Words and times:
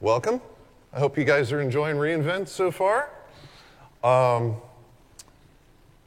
welcome. 0.00 0.42
I 0.92 0.98
hope 0.98 1.16
you 1.16 1.24
guys 1.24 1.52
are 1.52 1.60
enjoying 1.60 1.96
reInvent 1.96 2.48
so 2.48 2.70
far. 2.70 3.10
Um, 4.04 4.56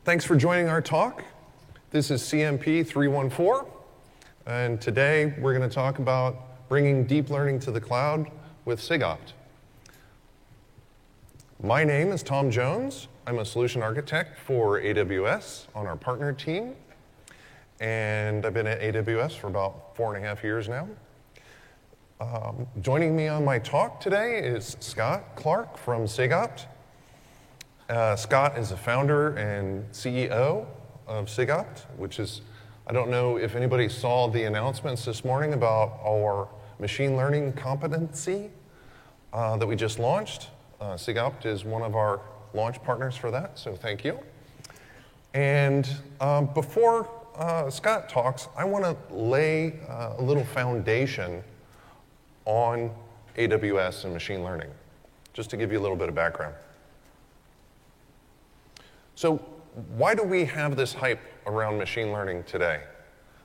thanks 0.06 0.24
for 0.24 0.36
joining 0.36 0.70
our 0.70 0.82
talk. 0.82 1.24
This 1.90 2.12
is 2.12 2.22
CMP 2.22 2.86
314, 2.86 3.72
and 4.46 4.80
today 4.80 5.34
we're 5.40 5.58
going 5.58 5.68
to 5.68 5.74
talk 5.74 5.98
about 5.98 6.70
bringing 6.70 7.06
deep 7.06 7.32
learning 7.32 7.62
to 7.62 7.72
the 7.72 7.82
cloud 7.82 8.30
with 8.64 8.80
SIGOPT. 8.80 9.34
My 11.64 11.84
name 11.84 12.12
is 12.12 12.22
Tom 12.22 12.52
Jones. 12.52 13.08
I'm 13.26 13.40
a 13.40 13.46
solution 13.46 13.82
architect 13.82 14.38
for 14.38 14.80
AWS 14.80 15.66
on 15.74 15.88
our 15.88 15.96
partner 15.96 16.32
team, 16.32 16.76
and 17.80 18.46
I've 18.46 18.54
been 18.54 18.68
at 18.68 18.82
AWS 18.82 19.36
for 19.36 19.48
about 19.48 19.96
four 19.96 20.14
and 20.14 20.24
a 20.24 20.28
half 20.28 20.44
years 20.44 20.70
now. 20.70 20.88
Um, 22.22 22.68
joining 22.82 23.16
me 23.16 23.30
on 23.30 23.46
my 23.46 23.60
talk 23.60 24.02
today 24.02 24.40
is 24.40 24.76
Scott 24.82 25.38
Clark 25.38 25.78
from 25.78 26.04
SIGOPT. 26.04 26.66
Uh, 27.88 28.18
Scott 28.18 28.58
is 28.58 28.72
the 28.72 28.76
founder 28.76 29.38
and 29.38 29.90
CEO 29.94 30.66
of 31.08 31.28
SIGOPT, 31.28 31.86
which 31.96 32.20
is, 32.20 32.42
I 32.88 32.92
don't 32.92 33.10
know 33.10 33.38
if 33.38 33.56
anybody 33.56 33.88
saw 33.88 34.28
the 34.28 34.44
announcements 34.44 35.06
this 35.06 35.24
morning 35.24 35.54
about 35.54 35.98
our 36.06 36.50
machine 36.78 37.16
learning 37.16 37.54
competency 37.54 38.50
uh, 39.32 39.56
that 39.56 39.66
we 39.66 39.78
just 39.78 39.98
launched. 39.98 40.50
Uh, 40.82 40.96
SIGOPT 40.96 41.46
is 41.46 41.64
one 41.64 41.84
of 41.84 41.96
our 41.96 42.20
launch 42.54 42.84
partners 42.84 43.16
for 43.16 43.32
that, 43.32 43.58
so 43.58 43.78
thank 43.78 44.04
you. 44.04 44.20
And 45.34 45.90
um, 46.20 46.48
before 46.48 47.10
uh, 47.38 47.70
Scott 47.70 48.10
talks, 48.10 48.50
I 48.58 48.66
want 48.66 48.84
to 48.84 49.16
lay 49.16 49.80
uh, 49.88 50.16
a 50.18 50.22
little 50.22 50.44
foundation 50.44 51.46
on 52.50 52.90
AWS 53.38 54.06
and 54.06 54.14
machine 54.14 54.44
learning, 54.44 54.72
just 55.34 55.52
to 55.52 55.58
give 55.58 55.72
you 55.72 55.80
a 55.80 55.84
little 55.84 55.96
bit 55.96 56.10
of 56.10 56.16
background. 56.16 56.56
So, 59.14 59.38
why 59.96 60.16
do 60.16 60.24
we 60.24 60.46
have 60.46 60.76
this 60.76 60.94
hype 60.94 61.22
around 61.46 61.78
machine 61.78 62.12
learning 62.12 62.44
today? 62.46 62.82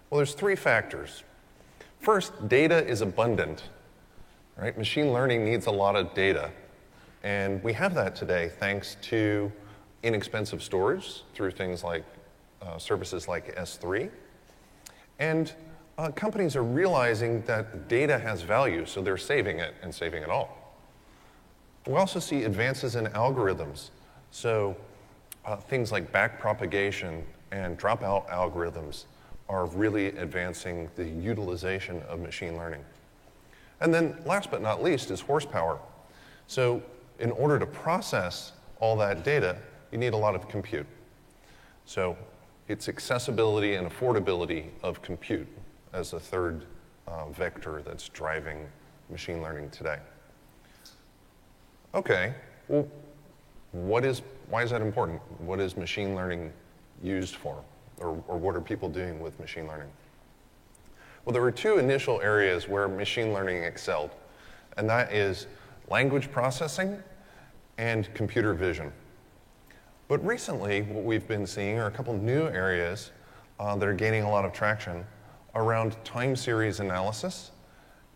Well, 0.08 0.16
there's 0.16 0.32
three 0.32 0.56
factors. 0.56 1.22
First, 2.00 2.48
data 2.48 2.84
is 2.86 3.02
abundant. 3.02 3.64
Right? 4.56 4.76
Machine 4.78 5.12
learning 5.12 5.44
needs 5.44 5.66
a 5.66 5.70
lot 5.70 5.96
of 5.96 6.14
data. 6.14 6.50
And 7.22 7.62
we 7.62 7.72
have 7.74 7.94
that 7.94 8.16
today 8.16 8.50
thanks 8.58 8.96
to 9.02 9.52
inexpensive 10.02 10.62
storage 10.62 11.24
through 11.34 11.50
things 11.50 11.84
like 11.84 12.04
uh, 12.62 12.78
services 12.78 13.28
like 13.28 13.54
S3. 13.56 14.10
And 15.18 15.52
uh, 15.96 16.10
companies 16.10 16.56
are 16.56 16.62
realizing 16.62 17.42
that 17.42 17.88
data 17.88 18.18
has 18.18 18.42
value, 18.42 18.84
so 18.84 19.00
they're 19.00 19.16
saving 19.16 19.58
it 19.60 19.74
and 19.82 19.94
saving 19.94 20.22
it 20.22 20.28
all. 20.28 20.58
We 21.86 21.94
also 21.94 22.18
see 22.18 22.44
advances 22.44 22.96
in 22.96 23.06
algorithms. 23.06 23.90
So 24.30 24.76
uh, 25.44 25.56
things 25.56 25.92
like 25.92 26.10
backpropagation 26.10 27.22
and 27.52 27.78
dropout 27.78 28.28
algorithms 28.28 29.04
are 29.48 29.66
really 29.66 30.06
advancing 30.08 30.88
the 30.96 31.04
utilization 31.04 32.02
of 32.08 32.20
machine 32.20 32.56
learning. 32.56 32.84
And 33.80 33.92
then 33.92 34.16
last 34.24 34.50
but 34.50 34.62
not 34.62 34.82
least 34.82 35.10
is 35.10 35.20
horsepower. 35.20 35.78
So 36.46 36.82
in 37.18 37.30
order 37.32 37.58
to 37.58 37.66
process 37.66 38.52
all 38.80 38.96
that 38.96 39.22
data, 39.22 39.56
you 39.92 39.98
need 39.98 40.14
a 40.14 40.16
lot 40.16 40.34
of 40.34 40.48
compute. 40.48 40.86
So 41.84 42.16
it's 42.66 42.88
accessibility 42.88 43.74
and 43.74 43.88
affordability 43.88 44.70
of 44.82 45.02
compute 45.02 45.46
as 45.94 46.12
a 46.12 46.20
third 46.20 46.64
uh, 47.06 47.28
vector 47.30 47.80
that's 47.82 48.08
driving 48.08 48.66
machine 49.08 49.40
learning 49.40 49.70
today. 49.70 49.98
Okay, 51.94 52.34
well, 52.68 52.88
what 53.72 54.04
is, 54.04 54.22
why 54.50 54.62
is 54.62 54.70
that 54.70 54.82
important? 54.82 55.20
What 55.38 55.60
is 55.60 55.76
machine 55.76 56.14
learning 56.14 56.52
used 57.02 57.36
for? 57.36 57.62
Or, 57.98 58.20
or 58.26 58.36
what 58.36 58.56
are 58.56 58.60
people 58.60 58.88
doing 58.88 59.20
with 59.20 59.38
machine 59.38 59.68
learning? 59.68 59.88
Well, 61.24 61.32
there 61.32 61.42
were 61.42 61.52
two 61.52 61.78
initial 61.78 62.20
areas 62.20 62.68
where 62.68 62.88
machine 62.88 63.32
learning 63.32 63.62
excelled, 63.62 64.10
and 64.76 64.90
that 64.90 65.12
is 65.12 65.46
language 65.88 66.30
processing 66.32 67.00
and 67.78 68.12
computer 68.14 68.52
vision. 68.52 68.92
But 70.08 70.24
recently, 70.26 70.82
what 70.82 71.04
we've 71.04 71.26
been 71.26 71.46
seeing 71.46 71.78
are 71.78 71.86
a 71.86 71.90
couple 71.90 72.14
new 72.14 72.46
areas 72.48 73.12
uh, 73.60 73.76
that 73.76 73.88
are 73.88 73.94
gaining 73.94 74.24
a 74.24 74.30
lot 74.30 74.44
of 74.44 74.52
traction 74.52 75.04
around 75.54 75.96
time 76.04 76.34
series 76.34 76.80
analysis 76.80 77.50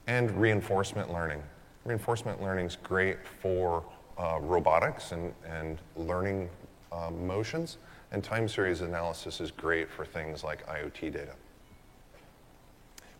and 0.06 0.30
reinforcement 0.40 1.12
learning. 1.12 1.42
Reinforcement 1.84 2.42
learning 2.42 2.66
is 2.66 2.76
great 2.76 3.18
for 3.40 3.84
uh, 4.18 4.38
robotics 4.40 5.12
and, 5.12 5.32
and 5.46 5.78
learning 5.96 6.48
uh, 6.90 7.10
motions, 7.10 7.78
and 8.10 8.24
time 8.24 8.48
series 8.48 8.80
analysis 8.80 9.40
is 9.40 9.50
great 9.50 9.90
for 9.90 10.04
things 10.04 10.42
like 10.42 10.66
IoT 10.66 11.12
data. 11.12 11.34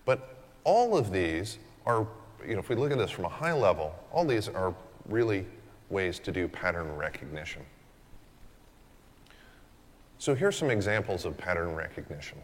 But 0.04 0.36
all 0.64 0.96
of 0.96 1.12
these 1.12 1.58
are, 1.86 2.06
you 2.46 2.54
know, 2.54 2.60
if 2.60 2.68
we 2.68 2.74
look 2.74 2.90
at 2.90 2.98
this 2.98 3.10
from 3.10 3.26
a 3.26 3.30
high 3.30 3.52
level, 3.52 3.94
all 4.10 4.24
these 4.24 4.48
are 4.48 4.74
really 5.06 5.46
ways 5.90 6.18
to 6.20 6.32
do 6.32 6.48
pattern 6.48 6.96
recognition. 6.96 7.62
So 10.18 10.34
here's 10.34 10.56
some 10.56 10.70
examples 10.70 11.24
of 11.24 11.36
pattern 11.36 11.74
recognition. 11.74 12.38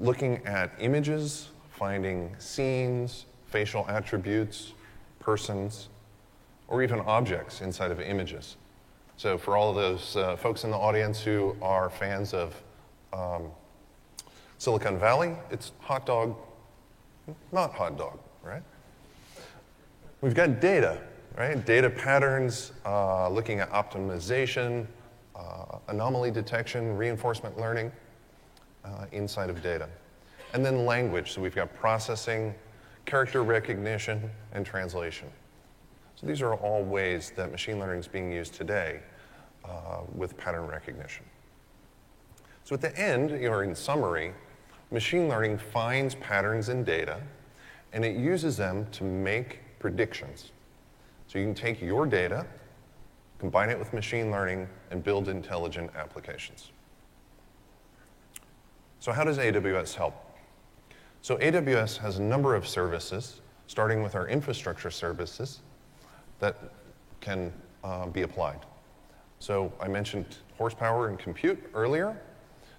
Looking 0.00 0.46
at 0.46 0.72
images, 0.78 1.48
finding 1.70 2.34
scenes, 2.38 3.26
facial 3.46 3.84
attributes, 3.88 4.72
persons, 5.18 5.88
or 6.68 6.82
even 6.82 7.00
objects 7.00 7.60
inside 7.60 7.90
of 7.90 8.00
images. 8.00 8.56
So 9.16 9.36
for 9.36 9.56
all 9.56 9.70
of 9.70 9.76
those 9.76 10.14
uh, 10.14 10.36
folks 10.36 10.62
in 10.62 10.70
the 10.70 10.76
audience 10.76 11.20
who 11.20 11.56
are 11.60 11.90
fans 11.90 12.32
of 12.32 12.54
um, 13.12 13.50
Silicon 14.58 14.98
Valley, 14.98 15.34
it's 15.50 15.72
hot 15.80 16.06
dog, 16.06 16.36
not 17.50 17.72
hot 17.72 17.98
dog, 17.98 18.20
right? 18.44 18.62
We've 20.20 20.34
got 20.34 20.60
data, 20.60 21.00
right? 21.36 21.64
Data 21.64 21.90
patterns, 21.90 22.72
uh, 22.86 23.28
looking 23.28 23.58
at 23.58 23.70
optimization, 23.72 24.86
uh, 25.34 25.78
anomaly 25.88 26.30
detection, 26.30 26.96
reinforcement 26.96 27.58
learning 27.58 27.90
uh, 28.88 29.06
inside 29.12 29.50
of 29.50 29.62
data. 29.62 29.88
And 30.54 30.64
then 30.64 30.86
language, 30.86 31.32
so 31.32 31.40
we've 31.40 31.54
got 31.54 31.74
processing, 31.74 32.54
character 33.04 33.42
recognition, 33.42 34.30
and 34.52 34.64
translation. 34.64 35.28
So 36.14 36.26
these 36.26 36.42
are 36.42 36.54
all 36.54 36.82
ways 36.82 37.32
that 37.36 37.50
machine 37.50 37.78
learning 37.78 38.00
is 38.00 38.08
being 38.08 38.32
used 38.32 38.54
today 38.54 39.00
uh, 39.64 40.00
with 40.14 40.36
pattern 40.36 40.66
recognition. 40.66 41.24
So 42.64 42.74
at 42.74 42.80
the 42.80 42.98
end, 42.98 43.32
or 43.32 43.62
in 43.62 43.74
summary, 43.74 44.32
machine 44.90 45.28
learning 45.28 45.58
finds 45.58 46.14
patterns 46.16 46.68
in 46.68 46.84
data 46.84 47.20
and 47.92 48.04
it 48.04 48.16
uses 48.16 48.56
them 48.56 48.86
to 48.92 49.04
make 49.04 49.60
predictions. 49.78 50.52
So 51.26 51.38
you 51.38 51.44
can 51.44 51.54
take 51.54 51.80
your 51.80 52.06
data, 52.06 52.46
combine 53.38 53.70
it 53.70 53.78
with 53.78 53.92
machine 53.92 54.30
learning, 54.30 54.68
and 54.90 55.02
build 55.02 55.28
intelligent 55.28 55.90
applications. 55.94 56.70
So 59.00 59.12
how 59.12 59.24
does 59.24 59.38
AWS 59.38 59.94
help? 59.94 60.14
So 61.22 61.36
AWS 61.36 61.98
has 61.98 62.18
a 62.18 62.22
number 62.22 62.54
of 62.54 62.66
services, 62.66 63.40
starting 63.66 64.02
with 64.02 64.14
our 64.14 64.28
infrastructure 64.28 64.90
services, 64.90 65.60
that 66.40 66.56
can 67.20 67.52
uh, 67.84 68.06
be 68.06 68.22
applied. 68.22 68.60
So 69.38 69.72
I 69.80 69.88
mentioned 69.88 70.38
horsepower 70.56 71.08
and 71.08 71.18
compute 71.18 71.70
earlier. 71.74 72.20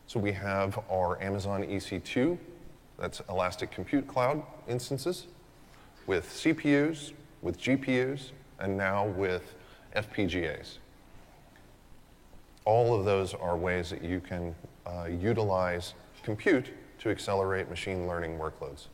So 0.08 0.20
we 0.20 0.32
have 0.34 0.80
our 0.90 1.22
Amazon 1.22 1.64
EC2, 1.64 2.38
that's 2.98 3.22
Elastic 3.30 3.72
Compute 3.72 4.08
Cloud 4.08 4.44
instances, 4.68 5.28
with 6.06 6.26
CPUs, 6.28 7.14
with 7.42 7.60
GPUs, 7.60 8.32
and 8.60 8.76
now 8.76 9.08
with 9.08 9.56
FPGAs. 9.96 10.80
All 12.66 12.98
of 12.98 13.06
those 13.06 13.34
are 13.34 13.56
ways 13.56 13.90
that 13.90 14.04
you 14.04 14.20
can 14.20 14.54
uh, 14.86 15.06
utilize 15.06 15.94
compute 16.30 16.70
to 17.00 17.10
accelerate 17.10 17.68
machine 17.72 18.08
learning 18.08 18.38
workloads. 18.38 18.86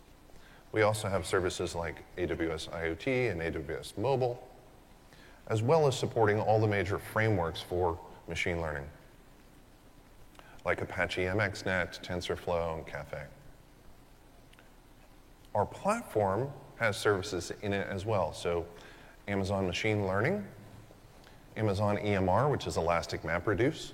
We 0.71 0.83
also 0.83 1.09
have 1.09 1.25
services 1.25 1.75
like 1.75 1.97
AWS 2.17 2.69
IoT 2.69 3.29
and 3.29 3.41
AWS 3.41 3.97
Mobile, 3.97 4.41
as 5.47 5.61
well 5.61 5.85
as 5.85 5.99
supporting 5.99 6.39
all 6.39 6.61
the 6.61 6.67
major 6.67 6.97
frameworks 6.97 7.61
for 7.61 7.99
machine 8.29 8.61
learning, 8.61 8.85
like 10.63 10.79
Apache 10.81 11.23
MXNet, 11.23 12.01
TensorFlow, 12.01 12.77
and 12.77 12.87
Caffe. 12.87 13.27
Our 15.53 15.65
platform 15.65 16.47
has 16.77 16.95
services 16.95 17.51
in 17.63 17.73
it 17.73 17.85
as 17.89 18.05
well. 18.05 18.31
So 18.31 18.65
Amazon 19.27 19.67
Machine 19.67 20.07
Learning, 20.07 20.41
Amazon 21.57 21.97
EMR, 21.97 22.49
which 22.49 22.65
is 22.65 22.77
Elastic 22.77 23.23
MapReduce, 23.23 23.91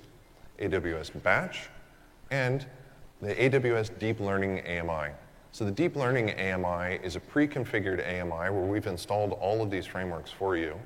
AWS 0.59 1.23
Batch, 1.23 1.69
and 2.29 2.67
the 3.21 3.35
AWS 3.35 3.97
Deep 3.99 4.19
Learning 4.19 4.61
AMI. 4.65 5.13
So 5.53 5.65
the 5.65 5.71
deep 5.71 5.97
learning 5.97 6.31
AMI 6.39 6.99
is 7.03 7.17
a 7.17 7.19
pre-configured 7.19 7.99
AMI 7.99 8.49
where 8.49 8.63
we've 8.63 8.87
installed 8.87 9.33
all 9.33 9.61
of 9.61 9.69
these 9.69 9.85
frameworks 9.85 10.31
for 10.31 10.55
you. 10.55 10.79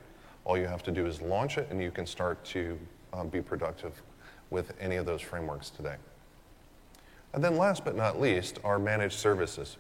All 0.43 0.57
you 0.57 0.65
have 0.65 0.81
to 0.83 0.91
do 0.91 1.05
is 1.05 1.21
launch 1.21 1.59
it 1.59 1.67
and 1.69 1.79
you 1.79 1.91
can 1.91 2.07
start 2.07 2.43
to 2.45 2.77
um, 3.13 3.29
be 3.29 3.41
productive 3.41 4.01
with 4.49 4.73
any 4.79 4.95
of 4.95 5.05
those 5.05 5.21
frameworks 5.21 5.69
today. 5.69 5.95
And 7.33 7.43
then 7.43 7.57
last 7.57 7.85
but 7.85 7.95
not 7.95 8.19
least, 8.19 8.57
our 8.63 8.79
managed 8.79 9.19
services. 9.19 9.77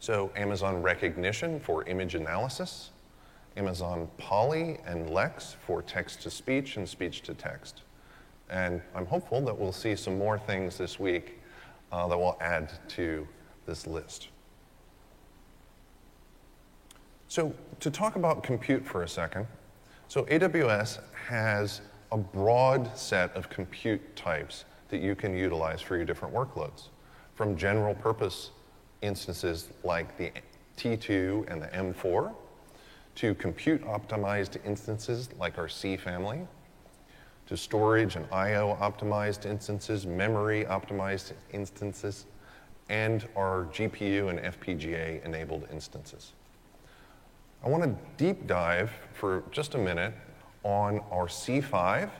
So 0.00 0.32
Amazon 0.34 0.82
Rekognition 0.82 1.60
for 1.60 1.84
image 1.84 2.16
analysis, 2.16 2.90
Amazon 3.56 4.08
Polly 4.18 4.78
and 4.84 5.10
Lex 5.10 5.56
for 5.64 5.80
text 5.80 6.22
to 6.22 6.30
speech 6.30 6.76
and 6.76 6.88
speech 6.88 7.22
to 7.22 7.34
text. 7.34 7.82
And 8.50 8.82
I'm 8.94 9.06
hopeful 9.06 9.40
that 9.42 9.58
we'll 9.58 9.72
see 9.72 9.96
some 9.96 10.18
more 10.18 10.38
things 10.38 10.76
this 10.78 10.98
week 10.98 11.40
uh, 11.90 12.06
that 12.08 12.16
will 12.16 12.36
add 12.40 12.70
to 12.88 13.26
this 13.66 13.86
list. 13.86 14.28
So, 17.28 17.54
to 17.80 17.90
talk 17.90 18.16
about 18.16 18.42
compute 18.42 18.86
for 18.86 19.02
a 19.02 19.08
second, 19.08 19.46
so 20.08 20.24
AWS 20.24 21.00
has 21.26 21.80
a 22.12 22.16
broad 22.16 22.96
set 22.96 23.34
of 23.34 23.48
compute 23.48 24.14
types 24.14 24.64
that 24.88 25.00
you 25.00 25.14
can 25.14 25.36
utilize 25.36 25.80
for 25.80 25.96
your 25.96 26.04
different 26.04 26.32
workloads, 26.32 26.88
from 27.34 27.56
general 27.56 27.94
purpose 27.94 28.50
instances 29.02 29.70
like 29.82 30.16
the 30.16 30.30
T2 30.76 31.50
and 31.50 31.60
the 31.60 31.66
M4, 31.68 32.32
to 33.16 33.34
compute 33.34 33.82
optimized 33.84 34.64
instances 34.64 35.28
like 35.38 35.58
our 35.58 35.68
C 35.68 35.96
family, 35.96 36.46
to 37.46 37.56
storage 37.56 38.16
and 38.16 38.26
I/O 38.32 38.76
optimized 38.80 39.46
instances, 39.46 40.06
memory 40.06 40.64
optimized 40.64 41.32
instances, 41.52 42.26
and 42.88 43.26
our 43.36 43.64
GPU 43.72 44.28
and 44.28 44.38
FPGA 44.40 45.24
enabled 45.24 45.66
instances. 45.70 46.32
I 47.64 47.68
want 47.68 47.82
to 47.82 47.96
deep 48.16 48.46
dive 48.46 48.92
for 49.12 49.42
just 49.50 49.74
a 49.74 49.78
minute 49.78 50.12
on 50.64 51.00
our 51.10 51.26
C5, 51.28 52.10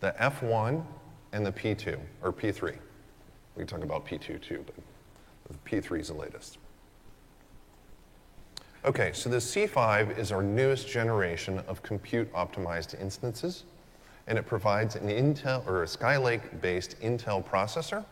the 0.00 0.14
F1, 0.18 0.84
and 1.32 1.44
the 1.44 1.52
P2, 1.52 1.98
or 2.22 2.32
P3. 2.32 2.76
We 3.56 3.60
can 3.60 3.66
talk 3.66 3.82
about 3.82 4.06
P2 4.06 4.40
too, 4.40 4.64
but 4.66 4.74
the 5.48 5.58
P3 5.70 6.00
is 6.00 6.08
the 6.08 6.14
latest. 6.14 6.58
Okay, 8.84 9.12
so 9.12 9.28
the 9.28 9.38
C5 9.38 10.16
is 10.16 10.30
our 10.30 10.42
newest 10.42 10.88
generation 10.88 11.58
of 11.66 11.82
compute 11.82 12.32
optimized 12.32 13.00
instances, 13.00 13.64
and 14.26 14.38
it 14.38 14.46
provides 14.46 14.96
an 14.96 15.08
Intel 15.08 15.66
or 15.66 15.82
a 15.82 15.86
Skylake 15.86 16.60
based 16.60 17.00
Intel 17.00 17.44
processor 17.44 18.04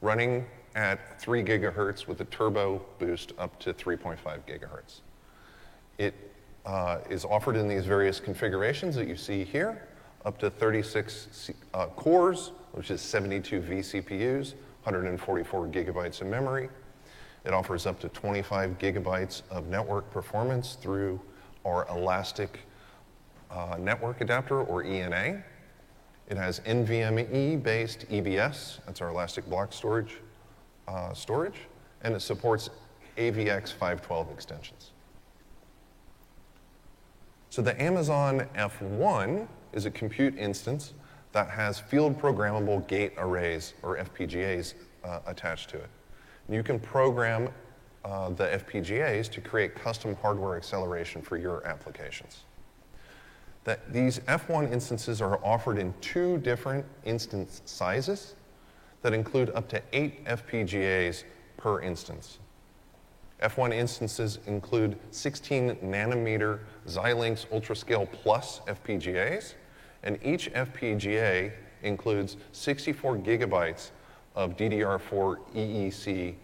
running 0.00 0.46
at 0.74 1.20
3 1.20 1.44
gigahertz 1.44 2.06
with 2.06 2.20
a 2.20 2.24
turbo 2.26 2.82
boost 2.98 3.32
up 3.38 3.58
to 3.60 3.74
3.5 3.74 4.16
gigahertz. 4.46 5.00
It 5.98 6.14
uh, 6.64 6.98
is 7.10 7.24
offered 7.24 7.56
in 7.56 7.68
these 7.68 7.84
various 7.84 8.20
configurations 8.20 8.94
that 8.96 9.06
you 9.06 9.16
see 9.16 9.44
here, 9.44 9.88
up 10.24 10.38
to 10.38 10.50
36 10.50 11.50
uh, 11.74 11.86
cores, 11.88 12.52
which 12.72 12.90
is 12.90 13.00
72 13.00 13.60
vCPUs, 13.60 14.54
144 14.84 15.66
gigabytes 15.68 16.20
of 16.20 16.28
memory. 16.28 16.68
It 17.44 17.52
offers 17.52 17.86
up 17.86 17.98
to 18.00 18.08
25 18.08 18.78
gigabytes 18.78 19.42
of 19.50 19.66
network 19.66 20.10
performance 20.10 20.76
through 20.80 21.20
our 21.64 21.86
Elastic 21.88 22.60
uh, 23.52 23.76
Network 23.78 24.20
Adapter, 24.20 24.62
or 24.62 24.82
ENA. 24.84 25.42
It 26.28 26.36
has 26.36 26.60
NVMe-based 26.60 28.08
EBS, 28.08 28.80
that's 28.86 29.00
our 29.00 29.10
Elastic 29.10 29.48
Block 29.48 29.72
Storage 29.72 30.18
uh, 30.88 31.12
storage, 31.12 31.60
and 32.02 32.14
it 32.14 32.20
supports 32.20 32.70
AVX 33.16 33.72
512 33.72 34.30
extensions. 34.32 34.92
So 37.50 37.60
the 37.60 37.80
Amazon 37.80 38.46
F1 38.56 39.46
is 39.72 39.84
a 39.84 39.90
compute 39.90 40.36
instance 40.38 40.94
that 41.32 41.48
has 41.50 41.78
field 41.78 42.18
programmable 42.18 42.86
gate 42.86 43.12
arrays, 43.18 43.74
or 43.82 43.98
FPGAs, 43.98 44.74
uh, 45.04 45.20
attached 45.26 45.70
to 45.70 45.76
it. 45.76 45.88
And 46.46 46.56
you 46.56 46.62
can 46.62 46.78
program 46.78 47.48
uh, 48.04 48.30
the 48.30 48.44
FPGAs 48.44 49.30
to 49.30 49.40
create 49.40 49.74
custom 49.74 50.16
hardware 50.22 50.56
acceleration 50.56 51.22
for 51.22 51.36
your 51.36 51.66
applications. 51.66 52.44
That 53.64 53.92
these 53.92 54.18
F1 54.20 54.72
instances 54.72 55.20
are 55.20 55.38
offered 55.44 55.78
in 55.78 55.94
two 56.00 56.38
different 56.38 56.84
instance 57.04 57.62
sizes 57.64 58.34
that 59.02 59.12
include 59.12 59.50
up 59.50 59.68
to 59.68 59.82
eight 59.92 60.24
FPGAs 60.24 61.24
per 61.56 61.80
instance. 61.80 62.38
F1 63.42 63.72
instances 63.72 64.38
include 64.46 64.96
16 65.10 65.76
nanometer 65.76 66.60
Xilinx 66.86 67.46
UltraScale 67.48 68.10
Plus 68.12 68.60
FPGAs, 68.68 69.54
and 70.04 70.18
each 70.22 70.52
FPGA 70.52 71.52
includes 71.82 72.36
64 72.52 73.18
gigabytes 73.18 73.90
of 74.34 74.56
DDR4 74.56 75.36
ECC 75.54 76.34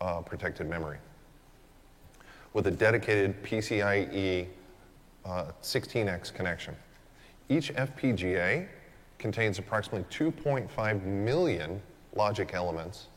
uh, 0.00 0.20
protected 0.20 0.68
memory 0.68 0.98
with 2.52 2.66
a 2.66 2.70
dedicated 2.70 3.42
PCIe 3.42 4.48
uh, 5.24 5.46
16x 5.62 6.32
connection. 6.32 6.74
Each 7.48 7.72
FPGA 7.74 8.66
contains 9.18 9.58
approximately 9.58 10.04
2.5 10.10 11.04
million 11.04 11.80
logic 12.14 12.50
elements, 12.54 13.08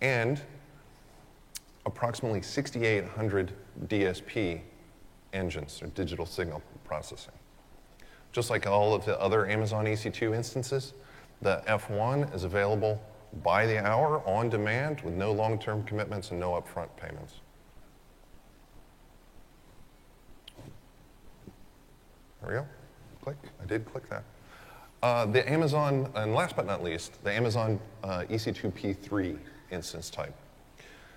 and 0.00 0.40
approximately 1.86 2.42
6,800 2.42 3.52
DSP 3.86 4.60
engines, 5.32 5.82
or 5.82 5.88
digital 5.88 6.26
signal 6.26 6.62
processing. 6.84 7.32
Just 8.32 8.50
like 8.50 8.66
all 8.66 8.94
of 8.94 9.04
the 9.04 9.18
other 9.20 9.46
Amazon 9.46 9.86
EC2 9.86 10.34
instances, 10.34 10.94
the 11.42 11.62
F1 11.66 12.34
is 12.34 12.44
available 12.44 13.00
by 13.42 13.66
the 13.66 13.78
hour 13.84 14.22
on 14.26 14.48
demand 14.48 15.00
with 15.02 15.14
no 15.14 15.32
long 15.32 15.58
term 15.58 15.82
commitments 15.84 16.30
and 16.30 16.40
no 16.40 16.50
upfront 16.52 16.88
payments. 16.96 17.34
There 22.40 22.50
we 22.50 22.54
go. 22.56 22.66
Click. 23.22 23.36
I 23.62 23.66
did 23.66 23.84
click 23.86 24.08
that. 24.08 24.24
Uh, 25.02 25.26
the 25.26 25.48
Amazon, 25.50 26.10
and 26.14 26.34
last 26.34 26.56
but 26.56 26.66
not 26.66 26.82
least, 26.82 27.22
the 27.22 27.32
Amazon 27.32 27.78
uh, 28.02 28.24
EC2 28.28 28.72
P3 28.72 29.38
instance 29.70 30.10
type. 30.10 30.34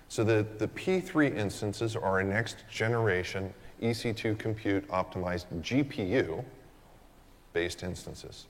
So 0.08 0.22
the, 0.22 0.46
the 0.58 0.68
P3 0.68 1.36
instances 1.36 1.96
are 1.96 2.20
a 2.20 2.24
next 2.24 2.64
generation 2.70 3.52
EC2 3.82 4.38
compute 4.38 4.86
optimized 4.88 5.46
GPU 5.62 6.44
based 7.52 7.82
instances. 7.82 8.46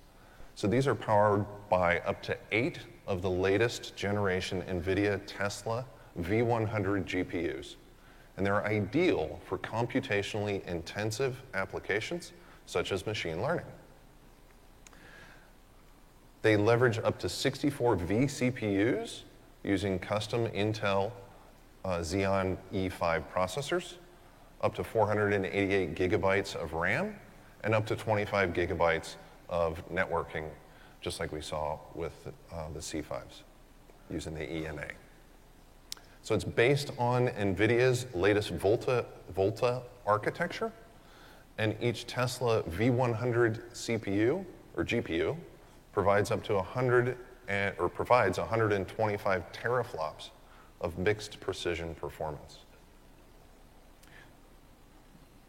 So 0.54 0.66
these 0.66 0.86
are 0.86 0.94
powered 0.94 1.46
by 1.70 2.00
up 2.00 2.22
to 2.24 2.36
eight 2.50 2.80
of 3.06 3.22
the 3.22 3.30
latest 3.30 3.96
generation 3.96 4.62
NVIDIA 4.62 5.20
Tesla 5.26 5.86
V100 6.20 7.04
GPUs. 7.04 7.76
And 8.36 8.44
they're 8.44 8.66
ideal 8.66 9.40
for 9.46 9.56
computationally 9.58 10.64
intensive 10.66 11.40
applications 11.54 12.32
such 12.66 12.92
as 12.92 13.06
machine 13.06 13.42
learning. 13.42 13.66
They 16.42 16.56
leverage 16.56 16.98
up 16.98 17.18
to 17.20 17.28
64 17.28 17.96
vCPUs 17.96 19.22
using 19.62 19.98
custom 19.98 20.48
Intel 20.48 21.12
uh, 21.84 21.98
Xeon 21.98 22.56
E5 22.72 23.24
processors, 23.32 23.94
up 24.60 24.74
to 24.74 24.84
488 24.84 25.94
gigabytes 25.94 26.54
of 26.54 26.74
RAM, 26.74 27.16
and 27.64 27.74
up 27.74 27.86
to 27.86 27.96
25 27.96 28.52
gigabytes 28.52 29.16
of 29.48 29.82
networking, 29.88 30.48
just 31.00 31.20
like 31.20 31.32
we 31.32 31.40
saw 31.40 31.78
with 31.94 32.28
uh, 32.52 32.68
the 32.72 32.80
C5s 32.80 33.42
using 34.10 34.34
the 34.34 34.48
ENA. 34.48 34.88
So 36.22 36.34
it's 36.34 36.44
based 36.44 36.90
on 36.98 37.28
NVIDIA's 37.28 38.06
latest 38.14 38.50
Volta, 38.50 39.04
Volta 39.34 39.82
architecture, 40.06 40.72
and 41.58 41.76
each 41.80 42.06
Tesla 42.06 42.62
V100 42.64 43.60
CPU 43.72 44.44
or 44.76 44.84
GPU 44.84 45.36
provides 45.92 46.30
up 46.30 46.42
to 46.44 46.54
100 46.54 47.16
and, 47.48 47.74
or 47.78 47.88
provides 47.88 48.38
125 48.38 49.52
teraflops 49.52 50.30
of 50.80 50.98
mixed 50.98 51.40
precision 51.40 51.94
performance. 51.94 52.58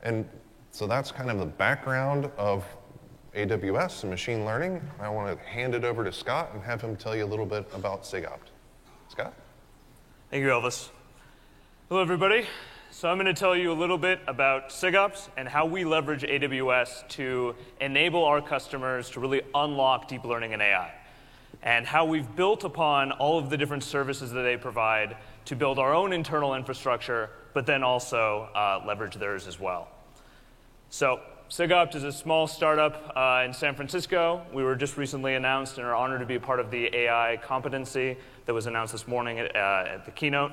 And 0.03 0.27
so 0.71 0.85
that's 0.85 1.11
kind 1.11 1.31
of 1.31 1.39
the 1.39 1.45
background 1.45 2.29
of 2.37 2.65
AWS 3.35 4.03
and 4.03 4.11
machine 4.11 4.45
learning. 4.45 4.81
I 4.99 5.09
want 5.09 5.35
to 5.37 5.43
hand 5.45 5.73
it 5.73 5.83
over 5.83 6.03
to 6.03 6.11
Scott 6.11 6.51
and 6.53 6.61
have 6.63 6.81
him 6.81 6.95
tell 6.95 7.15
you 7.15 7.25
a 7.25 7.27
little 7.27 7.45
bit 7.45 7.67
about 7.73 8.03
SIGOPT. 8.03 8.51
Scott? 9.09 9.33
Thank 10.29 10.43
you, 10.43 10.49
Elvis. 10.49 10.89
Hello, 11.89 12.01
everybody. 12.01 12.45
So 12.95 13.09
I'm 13.09 13.17
going 13.17 13.25
to 13.25 13.33
tell 13.33 13.55
you 13.55 13.71
a 13.71 13.73
little 13.73 13.97
bit 13.97 14.19
about 14.27 14.69
SIGOPT 14.69 15.29
and 15.35 15.49
how 15.49 15.65
we 15.65 15.83
leverage 15.83 16.21
AWS 16.21 17.07
to 17.09 17.55
enable 17.81 18.23
our 18.23 18.39
customers 18.39 19.09
to 19.09 19.19
really 19.19 19.41
unlock 19.55 20.07
deep 20.07 20.23
learning 20.23 20.53
and 20.53 20.61
AI, 20.61 20.93
and 21.63 21.87
how 21.87 22.05
we've 22.05 22.35
built 22.35 22.63
upon 22.63 23.11
all 23.13 23.39
of 23.39 23.49
the 23.49 23.57
different 23.57 23.83
services 23.83 24.29
that 24.33 24.43
they 24.43 24.57
provide 24.57 25.17
to 25.45 25.55
build 25.55 25.79
our 25.79 25.91
own 25.91 26.13
internal 26.13 26.53
infrastructure, 26.53 27.31
but 27.55 27.65
then 27.65 27.81
also 27.81 28.47
uh, 28.53 28.83
leverage 28.85 29.15
theirs 29.15 29.47
as 29.47 29.59
well. 29.59 29.87
So, 30.91 31.19
SIGOPT 31.49 31.95
is 31.95 32.03
a 32.03 32.11
small 32.11 32.45
startup 32.45 33.11
uh, 33.15 33.41
in 33.43 33.53
San 33.53 33.73
Francisco. 33.73 34.45
We 34.53 34.63
were 34.63 34.75
just 34.75 34.97
recently 34.97 35.33
announced 35.33 35.79
and 35.79 35.87
are 35.87 35.95
honored 35.95 36.19
to 36.19 36.27
be 36.27 36.37
part 36.37 36.59
of 36.59 36.69
the 36.69 36.95
AI 36.95 37.39
competency 37.43 38.17
that 38.45 38.53
was 38.53 38.67
announced 38.67 38.91
this 38.91 39.07
morning 39.07 39.39
at, 39.39 39.55
uh, 39.55 39.85
at 39.87 40.05
the 40.05 40.11
keynote. 40.11 40.51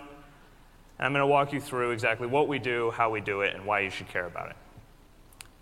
And 1.00 1.06
I'm 1.06 1.12
going 1.12 1.22
to 1.22 1.26
walk 1.26 1.54
you 1.54 1.62
through 1.62 1.92
exactly 1.92 2.26
what 2.26 2.46
we 2.46 2.58
do, 2.58 2.90
how 2.90 3.08
we 3.08 3.22
do 3.22 3.40
it, 3.40 3.54
and 3.54 3.64
why 3.64 3.80
you 3.80 3.88
should 3.88 4.08
care 4.08 4.26
about 4.26 4.50
it. 4.50 4.56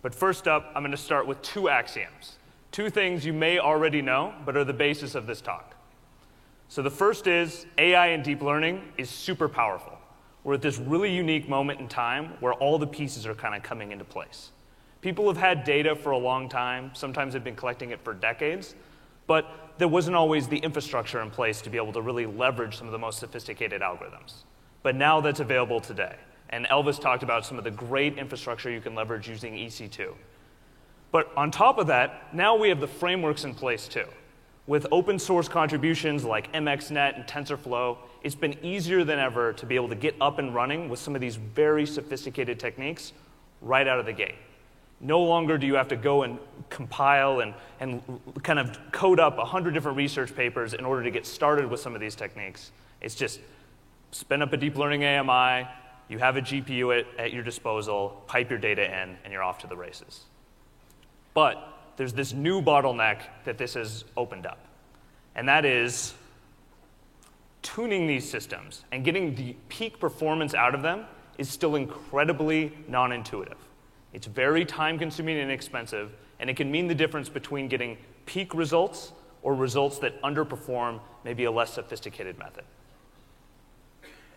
But 0.02 0.12
first 0.12 0.48
up, 0.48 0.72
I'm 0.74 0.82
going 0.82 0.90
to 0.90 0.96
start 0.96 1.28
with 1.28 1.40
two 1.42 1.68
axioms. 1.68 2.38
Two 2.72 2.90
things 2.90 3.24
you 3.24 3.32
may 3.32 3.60
already 3.60 4.02
know, 4.02 4.34
but 4.44 4.56
are 4.56 4.64
the 4.64 4.72
basis 4.72 5.14
of 5.14 5.28
this 5.28 5.40
talk. 5.40 5.76
So 6.66 6.82
the 6.82 6.90
first 6.90 7.28
is 7.28 7.66
AI 7.78 8.08
and 8.08 8.24
deep 8.24 8.42
learning 8.42 8.82
is 8.98 9.08
super 9.08 9.48
powerful. 9.48 9.96
We're 10.42 10.54
at 10.54 10.62
this 10.62 10.78
really 10.78 11.14
unique 11.14 11.48
moment 11.48 11.78
in 11.78 11.86
time 11.86 12.32
where 12.40 12.54
all 12.54 12.76
the 12.76 12.86
pieces 12.88 13.24
are 13.24 13.34
kind 13.34 13.54
of 13.54 13.62
coming 13.62 13.92
into 13.92 14.04
place. 14.04 14.50
People 15.02 15.28
have 15.28 15.36
had 15.36 15.62
data 15.62 15.94
for 15.94 16.10
a 16.10 16.18
long 16.18 16.48
time, 16.48 16.90
sometimes 16.94 17.32
they've 17.32 17.44
been 17.44 17.54
collecting 17.54 17.90
it 17.90 18.00
for 18.02 18.12
decades, 18.12 18.74
but 19.28 19.70
there 19.78 19.86
wasn't 19.86 20.16
always 20.16 20.48
the 20.48 20.58
infrastructure 20.58 21.22
in 21.22 21.30
place 21.30 21.60
to 21.62 21.70
be 21.70 21.76
able 21.76 21.92
to 21.92 22.02
really 22.02 22.26
leverage 22.26 22.76
some 22.76 22.88
of 22.88 22.92
the 22.92 22.98
most 22.98 23.20
sophisticated 23.20 23.82
algorithms. 23.82 24.42
But 24.82 24.96
now 24.96 25.20
that's 25.20 25.40
available 25.40 25.80
today. 25.80 26.16
And 26.50 26.66
Elvis 26.66 27.00
talked 27.00 27.22
about 27.22 27.44
some 27.44 27.58
of 27.58 27.64
the 27.64 27.70
great 27.70 28.16
infrastructure 28.16 28.70
you 28.70 28.80
can 28.80 28.94
leverage 28.94 29.28
using 29.28 29.54
EC2. 29.54 30.14
But 31.10 31.30
on 31.36 31.50
top 31.50 31.78
of 31.78 31.86
that, 31.88 32.34
now 32.34 32.56
we 32.56 32.68
have 32.68 32.80
the 32.80 32.88
frameworks 32.88 33.44
in 33.44 33.54
place 33.54 33.88
too. 33.88 34.06
With 34.66 34.86
open 34.92 35.18
source 35.18 35.48
contributions 35.48 36.24
like 36.24 36.52
MXNet 36.52 37.16
and 37.16 37.24
TensorFlow, 37.26 37.96
it's 38.22 38.34
been 38.34 38.56
easier 38.62 39.02
than 39.02 39.18
ever 39.18 39.54
to 39.54 39.64
be 39.64 39.76
able 39.76 39.88
to 39.88 39.94
get 39.94 40.14
up 40.20 40.38
and 40.38 40.54
running 40.54 40.90
with 40.90 40.98
some 40.98 41.14
of 41.14 41.22
these 41.22 41.36
very 41.36 41.86
sophisticated 41.86 42.60
techniques 42.60 43.14
right 43.62 43.86
out 43.86 43.98
of 43.98 44.04
the 44.04 44.12
gate. 44.12 44.34
No 45.00 45.22
longer 45.22 45.56
do 45.56 45.66
you 45.66 45.74
have 45.74 45.88
to 45.88 45.96
go 45.96 46.24
and 46.24 46.38
compile 46.68 47.40
and, 47.40 47.54
and 47.80 48.02
kind 48.42 48.58
of 48.58 48.78
code 48.92 49.20
up 49.20 49.38
100 49.38 49.72
different 49.72 49.96
research 49.96 50.34
papers 50.34 50.74
in 50.74 50.84
order 50.84 51.02
to 51.02 51.10
get 51.10 51.24
started 51.24 51.70
with 51.70 51.80
some 51.80 51.94
of 51.94 52.00
these 52.00 52.14
techniques. 52.14 52.72
It's 53.00 53.14
just 53.14 53.40
spin 54.10 54.42
up 54.42 54.52
a 54.52 54.56
deep 54.56 54.76
learning 54.76 55.04
AMI, 55.04 55.68
you 56.08 56.18
have 56.18 56.36
a 56.36 56.40
GPU 56.40 56.98
at, 56.98 57.06
at 57.18 57.32
your 57.32 57.42
disposal, 57.42 58.22
pipe 58.26 58.50
your 58.50 58.58
data 58.58 58.84
in, 58.84 59.16
and 59.24 59.32
you're 59.32 59.42
off 59.42 59.58
to 59.58 59.66
the 59.66 59.76
races. 59.76 60.24
But 61.34 61.92
there's 61.96 62.12
this 62.12 62.32
new 62.32 62.62
bottleneck 62.62 63.22
that 63.44 63.58
this 63.58 63.74
has 63.74 64.04
opened 64.16 64.46
up, 64.46 64.64
and 65.34 65.48
that 65.48 65.64
is 65.64 66.14
tuning 67.62 68.06
these 68.06 68.28
systems 68.28 68.84
and 68.92 69.04
getting 69.04 69.34
the 69.34 69.54
peak 69.68 70.00
performance 70.00 70.54
out 70.54 70.74
of 70.74 70.82
them 70.82 71.04
is 71.36 71.48
still 71.48 71.76
incredibly 71.76 72.72
non 72.88 73.12
intuitive. 73.12 73.58
It's 74.12 74.26
very 74.26 74.64
time 74.64 74.98
consuming 74.98 75.38
and 75.38 75.50
expensive, 75.50 76.12
and 76.40 76.48
it 76.48 76.56
can 76.56 76.70
mean 76.70 76.86
the 76.86 76.94
difference 76.94 77.28
between 77.28 77.68
getting 77.68 77.98
peak 78.26 78.54
results 78.54 79.12
or 79.42 79.54
results 79.54 79.98
that 79.98 80.20
underperform 80.22 81.00
maybe 81.24 81.44
a 81.44 81.50
less 81.50 81.72
sophisticated 81.74 82.38
method. 82.38 82.64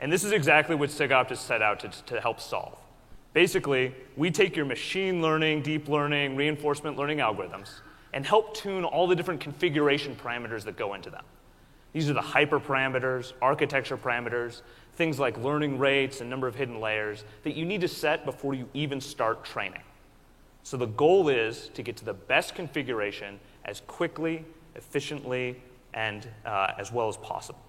And 0.02 0.12
this 0.12 0.24
is 0.24 0.32
exactly 0.32 0.76
what 0.76 0.90
SIGOPT 0.90 1.32
is 1.32 1.40
set 1.40 1.62
out 1.62 1.80
to, 1.82 1.90
to 2.08 2.20
help 2.20 2.42
solve. 2.42 2.78
Basically, 3.34 3.96
we 4.18 4.32
take 4.32 4.56
your 4.56 4.66
machine 4.66 5.22
learning, 5.22 5.62
deep 5.62 5.88
learning, 5.88 6.36
reinforcement 6.36 6.98
learning 6.98 7.20
algorithms 7.20 7.70
and 8.12 8.26
help 8.26 8.56
tune 8.56 8.84
all 8.84 9.08
the 9.08 9.16
different 9.16 9.40
configuration 9.40 10.16
parameters 10.16 10.64
that 10.64 10.76
go 10.76 10.96
into 10.96 11.10
them. 11.10 11.24
These 11.94 12.10
are 12.10 12.14
the 12.14 12.22
hyperparameters, 12.22 13.34
architecture 13.42 13.96
parameters, 13.96 14.64
things 14.96 15.20
like 15.20 15.38
learning 15.38 15.78
rates 15.78 16.20
and 16.20 16.30
number 16.30 16.48
of 16.48 16.56
hidden 16.56 16.80
layers 16.80 17.24
that 17.44 17.56
you 17.56 17.64
need 17.64 17.82
to 17.82 17.88
set 17.88 18.26
before 18.26 18.54
you 18.54 18.68
even 18.74 19.00
start 19.00 19.46
training. 19.46 19.82
So 20.64 20.78
the 20.78 20.88
goal 20.88 21.30
is 21.30 21.70
to 21.74 21.84
get 21.84 21.96
to 21.98 22.06
the 22.06 22.14
best 22.14 22.56
configuration 22.56 23.40
as 23.66 23.82
quickly, 23.82 24.46
efficiently, 24.76 25.62
and 25.94 26.28
uh, 26.46 26.74
as 26.78 26.92
well 26.92 27.08
as 27.08 27.18
possible. 27.18 27.62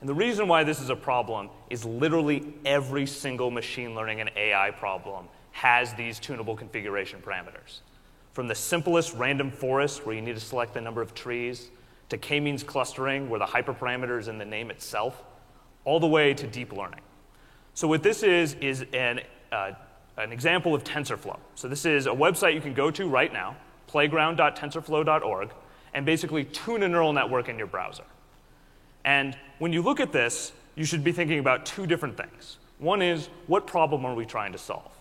And 0.00 0.08
the 0.08 0.14
reason 0.14 0.46
why 0.46 0.64
this 0.64 0.80
is 0.80 0.90
a 0.90 0.96
problem 0.96 1.48
is 1.70 1.84
literally 1.84 2.54
every 2.64 3.06
single 3.06 3.50
machine 3.50 3.94
learning 3.94 4.20
and 4.20 4.30
AI 4.36 4.70
problem 4.70 5.26
has 5.52 5.94
these 5.94 6.18
tunable 6.18 6.54
configuration 6.54 7.20
parameters. 7.24 7.80
From 8.32 8.46
the 8.46 8.54
simplest 8.54 9.14
random 9.14 9.50
forest, 9.50 10.04
where 10.04 10.14
you 10.14 10.20
need 10.20 10.34
to 10.34 10.40
select 10.40 10.74
the 10.74 10.80
number 10.82 11.00
of 11.00 11.14
trees, 11.14 11.70
to 12.10 12.18
k-means 12.18 12.62
clustering, 12.62 13.30
where 13.30 13.38
the 13.38 13.46
hyperparameter 13.46 14.18
is 14.18 14.28
in 14.28 14.36
the 14.36 14.44
name 14.44 14.70
itself, 14.70 15.22
all 15.84 15.98
the 15.98 16.06
way 16.06 16.34
to 16.34 16.46
deep 16.46 16.72
learning. 16.72 17.00
So 17.72 17.88
what 17.88 18.02
this 18.02 18.22
is, 18.22 18.54
is 18.54 18.84
an, 18.92 19.20
uh, 19.50 19.72
an 20.18 20.32
example 20.32 20.74
of 20.74 20.84
TensorFlow. 20.84 21.38
So 21.54 21.68
this 21.68 21.86
is 21.86 22.06
a 22.06 22.10
website 22.10 22.54
you 22.54 22.60
can 22.60 22.74
go 22.74 22.90
to 22.90 23.08
right 23.08 23.32
now, 23.32 23.56
playground.tensorflow.org, 23.86 25.50
and 25.94 26.04
basically 26.04 26.44
tune 26.44 26.82
a 26.82 26.88
neural 26.88 27.12
network 27.12 27.48
in 27.48 27.56
your 27.56 27.66
browser. 27.66 28.04
And 29.04 29.36
when 29.58 29.72
you 29.72 29.82
look 29.82 30.00
at 30.00 30.12
this, 30.12 30.52
you 30.74 30.84
should 30.84 31.02
be 31.02 31.12
thinking 31.12 31.38
about 31.38 31.64
two 31.66 31.86
different 31.86 32.16
things. 32.16 32.58
One 32.78 33.00
is, 33.00 33.28
what 33.46 33.66
problem 33.66 34.04
are 34.04 34.14
we 34.14 34.26
trying 34.26 34.52
to 34.52 34.58
solve? 34.58 34.92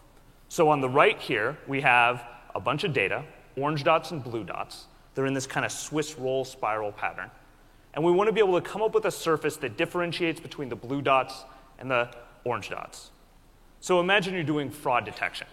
So 0.47 0.69
on 0.69 0.79
the 0.79 0.89
right 0.89 1.19
here, 1.19 1.57
we 1.67 1.81
have 1.81 2.24
a 2.53 2.59
bunch 2.59 2.83
of 2.83 2.93
data, 2.93 3.24
orange 3.57 3.83
dots 3.83 4.12
and 4.12 4.24
blue 4.24 4.43
dots. 4.43 4.85
They're 5.13 5.25
in 5.25 5.33
this 5.33 5.47
kind 5.47 5.65
of 5.65 5.71
Swiss 5.71 6.17
roll 6.17 6.45
spiral 6.45 6.91
pattern. 6.91 7.29
And 7.93 8.03
we 8.03 8.12
want 8.12 8.27
to 8.27 8.33
be 8.33 8.39
able 8.39 8.59
to 8.59 8.67
come 8.67 8.81
up 8.81 8.93
with 8.93 9.05
a 9.05 9.12
surface 9.12 9.57
that 9.57 9.77
differentiates 9.77 10.39
between 10.39 10.69
the 10.69 10.75
blue 10.75 11.01
dots 11.01 11.43
and 11.79 11.89
the 11.89 12.09
orange 12.43 12.69
dots. 12.69 13.12
So 13.79 14.00
imagine 14.00 14.33
you're 14.33 14.43
doing 14.43 14.69
fraud 14.69 15.05
detection. 15.05 15.47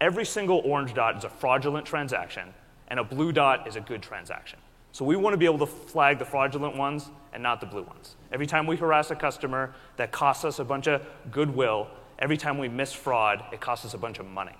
Every 0.00 0.24
single 0.24 0.60
orange 0.64 0.94
dot 0.94 1.16
is 1.16 1.24
a 1.24 1.28
fraudulent 1.28 1.86
transaction, 1.86 2.52
and 2.88 2.98
a 3.00 3.04
blue 3.04 3.32
dot 3.32 3.66
is 3.66 3.76
a 3.76 3.80
good 3.80 4.02
transaction. 4.02 4.58
So 4.94 5.04
we 5.04 5.16
want 5.16 5.34
to 5.34 5.38
be 5.38 5.44
able 5.44 5.58
to 5.58 5.66
flag 5.66 6.20
the 6.20 6.24
fraudulent 6.24 6.76
ones 6.76 7.10
and 7.32 7.42
not 7.42 7.60
the 7.60 7.66
blue 7.66 7.82
ones. 7.82 8.14
Every 8.30 8.46
time 8.46 8.64
we 8.64 8.76
harass 8.76 9.10
a 9.10 9.16
customer, 9.16 9.74
that 9.96 10.12
costs 10.12 10.44
us 10.44 10.60
a 10.60 10.64
bunch 10.64 10.86
of 10.86 11.04
goodwill. 11.32 11.88
Every 12.20 12.36
time 12.36 12.58
we 12.58 12.68
miss 12.68 12.92
fraud, 12.92 13.42
it 13.52 13.60
costs 13.60 13.84
us 13.84 13.94
a 13.94 13.98
bunch 13.98 14.20
of 14.20 14.26
money. 14.26 14.54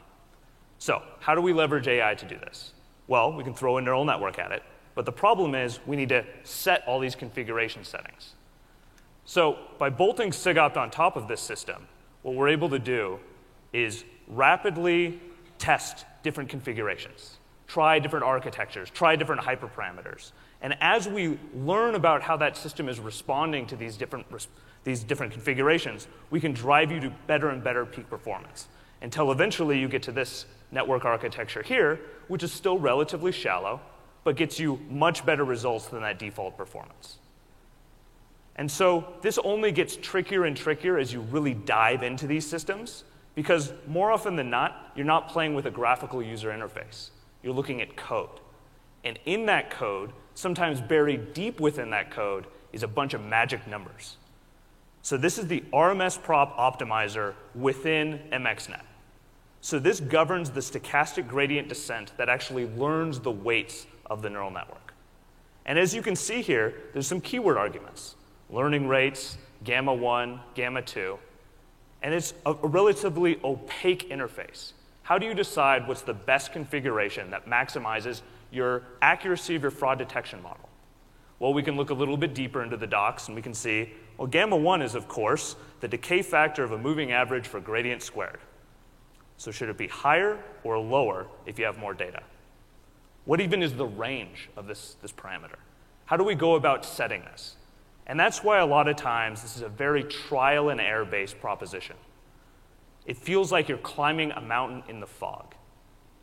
So, 0.78 1.02
how 1.20 1.36
do 1.36 1.40
we 1.40 1.52
leverage 1.52 1.86
AI 1.86 2.16
to 2.16 2.26
do 2.26 2.36
this? 2.36 2.72
Well, 3.06 3.32
we 3.32 3.44
can 3.44 3.54
throw 3.54 3.76
a 3.76 3.80
neural 3.80 4.04
network 4.04 4.40
at 4.40 4.50
it, 4.50 4.64
but 4.96 5.06
the 5.06 5.12
problem 5.12 5.54
is 5.54 5.78
we 5.86 5.94
need 5.94 6.08
to 6.08 6.24
set 6.42 6.82
all 6.84 6.98
these 6.98 7.14
configuration 7.14 7.84
settings. 7.84 8.34
So, 9.24 9.56
by 9.78 9.88
bolting 9.88 10.32
SIGOPT 10.32 10.76
on 10.76 10.90
top 10.90 11.14
of 11.14 11.28
this 11.28 11.40
system, 11.40 11.86
what 12.22 12.34
we're 12.34 12.48
able 12.48 12.70
to 12.70 12.80
do 12.80 13.20
is 13.72 14.02
rapidly 14.26 15.20
test 15.58 16.06
different 16.24 16.50
configurations 16.50 17.36
try 17.74 17.98
different 17.98 18.24
architectures, 18.24 18.88
try 18.88 19.16
different 19.16 19.42
hyperparameters. 19.42 20.30
And 20.62 20.76
as 20.80 21.08
we 21.08 21.40
learn 21.56 21.96
about 21.96 22.22
how 22.22 22.36
that 22.36 22.56
system 22.56 22.88
is 22.88 23.00
responding 23.00 23.66
to 23.66 23.74
these 23.74 23.96
different, 23.96 24.26
these 24.84 25.02
different 25.02 25.32
configurations, 25.32 26.06
we 26.30 26.38
can 26.38 26.52
drive 26.52 26.92
you 26.92 27.00
to 27.00 27.12
better 27.26 27.48
and 27.50 27.64
better 27.64 27.84
peak 27.84 28.08
performance 28.08 28.68
until 29.02 29.32
eventually 29.32 29.80
you 29.80 29.88
get 29.88 30.04
to 30.04 30.12
this 30.12 30.46
network 30.70 31.04
architecture 31.04 31.64
here, 31.64 31.98
which 32.28 32.44
is 32.44 32.52
still 32.52 32.78
relatively 32.78 33.32
shallow, 33.32 33.80
but 34.22 34.36
gets 34.36 34.60
you 34.60 34.78
much 34.88 35.26
better 35.26 35.44
results 35.44 35.86
than 35.86 36.00
that 36.00 36.16
default 36.16 36.56
performance. 36.56 37.18
And 38.54 38.70
so 38.70 39.14
this 39.20 39.36
only 39.38 39.72
gets 39.72 39.96
trickier 39.96 40.44
and 40.44 40.56
trickier 40.56 40.96
as 40.96 41.12
you 41.12 41.22
really 41.22 41.54
dive 41.54 42.04
into 42.04 42.28
these 42.28 42.46
systems, 42.46 43.02
because 43.34 43.72
more 43.88 44.12
often 44.12 44.36
than 44.36 44.48
not, 44.48 44.92
you're 44.94 45.04
not 45.04 45.28
playing 45.28 45.56
with 45.56 45.66
a 45.66 45.72
graphical 45.72 46.22
user 46.22 46.50
interface 46.50 47.10
you're 47.44 47.54
looking 47.54 47.80
at 47.82 47.96
code. 47.96 48.40
And 49.04 49.18
in 49.26 49.46
that 49.46 49.70
code, 49.70 50.12
sometimes 50.34 50.80
buried 50.80 51.34
deep 51.34 51.60
within 51.60 51.90
that 51.90 52.10
code, 52.10 52.46
is 52.72 52.82
a 52.82 52.88
bunch 52.88 53.14
of 53.14 53.22
magic 53.22 53.66
numbers. 53.68 54.16
So 55.02 55.16
this 55.16 55.38
is 55.38 55.46
the 55.46 55.62
RMS 55.72 56.20
prop 56.20 56.56
optimizer 56.56 57.34
within 57.54 58.20
MXNet. 58.32 58.80
So 59.60 59.78
this 59.78 60.00
governs 60.00 60.50
the 60.50 60.60
stochastic 60.60 61.28
gradient 61.28 61.68
descent 61.68 62.12
that 62.16 62.28
actually 62.28 62.66
learns 62.66 63.20
the 63.20 63.30
weights 63.30 63.86
of 64.06 64.22
the 64.22 64.30
neural 64.30 64.50
network. 64.50 64.94
And 65.66 65.78
as 65.78 65.94
you 65.94 66.02
can 66.02 66.16
see 66.16 66.42
here, 66.42 66.74
there's 66.92 67.06
some 67.06 67.20
keyword 67.20 67.56
arguments. 67.56 68.16
Learning 68.50 68.88
rates, 68.88 69.38
gamma 69.62 69.94
1, 69.94 70.40
gamma 70.54 70.82
2. 70.82 71.18
And 72.02 72.12
it's 72.12 72.34
a 72.44 72.54
relatively 72.54 73.38
opaque 73.44 74.10
interface. 74.10 74.72
How 75.04 75.18
do 75.18 75.26
you 75.26 75.34
decide 75.34 75.86
what's 75.86 76.00
the 76.00 76.14
best 76.14 76.52
configuration 76.52 77.30
that 77.30 77.46
maximizes 77.46 78.22
your 78.50 78.82
accuracy 79.02 79.54
of 79.54 79.62
your 79.62 79.70
fraud 79.70 79.98
detection 79.98 80.42
model? 80.42 80.68
Well, 81.38 81.52
we 81.52 81.62
can 81.62 81.76
look 81.76 81.90
a 81.90 81.94
little 81.94 82.16
bit 82.16 82.34
deeper 82.34 82.62
into 82.62 82.78
the 82.78 82.86
docs 82.86 83.26
and 83.26 83.36
we 83.36 83.42
can 83.42 83.52
see, 83.52 83.92
well, 84.16 84.26
gamma 84.26 84.56
1 84.56 84.80
is, 84.80 84.94
of 84.94 85.06
course, 85.06 85.56
the 85.80 85.88
decay 85.88 86.22
factor 86.22 86.64
of 86.64 86.72
a 86.72 86.78
moving 86.78 87.12
average 87.12 87.46
for 87.46 87.60
gradient 87.60 88.02
squared. 88.02 88.40
So 89.36 89.50
should 89.50 89.68
it 89.68 89.76
be 89.76 89.88
higher 89.88 90.38
or 90.62 90.78
lower 90.78 91.26
if 91.44 91.58
you 91.58 91.66
have 91.66 91.76
more 91.76 91.92
data? 91.92 92.22
What 93.26 93.42
even 93.42 93.62
is 93.62 93.74
the 93.74 93.86
range 93.86 94.48
of 94.56 94.66
this, 94.66 94.96
this 95.02 95.12
parameter? 95.12 95.58
How 96.06 96.16
do 96.16 96.24
we 96.24 96.34
go 96.34 96.54
about 96.54 96.84
setting 96.84 97.20
this? 97.22 97.56
And 98.06 98.18
that's 98.18 98.42
why 98.42 98.60
a 98.60 98.66
lot 98.66 98.88
of 98.88 98.96
times 98.96 99.42
this 99.42 99.56
is 99.56 99.62
a 99.62 99.68
very 99.68 100.04
trial 100.04 100.70
and 100.70 100.80
error 100.80 101.04
based 101.04 101.40
proposition. 101.40 101.96
It 103.06 103.16
feels 103.16 103.52
like 103.52 103.68
you're 103.68 103.78
climbing 103.78 104.32
a 104.32 104.40
mountain 104.40 104.82
in 104.88 105.00
the 105.00 105.06
fog. 105.06 105.54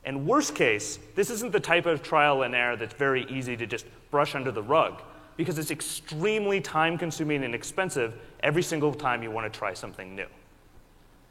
And 0.03 0.25
worst 0.25 0.55
case, 0.55 0.97
this 1.15 1.29
isn't 1.29 1.51
the 1.51 1.59
type 1.59 1.85
of 1.85 2.01
trial 2.01 2.41
and 2.41 2.55
error 2.55 2.75
that's 2.75 2.93
very 2.93 3.25
easy 3.29 3.55
to 3.57 3.67
just 3.67 3.85
brush 4.09 4.33
under 4.33 4.51
the 4.51 4.63
rug 4.63 5.01
because 5.37 5.59
it's 5.59 5.71
extremely 5.71 6.59
time 6.59 6.97
consuming 6.97 7.43
and 7.43 7.53
expensive 7.53 8.13
every 8.41 8.63
single 8.63 8.93
time 8.93 9.23
you 9.23 9.31
want 9.31 9.51
to 9.51 9.57
try 9.57 9.73
something 9.73 10.15
new. 10.15 10.27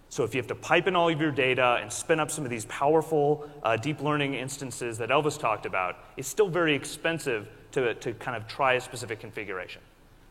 So 0.09 0.25
if 0.25 0.35
you 0.35 0.39
have 0.39 0.49
to 0.49 0.57
pipe 0.57 0.89
in 0.89 0.97
all 0.97 1.09
of 1.09 1.21
your 1.21 1.31
data 1.31 1.79
and 1.81 1.93
spin 1.93 2.19
up 2.19 2.31
some 2.33 2.45
of 2.45 2.51
these 2.51 2.65
powerful 2.67 3.49
uh, 3.63 3.77
deep 3.77 4.01
learning 4.01 4.35
instances 4.35 4.99
that 4.99 5.11
Elvis 5.11 5.39
talked 5.39 5.67
about, 5.67 5.99
it's 6.17 6.27
still 6.27 6.49
very 6.49 6.75
expensive 6.75 7.49
to, 7.73 7.95
to 7.95 8.13
kind 8.15 8.37
of 8.37 8.49
try 8.49 8.75
a 8.75 8.81
specific 8.81 9.21
configuration. 9.21 9.81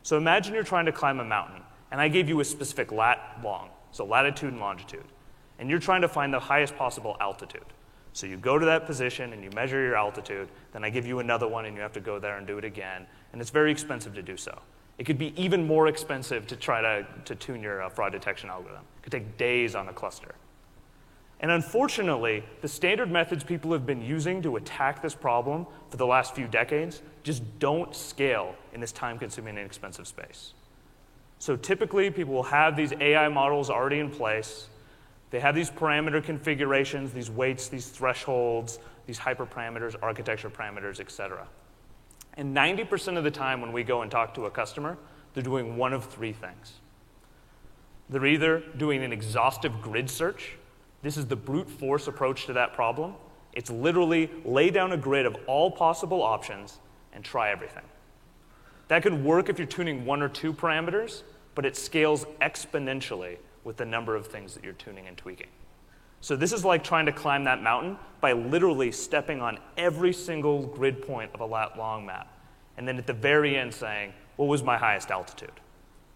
So 0.04 0.18
imagine 0.18 0.54
you're 0.54 0.64
trying 0.64 0.86
to 0.86 0.92
climb 0.92 1.22
a 1.22 1.24
mountain, 1.24 1.62
and 1.92 2.02
I 2.02 2.10
gave 2.10 2.28
you 2.28 2.42
a 2.42 2.46
specific 2.46 2.92
lat 2.92 3.40
long, 3.42 3.70
so 3.92 4.06
latitude 4.06 4.52
and 4.52 4.60
longitude, 4.60 5.06
and 5.60 5.70
you're 5.70 5.80
trying 5.80 6.02
to 6.02 6.08
find 6.08 6.34
the 6.34 6.40
highest 6.40 6.76
possible 6.76 7.18
altitude. 7.20 7.66
So 8.14 8.26
you 8.26 8.38
go 8.38 8.58
to 8.58 8.66
that 8.66 8.86
position 8.86 9.34
and 9.34 9.44
you 9.44 9.50
measure 9.52 9.82
your 9.82 9.96
altitude, 9.96 10.50
then 10.74 10.84
I 10.84 10.90
give 10.90 11.06
you 11.06 11.20
another 11.20 11.48
one 11.48 11.66
and 11.66 11.76
you 11.76 11.82
have 11.82 11.94
to 11.94 12.00
go 12.00 12.20
there 12.20 12.38
and 12.38 12.48
do 12.48 12.58
it 12.58 12.66
again, 12.66 13.06
and 13.32 13.42
it's 13.42 13.52
very 13.52 13.72
expensive 13.72 14.14
to 14.16 14.22
do 14.22 14.38
so. 14.38 14.60
It 14.98 15.06
could 15.06 15.18
be 15.18 15.34
even 15.42 15.66
more 15.66 15.88
expensive 15.88 16.46
to 16.48 16.56
try 16.56 16.82
to, 16.82 17.08
to 17.26 17.36
tune 17.36 17.62
your 17.62 17.84
uh, 17.84 17.90
fraud 17.90 18.12
detection 18.12 18.50
algorithm. 18.50 18.84
It 18.98 19.04
could 19.04 19.12
take 19.14 19.38
days 19.38 19.74
on 19.74 19.88
a 19.88 19.94
cluster. 19.94 20.36
And 21.40 21.52
unfortunately, 21.52 22.44
the 22.62 22.68
standard 22.68 23.10
methods 23.10 23.46
people 23.46 23.72
have 23.72 23.86
been 23.86 24.02
using 24.02 24.42
to 24.42 24.58
attack 24.58 25.02
this 25.02 25.16
problem 25.16 25.66
for 25.90 25.96
the 25.96 26.06
last 26.06 26.36
few 26.36 26.48
decades 26.48 27.02
just 27.24 27.44
don't 27.60 27.96
scale 27.96 28.56
in 28.74 28.82
this 28.82 28.92
time 28.92 29.18
consuming 29.18 29.58
and 29.58 29.66
expensive 29.66 30.06
space. 30.06 30.54
So 31.40 31.56
typically, 31.56 32.12
people 32.12 32.34
will 32.34 32.44
have 32.44 32.76
these 32.76 32.92
AI 33.00 33.30
models 33.30 33.70
already 33.70 34.00
in 34.00 34.10
place. 34.10 34.68
They 35.32 35.40
have 35.40 35.56
these 35.56 35.70
parameter 35.70 36.24
configurations, 36.24 37.14
these 37.14 37.32
weights, 37.32 37.70
these 37.70 37.88
thresholds, 37.88 38.80
these 39.06 39.20
hyperparameters, 39.20 39.96
architecture 40.02 40.50
parameters, 40.50 41.00
et 41.00 41.10
cetera. 41.10 41.48
And 42.36 42.56
90% 42.56 43.18
of 43.18 43.24
the 43.24 43.32
time 43.32 43.62
when 43.62 43.72
we 43.72 43.84
go 43.84 44.02
and 44.02 44.12
talk 44.12 44.34
to 44.36 44.46
a 44.46 44.52
customer, 44.52 44.98
they're 45.34 45.44
doing 45.44 45.78
one 45.78 45.94
of 45.94 46.06
three 46.06 46.34
things. 46.34 46.74
They're 48.10 48.26
either 48.26 48.64
doing 48.78 49.04
an 49.04 49.14
exhaustive 49.14 49.82
grid 49.82 50.10
search. 50.10 50.58
This 51.02 51.16
is 51.16 51.28
the 51.28 51.36
brute 51.36 51.70
force 51.70 52.08
approach 52.08 52.48
to 52.48 52.54
that 52.54 52.74
problem. 52.74 53.14
It's 53.54 53.70
literally 53.70 54.30
lay 54.44 54.72
down 54.72 54.92
a 54.92 54.98
grid 54.98 55.26
of 55.26 55.38
all 55.48 55.72
possible 55.72 56.22
options 56.22 56.80
and 57.14 57.24
try 57.24 57.52
everything. 57.52 57.84
That 58.90 59.04
could 59.04 59.24
work 59.24 59.50
if 59.50 59.58
you're 59.58 59.68
tuning 59.68 60.06
one 60.06 60.22
or 60.22 60.30
two 60.30 60.52
parameters, 60.52 61.22
but 61.56 61.66
it 61.66 61.78
scales 61.78 62.26
exponentially 62.42 63.38
with 63.64 63.78
the 63.78 63.86
number 63.86 64.16
of 64.16 64.28
things 64.28 64.54
that 64.56 64.64
you're 64.64 64.74
tuning 64.74 65.08
and 65.08 65.16
tweaking. 65.16 65.48
So 66.22 66.36
this 66.36 66.52
is 66.52 66.66
like 66.66 66.84
trying 66.84 67.06
to 67.06 67.12
climb 67.12 67.46
that 67.46 67.62
mountain 67.62 67.98
by 68.20 68.34
literally 68.34 68.92
stepping 68.92 69.42
on 69.42 69.60
every 69.78 70.12
single 70.12 70.66
grid 70.66 71.02
point 71.02 71.32
of 71.34 71.40
a 71.40 71.46
lat 71.46 71.78
long 71.78 72.06
map. 72.06 72.28
And 72.78 72.88
then 72.88 72.98
at 72.98 73.08
the 73.08 73.14
very 73.14 73.58
end 73.58 73.74
saying, 73.74 74.14
what 74.36 74.48
was 74.48 74.64
my 74.64 74.78
highest 74.78 75.12
altitude? 75.12 75.52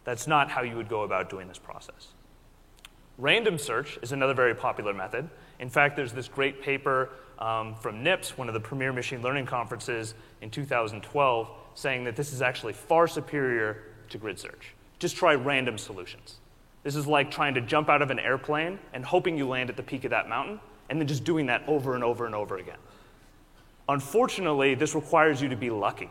That's 0.03 0.27
not 0.27 0.49
how 0.49 0.63
you 0.63 0.75
would 0.75 0.89
go 0.89 1.03
about 1.03 1.29
doing 1.29 1.47
this 1.47 1.59
process. 1.59 2.09
Random 3.17 3.57
search 3.57 3.99
is 4.01 4.11
another 4.11 4.33
very 4.33 4.55
popular 4.55 4.93
method. 4.93 5.29
In 5.59 5.69
fact, 5.69 5.95
there's 5.95 6.11
this 6.11 6.27
great 6.27 6.61
paper 6.61 7.09
um, 7.39 7.75
from 7.75 8.03
NIPS, 8.03 8.37
one 8.37 8.47
of 8.47 8.53
the 8.53 8.59
premier 8.59 8.93
machine 8.93 9.21
learning 9.21 9.45
conferences 9.45 10.13
in 10.41 10.49
2012, 10.49 11.49
saying 11.75 12.03
that 12.03 12.15
this 12.15 12.33
is 12.33 12.41
actually 12.41 12.73
far 12.73 13.07
superior 13.07 13.83
to 14.09 14.17
grid 14.17 14.39
search. 14.39 14.73
Just 14.99 15.15
try 15.15 15.35
random 15.35 15.77
solutions. 15.77 16.37
This 16.83 16.95
is 16.95 17.07
like 17.07 17.31
trying 17.31 17.53
to 17.55 17.61
jump 17.61 17.89
out 17.89 18.01
of 18.01 18.11
an 18.11 18.19
airplane 18.19 18.77
and 18.93 19.03
hoping 19.05 19.37
you 19.37 19.47
land 19.47 19.69
at 19.69 19.77
the 19.77 19.83
peak 19.83 20.03
of 20.03 20.11
that 20.11 20.29
mountain, 20.29 20.59
and 20.89 20.99
then 20.99 21.07
just 21.07 21.23
doing 21.23 21.45
that 21.47 21.63
over 21.67 21.95
and 21.95 22.03
over 22.03 22.25
and 22.25 22.35
over 22.35 22.57
again. 22.57 22.77
Unfortunately, 23.89 24.75
this 24.75 24.95
requires 24.95 25.41
you 25.41 25.49
to 25.49 25.55
be 25.55 25.69
lucky 25.69 26.09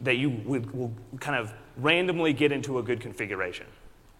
that 0.00 0.16
you 0.16 0.30
will 0.44 0.92
kind 1.20 1.38
of 1.38 1.52
randomly 1.76 2.32
get 2.32 2.52
into 2.52 2.78
a 2.78 2.82
good 2.82 3.00
configuration. 3.00 3.66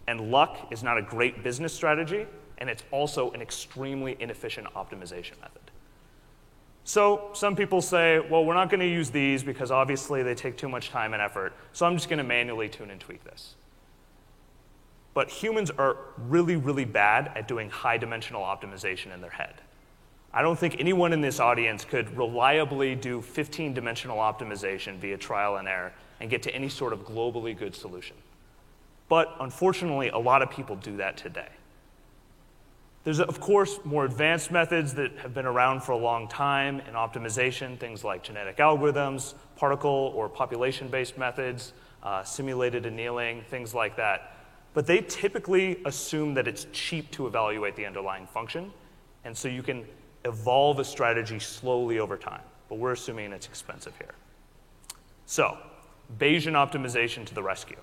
And 0.07 0.31
luck 0.31 0.67
is 0.71 0.83
not 0.83 0.97
a 0.97 1.01
great 1.01 1.43
business 1.43 1.73
strategy, 1.73 2.25
and 2.57 2.69
it's 2.69 2.83
also 2.91 3.31
an 3.31 3.41
extremely 3.41 4.17
inefficient 4.19 4.67
optimization 4.73 5.39
method. 5.41 5.66
So 6.87 7.31
some 7.33 7.57
people 7.57 7.81
say, 7.81 8.17
well, 8.19 8.45
we're 8.45 8.53
not 8.53 8.69
going 8.69 8.79
to 8.79 8.87
use 8.87 9.09
these 9.09 9.43
because 9.43 9.71
obviously 9.71 10.23
they 10.23 10.33
take 10.33 10.55
too 10.55 10.69
much 10.69 10.89
time 10.89 11.11
and 11.11 11.21
effort, 11.21 11.51
so 11.73 11.85
I'm 11.85 11.97
just 11.97 12.07
going 12.07 12.19
to 12.19 12.23
manually 12.23 12.69
tune 12.69 12.91
and 12.91 12.97
tweak 12.97 13.25
this. 13.25 13.55
But 15.13 15.29
humans 15.29 15.69
are 15.69 15.97
really, 16.17 16.55
really 16.55 16.85
bad 16.85 17.33
at 17.35 17.45
doing 17.45 17.69
high 17.69 17.97
dimensional 17.97 18.41
optimization 18.41 19.13
in 19.13 19.19
their 19.19 19.31
head. 19.31 19.55
I 20.33 20.41
don't 20.41 20.57
think 20.57 20.77
anyone 20.79 21.11
in 21.11 21.19
this 21.19 21.41
audience 21.41 21.83
could 21.83 22.15
reliably 22.15 22.95
do 22.95 23.21
15 23.21 23.73
dimensional 23.73 24.19
optimization 24.19 24.97
via 24.97 25.17
trial 25.17 25.57
and 25.57 25.67
error 25.67 25.91
and 26.21 26.29
get 26.29 26.41
to 26.43 26.55
any 26.55 26.69
sort 26.69 26.93
of 26.93 27.03
globally 27.05 27.57
good 27.57 27.75
solution. 27.75 28.15
But 29.09 29.35
unfortunately, 29.41 30.07
a 30.07 30.17
lot 30.17 30.41
of 30.41 30.49
people 30.49 30.77
do 30.77 30.95
that 30.97 31.17
today. 31.17 31.49
There's, 33.07 33.21
of 33.21 33.39
course, 33.39 33.79
more 33.85 34.03
advanced 34.03 34.51
methods 34.51 34.93
that 34.95 35.17
have 35.19 35.33
been 35.33 35.45
around 35.45 35.81
for 35.81 35.93
a 35.93 35.97
long 35.97 36.27
time 36.27 36.81
in 36.81 36.93
optimization, 36.93 37.79
things 37.79 38.03
like 38.03 38.21
genetic 38.21 38.57
algorithms, 38.57 39.33
particle 39.55 40.11
or 40.13 40.27
population 40.27 40.89
based 40.89 41.17
methods, 41.17 41.71
uh, 42.03 42.23
simulated 42.23 42.85
annealing, 42.85 43.43
things 43.43 43.73
like 43.73 43.95
that 43.95 44.33
but 44.77 44.85
they 44.85 45.01
typically 45.01 45.81
assume 45.85 46.35
that 46.35 46.47
it's 46.47 46.67
cheap 46.71 47.09
to 47.09 47.25
evaluate 47.25 47.75
the 47.75 47.83
underlying 47.83 48.27
function, 48.27 48.71
and 49.23 49.35
so 49.35 49.47
you 49.47 49.63
can 49.63 49.83
evolve 50.23 50.77
a 50.77 50.83
strategy 50.83 51.39
slowly 51.39 51.97
over 51.97 52.15
time. 52.15 52.43
But 52.69 52.77
we're 52.77 52.91
assuming 52.91 53.31
it's 53.31 53.47
expensive 53.47 53.97
here. 53.97 54.13
So, 55.25 55.57
Bayesian 56.19 56.53
optimization 56.53 57.25
to 57.25 57.33
the 57.33 57.41
rescue. 57.41 57.79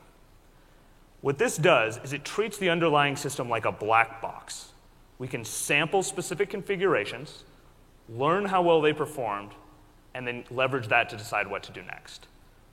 What 1.20 1.36
this 1.36 1.56
does 1.56 1.98
is 2.04 2.12
it 2.12 2.24
treats 2.24 2.58
the 2.58 2.70
underlying 2.70 3.16
system 3.16 3.48
like 3.48 3.64
a 3.64 3.72
black 3.72 4.22
box. 4.22 4.73
We 5.18 5.28
can 5.28 5.44
sample 5.44 6.02
specific 6.02 6.50
configurations, 6.50 7.44
learn 8.08 8.44
how 8.44 8.62
well 8.62 8.80
they 8.80 8.92
performed, 8.92 9.52
and 10.14 10.26
then 10.26 10.44
leverage 10.50 10.88
that 10.88 11.08
to 11.10 11.16
decide 11.16 11.48
what 11.48 11.62
to 11.64 11.72
do 11.72 11.82
next. 11.82 12.26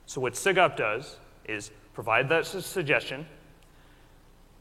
So, 0.06 0.20
what 0.20 0.34
SIGOPT 0.34 0.76
does 0.76 1.16
is 1.44 1.70
provide 1.94 2.28
that 2.28 2.46
suggestion, 2.46 3.26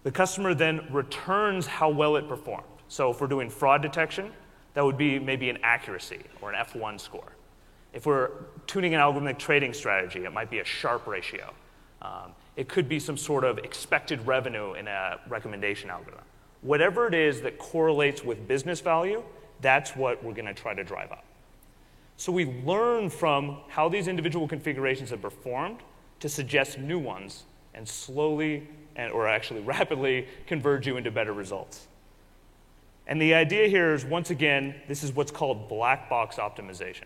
the 0.03 0.11
customer 0.11 0.53
then 0.53 0.87
returns 0.91 1.67
how 1.67 1.89
well 1.89 2.15
it 2.15 2.27
performed. 2.27 2.65
So 2.87 3.11
if 3.11 3.21
we're 3.21 3.27
doing 3.27 3.49
fraud 3.49 3.81
detection, 3.81 4.31
that 4.73 4.83
would 4.83 4.97
be 4.97 5.19
maybe 5.19 5.49
an 5.49 5.59
accuracy 5.63 6.21
or 6.41 6.51
an 6.51 6.65
F1 6.65 6.99
score. 6.99 7.33
If 7.93 8.05
we're 8.05 8.31
tuning 8.67 8.93
an 8.93 8.99
algorithmic 8.99 9.37
trading 9.37 9.73
strategy, 9.73 10.25
it 10.25 10.33
might 10.33 10.49
be 10.49 10.59
a 10.59 10.65
Sharpe 10.65 11.07
ratio. 11.07 11.53
Um, 12.01 12.33
it 12.55 12.67
could 12.67 12.89
be 12.89 12.99
some 12.99 13.17
sort 13.17 13.43
of 13.43 13.59
expected 13.59 14.25
revenue 14.25 14.73
in 14.73 14.87
a 14.87 15.19
recommendation 15.27 15.89
algorithm. 15.89 16.23
Whatever 16.61 17.07
it 17.07 17.13
is 17.13 17.41
that 17.41 17.57
correlates 17.57 18.23
with 18.23 18.47
business 18.47 18.81
value, 18.81 19.23
that's 19.61 19.95
what 19.95 20.23
we're 20.23 20.33
going 20.33 20.45
to 20.45 20.53
try 20.53 20.73
to 20.73 20.83
drive 20.83 21.11
up. 21.11 21.25
So 22.17 22.31
we 22.31 22.45
learn 22.45 23.09
from 23.09 23.57
how 23.67 23.89
these 23.89 24.07
individual 24.07 24.47
configurations 24.47 25.09
have 25.09 25.21
performed 25.21 25.79
to 26.19 26.29
suggest 26.29 26.77
new 26.77 26.99
ones 26.99 27.43
and 27.73 27.87
slowly 27.87 28.67
and, 28.95 29.11
or 29.11 29.27
actually 29.27 29.61
rapidly 29.61 30.27
converge 30.45 30.85
you 30.85 30.97
into 30.97 31.09
better 31.09 31.33
results. 31.33 31.87
And 33.07 33.19
the 33.19 33.33
idea 33.33 33.67
here 33.67 33.93
is 33.93 34.05
once 34.05 34.29
again, 34.29 34.75
this 34.87 35.03
is 35.03 35.13
what's 35.13 35.31
called 35.31 35.67
black 35.67 36.09
box 36.09 36.35
optimization. 36.35 37.05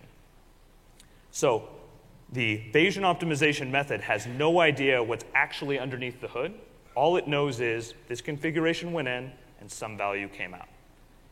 So 1.31 1.69
the 2.31 2.61
Bayesian 2.73 3.03
optimization 3.03 3.71
method 3.71 4.01
has 4.01 4.27
no 4.27 4.59
idea 4.59 5.01
what's 5.01 5.25
actually 5.33 5.79
underneath 5.79 6.19
the 6.19 6.27
hood. 6.27 6.53
All 6.93 7.15
it 7.15 7.27
knows 7.27 7.61
is 7.61 7.93
this 8.07 8.21
configuration 8.21 8.91
went 8.91 9.07
in 9.07 9.31
and 9.65 9.71
some 9.71 9.97
value 9.97 10.28
came 10.28 10.54
out. 10.54 10.67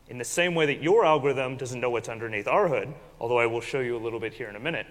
In 0.07 0.17
the 0.17 0.25
same 0.25 0.55
way 0.55 0.65
that 0.65 0.81
your 0.81 1.05
algorithm 1.05 1.55
doesn't 1.55 1.79
know 1.79 1.91
what's 1.91 2.09
underneath 2.09 2.47
our 2.47 2.67
hood, 2.67 2.91
although 3.19 3.37
I 3.37 3.45
will 3.45 3.61
show 3.61 3.79
you 3.79 3.95
a 3.95 4.01
little 4.01 4.19
bit 4.19 4.33
here 4.33 4.49
in 4.49 4.55
a 4.55 4.59
minute, 4.59 4.87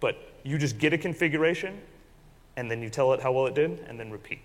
but 0.00 0.32
you 0.42 0.58
just 0.58 0.76
get 0.76 0.92
a 0.92 0.98
configuration 0.98 1.80
and 2.56 2.68
then 2.68 2.82
you 2.82 2.90
tell 2.90 3.12
it 3.12 3.20
how 3.20 3.30
well 3.30 3.46
it 3.46 3.54
did 3.54 3.78
and 3.88 3.98
then 3.98 4.10
repeat. 4.10 4.40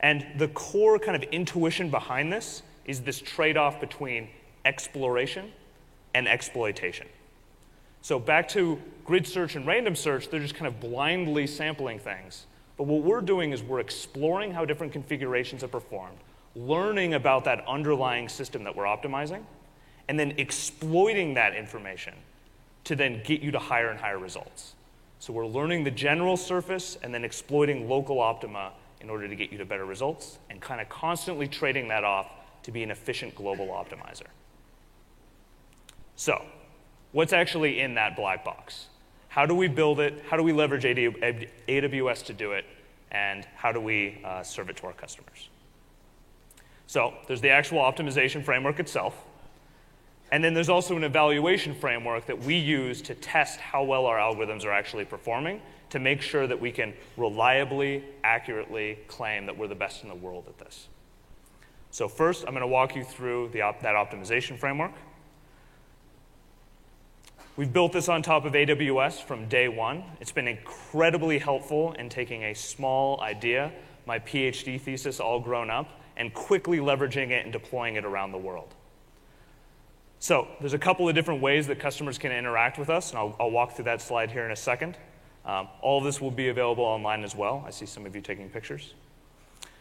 And 0.00 0.24
the 0.38 0.48
core 0.48 0.98
kind 0.98 1.14
of 1.14 1.28
intuition 1.30 1.90
behind 1.90 2.32
this 2.32 2.62
is 2.86 3.02
this 3.02 3.20
trade 3.20 3.58
off 3.58 3.80
between 3.80 4.28
exploration 4.64 5.52
and 6.14 6.26
exploitation. 6.26 7.06
So, 8.00 8.18
back 8.18 8.48
to 8.48 8.80
grid 9.04 9.26
search 9.26 9.56
and 9.56 9.66
random 9.66 9.94
search, 9.94 10.30
they're 10.30 10.40
just 10.40 10.54
kind 10.54 10.68
of 10.68 10.80
blindly 10.80 11.46
sampling 11.46 11.98
things. 11.98 12.46
But 12.78 12.84
what 12.84 13.02
we're 13.02 13.20
doing 13.20 13.52
is 13.52 13.62
we're 13.62 13.80
exploring 13.80 14.52
how 14.52 14.64
different 14.64 14.94
configurations 14.94 15.60
have 15.60 15.70
performed, 15.70 16.16
learning 16.56 17.14
about 17.14 17.44
that 17.44 17.62
underlying 17.68 18.28
system 18.28 18.64
that 18.64 18.74
we're 18.74 18.84
optimizing, 18.84 19.42
and 20.08 20.18
then 20.18 20.32
exploiting 20.38 21.34
that 21.34 21.54
information 21.54 22.14
to 22.84 22.96
then 22.96 23.20
get 23.24 23.42
you 23.42 23.50
to 23.50 23.58
higher 23.58 23.90
and 23.90 24.00
higher 24.00 24.18
results. 24.18 24.74
So 25.18 25.32
we're 25.32 25.46
learning 25.46 25.84
the 25.84 25.90
general 25.90 26.36
surface 26.36 26.96
and 27.02 27.12
then 27.12 27.24
exploiting 27.24 27.88
local 27.88 28.20
optima 28.20 28.72
in 29.00 29.10
order 29.10 29.28
to 29.28 29.36
get 29.36 29.52
you 29.52 29.58
to 29.58 29.64
better 29.64 29.84
results 29.84 30.38
and 30.50 30.60
kind 30.60 30.80
of 30.80 30.88
constantly 30.88 31.46
trading 31.46 31.88
that 31.88 32.04
off 32.04 32.30
to 32.62 32.72
be 32.72 32.82
an 32.82 32.90
efficient 32.90 33.34
global 33.34 33.68
optimizer. 33.68 34.26
So, 36.16 36.42
what's 37.12 37.32
actually 37.32 37.80
in 37.80 37.94
that 37.94 38.16
black 38.16 38.44
box? 38.44 38.86
How 39.28 39.44
do 39.44 39.54
we 39.54 39.68
build 39.68 40.00
it? 40.00 40.24
How 40.28 40.36
do 40.36 40.42
we 40.42 40.52
leverage 40.52 40.84
AWS 40.84 42.24
to 42.24 42.32
do 42.32 42.52
it? 42.52 42.64
And 43.10 43.46
how 43.54 43.70
do 43.72 43.80
we 43.80 44.20
uh, 44.24 44.42
serve 44.42 44.70
it 44.70 44.76
to 44.78 44.86
our 44.86 44.92
customers? 44.92 45.48
So, 46.86 47.14
there's 47.26 47.40
the 47.40 47.50
actual 47.50 47.80
optimization 47.80 48.44
framework 48.44 48.78
itself. 48.78 49.14
And 50.32 50.42
then 50.42 50.54
there's 50.54 50.68
also 50.68 50.96
an 50.96 51.04
evaluation 51.04 51.74
framework 51.74 52.26
that 52.26 52.40
we 52.40 52.56
use 52.56 53.00
to 53.02 53.14
test 53.14 53.60
how 53.60 53.84
well 53.84 54.06
our 54.06 54.18
algorithms 54.18 54.64
are 54.64 54.72
actually 54.72 55.04
performing 55.04 55.60
to 55.90 55.98
make 56.00 56.20
sure 56.20 56.46
that 56.46 56.60
we 56.60 56.72
can 56.72 56.94
reliably, 57.16 58.04
accurately 58.24 58.98
claim 59.06 59.46
that 59.46 59.56
we're 59.56 59.68
the 59.68 59.74
best 59.74 60.02
in 60.02 60.08
the 60.08 60.14
world 60.14 60.44
at 60.48 60.58
this. 60.58 60.88
So 61.90 62.08
first, 62.08 62.44
I'm 62.46 62.52
going 62.52 62.60
to 62.60 62.66
walk 62.66 62.96
you 62.96 63.04
through 63.04 63.50
op 63.62 63.80
that 63.82 63.94
optimization 63.94 64.58
framework. 64.58 64.92
We've 67.56 67.72
built 67.72 67.92
this 67.92 68.08
on 68.08 68.20
top 68.20 68.44
of 68.44 68.52
AWS 68.52 69.22
from 69.22 69.48
day 69.48 69.68
one. 69.68 70.04
It's 70.20 70.32
been 70.32 70.48
incredibly 70.48 71.38
helpful 71.38 71.92
in 71.92 72.10
taking 72.10 72.42
a 72.44 72.54
small 72.54 73.18
idea, 73.22 73.72
my 74.04 74.18
PhD 74.18 74.78
thesis 74.78 75.20
all 75.20 75.40
grown 75.40 75.70
up, 75.70 75.88
and 76.16 76.32
quickly 76.32 76.78
leveraging 76.78 77.30
it 77.30 77.44
and 77.44 77.52
deploying 77.52 77.96
it 77.96 78.04
around 78.04 78.32
the 78.32 78.38
world. 78.38 78.74
So 80.18 80.48
there's 80.60 80.72
a 80.72 80.78
couple 80.78 81.08
of 81.08 81.14
different 81.14 81.42
ways 81.42 81.66
that 81.66 81.78
customers 81.78 82.18
can 82.18 82.32
interact 82.32 82.78
with 82.78 82.88
us, 82.88 83.10
and 83.10 83.18
I'll, 83.18 83.36
I'll 83.38 83.50
walk 83.50 83.72
through 83.72 83.84
that 83.84 84.00
slide 84.00 84.30
here 84.30 84.44
in 84.44 84.50
a 84.50 84.56
second. 84.56 84.96
Um, 85.44 85.68
all 85.80 85.98
of 85.98 86.04
this 86.04 86.20
will 86.20 86.30
be 86.30 86.48
available 86.48 86.84
online 86.84 87.22
as 87.22 87.36
well. 87.36 87.62
I 87.66 87.70
see 87.70 87.86
some 87.86 88.06
of 88.06 88.16
you 88.16 88.22
taking 88.22 88.48
pictures. 88.48 88.94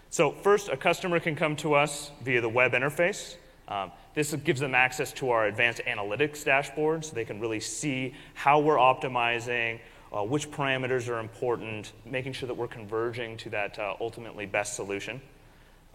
So 0.09 0.31
first, 0.31 0.69
a 0.69 0.77
customer 0.77 1.19
can 1.19 1.35
come 1.35 1.55
to 1.57 1.73
us 1.73 2.11
via 2.21 2.41
the 2.41 2.49
web 2.49 2.73
interface. 2.73 3.35
Um, 3.67 3.91
this 4.13 4.33
gives 4.33 4.59
them 4.59 4.75
access 4.75 5.11
to 5.13 5.31
our 5.31 5.47
advanced 5.47 5.81
analytics 5.87 6.43
dashboard 6.45 7.03
so 7.03 7.15
they 7.15 7.25
can 7.25 7.39
really 7.39 7.59
see 7.59 8.13
how 8.35 8.59
we're 8.59 8.77
optimizing, 8.77 9.79
uh, 10.15 10.23
which 10.23 10.51
parameters 10.51 11.09
are 11.09 11.19
important, 11.19 11.93
making 12.05 12.33
sure 12.33 12.47
that 12.47 12.53
we're 12.53 12.67
converging 12.67 13.35
to 13.37 13.49
that 13.49 13.79
uh, 13.79 13.95
ultimately 13.99 14.45
best 14.45 14.75
solution. 14.75 15.19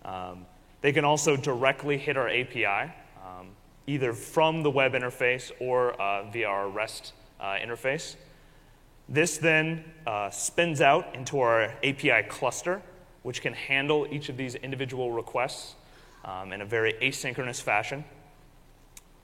Um, 0.05 0.47
they 0.81 0.93
can 0.93 1.05
also 1.05 1.37
directly 1.37 1.99
hit 1.99 2.17
our 2.17 2.29
API, 2.29 2.93
um, 3.25 3.49
either 3.87 4.13
from 4.13 4.63
the 4.63 4.71
web 4.71 4.93
interface 4.93 5.53
or 5.61 5.93
uh, 6.01 6.31
via 6.31 6.47
our 6.47 6.69
REST 6.69 7.13
uh, 7.41 7.57
interface. 7.57 8.17
This 9.09 9.39
then 9.39 9.85
uh, 10.07 10.31
spins 10.31 10.81
out 10.81 11.15
into 11.15 11.41
our 11.41 11.75
API 11.83 12.23
cluster, 12.29 12.81
which 13.23 13.43
can 13.43 13.53
handle 13.53 14.07
each 14.11 14.29
of 14.29 14.37
these 14.37 14.55
individual 14.55 15.11
requests 15.11 15.75
um, 16.25 16.53
in 16.53 16.61
a 16.61 16.65
very 16.65 16.95
asynchronous 17.03 17.61
fashion. 17.61 18.05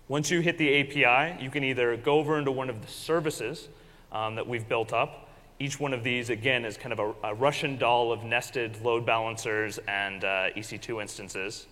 Once 0.08 0.30
you 0.30 0.40
hit 0.40 0.58
the 0.58 0.80
API, 0.80 1.42
you 1.42 1.50
can 1.50 1.64
either 1.64 1.96
go 1.96 2.18
over 2.18 2.38
into 2.38 2.50
one 2.50 2.68
of 2.70 2.82
the 2.82 2.88
services 2.88 3.68
um, 4.12 4.34
that 4.34 4.46
we've 4.46 4.68
built 4.68 4.92
up. 4.92 5.25
Each 5.59 5.81
one 5.81 5.95
of 5.95 6.05
these, 6.05 6.29
again, 6.31 6.64
is 6.64 6.77
kind 6.77 6.92
of 6.92 6.99
a, 6.99 7.29
a 7.29 7.35
Russian 7.35 7.79
doll 7.79 8.12
of 8.12 8.25
nested 8.25 8.83
load 8.83 9.07
balancers 9.07 9.79
and 9.88 10.23
uh, 10.23 10.51
EC2 10.51 11.01
instances, 11.01 11.66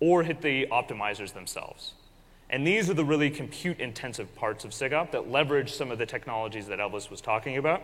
or 0.00 0.24
hit 0.24 0.42
the 0.42 0.66
optimizers 0.66 1.32
themselves. 1.32 1.94
And 2.50 2.66
these 2.66 2.90
are 2.90 2.94
the 2.94 3.04
really 3.04 3.30
compute 3.30 3.80
intensive 3.80 4.34
parts 4.34 4.64
of 4.64 4.72
SIGOPT 4.72 5.12
that 5.12 5.30
leverage 5.30 5.72
some 5.72 5.90
of 5.90 5.98
the 5.98 6.04
technologies 6.04 6.66
that 6.66 6.80
Elvis 6.80 7.10
was 7.10 7.20
talking 7.20 7.56
about. 7.56 7.82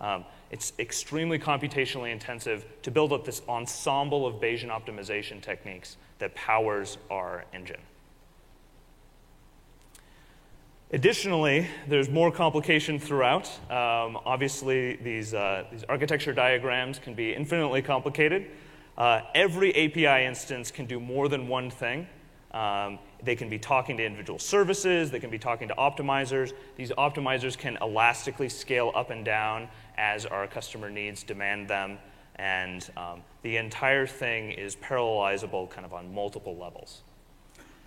Um, 0.00 0.24
it's 0.50 0.72
extremely 0.78 1.38
computationally 1.38 2.10
intensive 2.10 2.64
to 2.82 2.90
build 2.90 3.12
up 3.12 3.24
this 3.24 3.42
ensemble 3.48 4.26
of 4.26 4.36
Bayesian 4.36 4.68
optimization 4.70 5.40
techniques 5.40 5.96
that 6.18 6.34
powers 6.34 6.98
our 7.10 7.44
engine. 7.52 7.80
Additionally, 10.90 11.66
there's 11.86 12.08
more 12.08 12.32
complication 12.32 12.98
throughout. 12.98 13.46
Um, 13.70 14.18
obviously, 14.24 14.96
these, 14.96 15.34
uh, 15.34 15.64
these 15.70 15.84
architecture 15.84 16.32
diagrams 16.32 16.98
can 16.98 17.12
be 17.12 17.34
infinitely 17.34 17.82
complicated. 17.82 18.46
Uh, 18.96 19.20
every 19.34 19.74
API 19.76 20.24
instance 20.24 20.70
can 20.70 20.86
do 20.86 20.98
more 20.98 21.28
than 21.28 21.46
one 21.46 21.68
thing. 21.70 22.06
Um, 22.52 22.98
they 23.22 23.36
can 23.36 23.50
be 23.50 23.58
talking 23.58 23.98
to 23.98 24.04
individual 24.04 24.38
services, 24.38 25.10
they 25.10 25.20
can 25.20 25.28
be 25.28 25.38
talking 25.38 25.68
to 25.68 25.74
optimizers. 25.74 26.54
These 26.76 26.92
optimizers 26.92 27.58
can 27.58 27.76
elastically 27.82 28.48
scale 28.48 28.90
up 28.94 29.10
and 29.10 29.26
down 29.26 29.68
as 29.98 30.24
our 30.24 30.46
customer 30.46 30.88
needs 30.88 31.22
demand 31.22 31.68
them. 31.68 31.98
And 32.36 32.88
um, 32.96 33.20
the 33.42 33.58
entire 33.58 34.06
thing 34.06 34.52
is 34.52 34.74
parallelizable 34.76 35.68
kind 35.68 35.84
of 35.84 35.92
on 35.92 36.14
multiple 36.14 36.56
levels. 36.56 37.02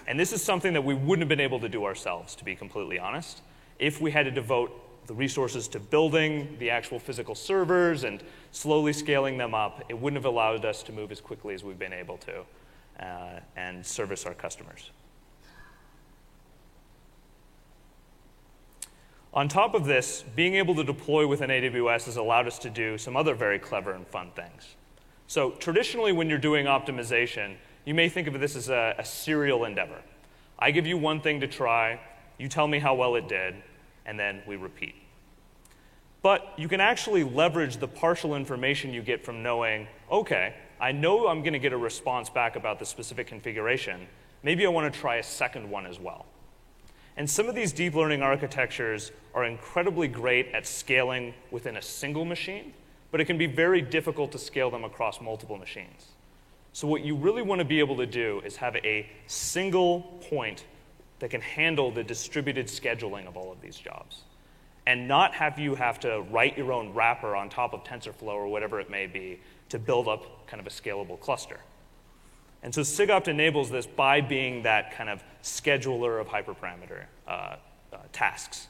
And 0.08 0.20
this 0.20 0.34
is 0.34 0.44
something 0.44 0.74
that 0.74 0.84
we 0.84 0.94
wouldn't 0.94 1.22
have 1.22 1.30
been 1.30 1.40
able 1.40 1.60
to 1.60 1.70
do 1.70 1.86
ourselves, 1.86 2.36
to 2.36 2.46
be 2.46 2.56
completely 2.56 3.00
honest, 3.00 3.42
if 3.80 4.02
we 4.02 4.12
had 4.12 4.24
to 4.24 4.32
devote 4.32 4.72
the 5.08 5.14
resources 5.14 5.68
to 5.70 5.80
building 5.80 6.56
the 6.60 6.70
actual 6.70 7.00
physical 7.00 7.36
servers 7.36 8.04
and 8.04 8.24
slowly 8.52 8.94
scaling 8.94 9.38
them 9.38 9.54
up. 9.54 9.84
It 9.90 10.00
wouldn't 10.00 10.18
have 10.18 10.32
allowed 10.32 10.64
us 10.64 10.84
to 10.84 10.92
move 10.92 11.12
as 11.12 11.20
quickly 11.20 11.54
as 11.54 11.64
we've 11.64 11.80
been 11.80 11.94
able 11.94 12.18
to 12.20 12.44
uh, 13.00 13.40
and 13.56 13.86
service 13.86 14.26
our 14.26 14.34
customers. 14.34 14.92
On 19.34 19.48
top 19.48 19.74
of 19.76 19.86
this, 19.86 20.24
being 20.36 20.56
able 20.56 20.76
to 20.76 20.84
deploy 20.84 21.26
within 21.26 21.50
AWS 21.50 22.06
has 22.06 22.18
allowed 22.18 22.48
us 22.48 22.60
to 22.60 22.70
do 22.70 22.98
some 22.98 23.16
other 23.16 23.34
very 23.34 23.60
clever 23.60 23.94
and 23.94 24.06
fun 24.06 24.32
things. 24.36 24.76
So 25.28 25.52
traditionally, 25.52 26.12
when 26.12 26.30
you're 26.30 26.38
doing 26.38 26.66
optimization, 26.66 27.56
you 27.86 27.94
may 27.94 28.10
think 28.10 28.28
of 28.28 28.39
this 28.39 28.56
as 28.56 28.70
a, 28.70 28.96
a 28.98 29.06
serial 29.06 29.65
endeavor. 29.65 30.02
I 30.60 30.72
give 30.72 30.86
you 30.86 30.98
one 30.98 31.22
thing 31.22 31.39
to 31.41 31.48
try, 31.48 32.00
you 32.38 32.48
tell 32.48 32.67
me 32.67 32.80
how 32.80 32.96
well 32.96 33.15
it 33.15 33.28
did, 33.28 33.56
and 34.06 34.20
then 34.20 34.41
we 34.48 34.56
repeat. 34.56 34.96
But 36.22 36.54
you 36.58 36.67
can 36.67 36.80
actually 36.80 37.24
leverage 37.24 37.78
the 37.78 37.88
partial 37.88 38.36
information 38.36 38.94
you 38.94 39.02
get 39.02 39.26
from 39.26 39.41
knowing, 39.41 39.88
okay, 40.12 40.54
I 40.80 40.91
know 40.91 41.28
I'm 41.28 41.41
going 41.41 41.54
to 41.54 41.60
get 41.60 41.74
a 41.74 41.78
response 41.78 42.30
back 42.30 42.56
about 42.56 42.78
the 42.78 42.86
specific 42.86 43.28
configuration. 43.28 44.08
Maybe 44.44 44.65
I 44.65 44.70
want 44.70 44.94
to 44.94 45.00
try 45.00 45.15
a 45.15 45.24
second 45.24 45.70
one 45.70 45.86
as 45.86 46.00
well. 46.00 46.26
And 47.17 47.30
some 47.30 47.50
of 47.50 47.56
these 47.56 47.74
deep 47.74 47.96
learning 47.96 48.22
architectures 48.22 49.12
are 49.34 49.46
incredibly 49.46 50.08
great 50.08 50.48
at 50.54 50.65
scaling 50.65 51.34
within 51.50 51.78
a 51.78 51.82
single 51.82 52.26
machine, 52.26 52.74
but 53.12 53.20
it 53.20 53.26
can 53.26 53.38
be 53.38 53.48
very 53.48 53.82
difficult 53.82 54.32
to 54.32 54.38
scale 54.38 54.70
them 54.70 54.84
across 54.84 55.20
multiple 55.22 55.58
machines. 55.58 56.11
So 56.73 56.88
what 56.88 57.01
you 57.01 57.15
really 57.15 57.41
want 57.41 57.60
to 57.60 57.65
be 57.65 57.79
able 57.79 57.97
to 57.97 58.05
do 58.05 58.41
is 58.45 58.55
have 58.57 58.75
a 58.77 59.10
single 59.27 60.01
point 60.29 60.65
that 61.19 61.29
can 61.29 61.41
handle 61.41 61.91
the 61.91 62.03
distributed 62.03 62.67
scheduling 62.67 63.27
of 63.27 63.38
all 63.38 63.51
of 63.51 63.62
these 63.62 63.77
jobs 63.77 64.23
and 64.88 65.07
not 65.07 65.34
have 65.34 65.60
you 65.60 65.75
have 65.75 65.99
to 65.99 66.21
write 66.31 66.57
your 66.57 66.71
own 66.71 66.93
wrapper 66.93 67.36
on 67.36 67.49
top 67.49 67.73
of 67.73 67.84
TensorFlow 67.84 68.34
or 68.34 68.47
whatever 68.47 68.79
it 68.79 68.89
may 68.89 69.05
be 69.05 69.39
to 69.69 69.77
build 69.77 70.07
up 70.07 70.47
kind 70.47 70.60
of 70.60 70.67
a 70.67 70.69
scalable 70.69 71.19
cluster. 71.19 71.60
And 72.63 72.73
so 72.73 72.81
SIGOPT 72.81 73.27
enables 73.27 73.69
this 73.69 73.86
by 73.86 74.21
being 74.21 74.63
that 74.63 74.95
kind 74.95 75.10
of 75.10 75.23
scheduler 75.43 76.19
of 76.19 76.27
hyperparameter 76.27 77.03
uh, 77.27 77.55
uh, 77.91 77.97
tasks. 78.12 78.67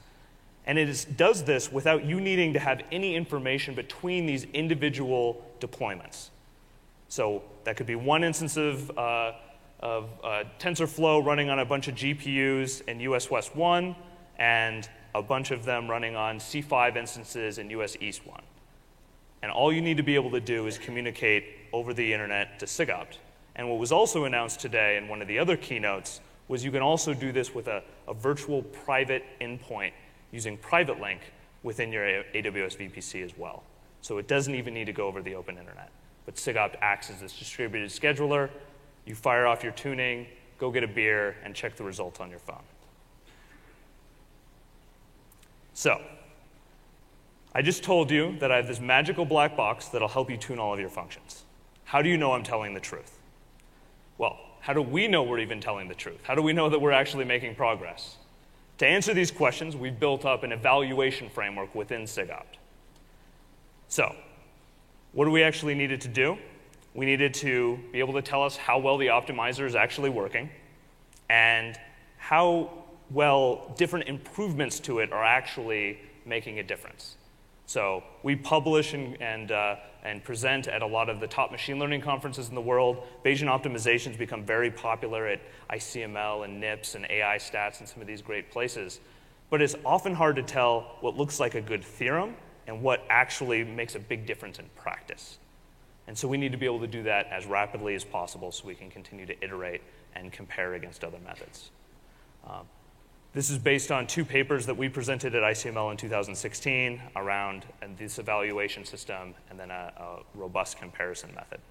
And 0.66 0.78
it 0.78 0.90
is, 0.90 1.06
does 1.06 1.44
this 1.44 1.72
without 1.72 2.06
you 2.06 2.20
needing 2.22 2.54
to 2.54 2.60
have 2.60 2.82
any 2.92 3.16
information 3.16 3.74
between 3.74 4.26
these 4.26 4.46
individual 4.54 5.46
deployments. 5.60 6.30
So 7.12 7.44
that 7.66 7.76
could 7.76 7.88
be 7.88 7.98
one 7.98 8.24
instance 8.24 8.56
of, 8.56 8.90
uh, 8.98 9.34
of 9.82 10.10
uh, 10.24 10.46
TensorFlow 10.60 11.26
running 11.26 11.50
on 11.50 11.60
a 11.60 11.66
bunch 11.66 11.90
of 11.90 11.96
GPUs 11.96 12.88
in 12.88 13.02
US 13.02 13.30
West 13.30 13.54
1 13.54 13.94
and 14.40 14.90
a 15.14 15.22
bunch 15.22 15.52
of 15.52 15.66
them 15.66 15.90
running 15.90 16.16
on 16.16 16.40
C5 16.40 16.96
instances 16.96 17.58
in 17.58 17.70
US 17.72 17.98
East 18.00 18.26
1. 18.26 18.42
And 19.42 19.52
all 19.52 19.74
you 19.74 19.82
need 19.82 19.98
to 19.98 20.04
be 20.04 20.16
able 20.16 20.32
to 20.32 20.40
do 20.40 20.68
is 20.68 20.78
communicate 20.78 21.44
over 21.74 21.94
the 21.94 22.14
internet 22.14 22.58
to 22.60 22.66
SIGOPT. 22.66 23.18
And 23.58 23.70
what 23.70 23.78
was 23.78 23.92
also 23.92 24.24
announced 24.24 24.62
today 24.62 24.96
in 24.96 25.10
one 25.10 25.22
of 25.22 25.28
the 25.28 25.38
other 25.38 25.58
keynotes 25.58 26.22
was 26.48 26.64
you 26.64 26.72
can 26.72 26.82
also 26.82 27.14
do 27.14 27.34
this 27.34 27.54
with 27.54 27.68
a, 27.68 27.84
a 28.08 28.14
virtual 28.14 28.62
private 28.62 29.26
endpoint 29.42 29.92
using 30.32 30.58
Private 30.58 31.02
Link 31.02 31.20
within 31.62 31.92
your 31.92 32.06
AWS 32.06 32.78
VPC 32.78 33.22
as 33.22 33.38
well. 33.38 33.64
So 34.00 34.18
it 34.18 34.30
doesn't 34.30 34.56
even 34.56 34.74
need 34.74 34.86
to 34.86 34.94
go 34.94 35.08
over 35.08 35.22
the 35.22 35.36
open 35.36 35.58
internet. 35.58 35.92
But 36.26 36.36
SIGOPT 36.36 36.76
acts 36.82 37.10
as 37.10 37.20
this 37.20 37.38
distributed 37.38 37.90
scheduler. 37.90 38.50
You 39.06 39.16
fire 39.16 39.48
off 39.48 39.64
your 39.64 39.72
tuning, 39.74 40.28
go 40.58 40.72
get 40.72 40.84
a 40.84 40.88
beer, 40.88 41.36
and 41.44 41.56
check 41.56 41.76
the 41.76 41.84
results 41.84 42.20
on 42.20 42.30
your 42.30 42.40
phone. 42.40 42.64
So, 45.74 46.00
I 47.54 47.62
just 47.62 47.84
told 47.84 48.12
you 48.12 48.38
that 48.40 48.52
I 48.52 48.58
have 48.58 48.68
this 48.68 48.80
magical 48.80 49.26
black 49.26 49.58
box 49.58 49.88
that'll 49.88 50.08
help 50.08 50.30
you 50.30 50.38
tune 50.38 50.60
all 50.60 50.74
of 50.74 50.80
your 50.80 50.90
functions. 50.90 51.44
How 51.84 52.02
do 52.02 52.10
you 52.10 52.18
know 52.18 52.34
I'm 52.34 52.44
telling 52.44 52.74
the 52.74 52.80
truth? 52.80 53.18
Well, 54.18 54.40
how 54.62 54.74
do 54.74 54.82
we 54.82 55.08
know 55.08 55.24
we're 55.24 55.40
even 55.40 55.60
telling 55.60 55.88
the 55.88 55.96
truth? 55.96 56.20
How 56.24 56.36
do 56.36 56.42
we 56.42 56.54
know 56.54 56.70
that 56.70 56.80
we're 56.80 56.92
actually 56.92 57.26
making 57.26 57.56
progress? 57.56 58.18
To 58.78 58.88
answer 58.88 59.14
these 59.14 59.32
questions, 59.32 59.76
we've 59.76 60.00
built 60.00 60.26
up 60.26 60.44
an 60.44 60.52
evaluation 60.52 61.30
framework 61.30 61.74
within 61.76 62.04
SIGOPT. 62.04 62.58
So, 63.88 64.16
what 65.14 65.26
do 65.26 65.32
we 65.32 65.44
actually 65.44 65.76
needed 65.76 66.02
to 66.02 66.08
do? 66.08 66.38
We 66.94 67.06
needed 67.06 67.34
to 67.36 67.80
be 67.92 68.00
able 68.00 68.14
to 68.14 68.22
tell 68.22 68.44
us 68.44 68.56
how 68.58 68.80
well 68.80 68.98
the 68.98 69.08
optimizer 69.08 69.66
is 69.66 69.76
actually 69.76 70.10
working 70.10 70.50
and 71.30 71.78
how 72.18 72.70
well 73.10 73.74
different 73.78 74.08
improvements 74.08 74.80
to 74.82 75.00
it 75.00 75.12
are 75.12 75.24
actually 75.24 76.00
making 76.26 76.60
a 76.60 76.64
difference. 76.64 77.18
So 77.66 78.04
we 78.24 78.36
publish 78.36 78.94
and, 78.94 79.22
and, 79.22 79.52
uh, 79.52 79.78
and 80.04 80.24
present 80.24 80.68
at 80.68 80.82
a 80.82 80.86
lot 80.86 81.10
of 81.10 81.20
the 81.20 81.28
top 81.28 81.52
machine 81.52 81.80
learning 81.80 82.02
conferences 82.02 82.50
in 82.50 82.56
the 82.56 82.62
world. 82.62 83.04
Bayesian 83.24 83.48
optimizations 83.48 84.18
become 84.18 84.44
very 84.44 84.72
popular 84.72 85.28
at 85.28 85.42
ICML 85.70 86.46
and 86.46 86.60
NIPS 86.60 86.96
and 86.96 87.06
AI 87.10 87.38
stats 87.38 87.80
and 87.80 87.88
some 87.88 88.02
of 88.02 88.08
these 88.08 88.22
great 88.22 88.52
places. 88.52 89.00
But 89.50 89.62
it's 89.62 89.76
often 89.86 90.14
hard 90.14 90.36
to 90.38 90.44
tell 90.44 90.98
what 91.02 91.18
looks 91.18 91.40
like 91.40 91.56
a 91.56 91.62
good 91.62 91.84
theorem 91.84 92.36
and 92.68 92.82
what 92.82 93.04
actually 93.10 93.64
makes 93.64 93.96
a 93.96 94.00
big 94.00 94.26
difference 94.26 94.60
in 94.60 94.66
practice. 94.76 95.38
And 96.08 96.18
so 96.18 96.28
we 96.28 96.38
need 96.38 96.52
to 96.52 96.58
be 96.58 96.66
able 96.66 96.80
to 96.80 96.88
do 96.88 97.04
that 97.04 97.28
as 97.28 97.46
rapidly 97.46 97.96
as 97.96 98.04
possible 98.04 98.52
so 98.52 98.68
we 98.68 98.76
can 98.76 98.90
continue 98.90 99.26
to 99.26 99.44
iterate 99.44 99.82
and 100.16 100.32
compare 100.32 100.74
against 100.74 101.04
other 101.04 101.20
methods. 101.24 101.72
Um, 102.46 102.66
this 103.34 103.50
is 103.50 103.58
based 103.58 103.92
on 103.92 104.08
two 104.08 104.26
papers 104.26 104.66
that 104.66 104.76
we 104.76 104.90
presented 104.90 105.36
at 105.36 105.42
ICML 105.42 105.92
in 105.92 105.98
2016 105.98 107.02
around 107.16 107.66
this 107.98 108.20
evaluation 108.20 108.84
system 108.84 109.34
and 109.50 109.58
then 109.58 109.72
a, 109.72 109.94
a 109.98 110.38
robust 110.38 110.78
comparison 110.78 111.34
method. 111.34 111.62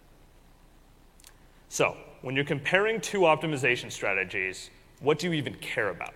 So, 1.68 1.96
when 2.22 2.35
you're 2.35 2.44
comparing 2.44 3.00
two 3.00 3.20
optimization 3.20 3.92
strategies, 3.92 4.70
what 5.00 5.18
do 5.18 5.26
you 5.26 5.35
even 5.35 5.55
care 5.55 5.90
about? 5.90 6.14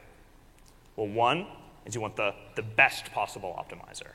Well, 0.96 1.08
one 1.08 1.46
is 1.84 1.94
you 1.94 2.00
want 2.00 2.16
the, 2.16 2.34
the 2.56 2.62
best 2.62 3.12
possible 3.12 3.54
optimizer, 3.58 4.12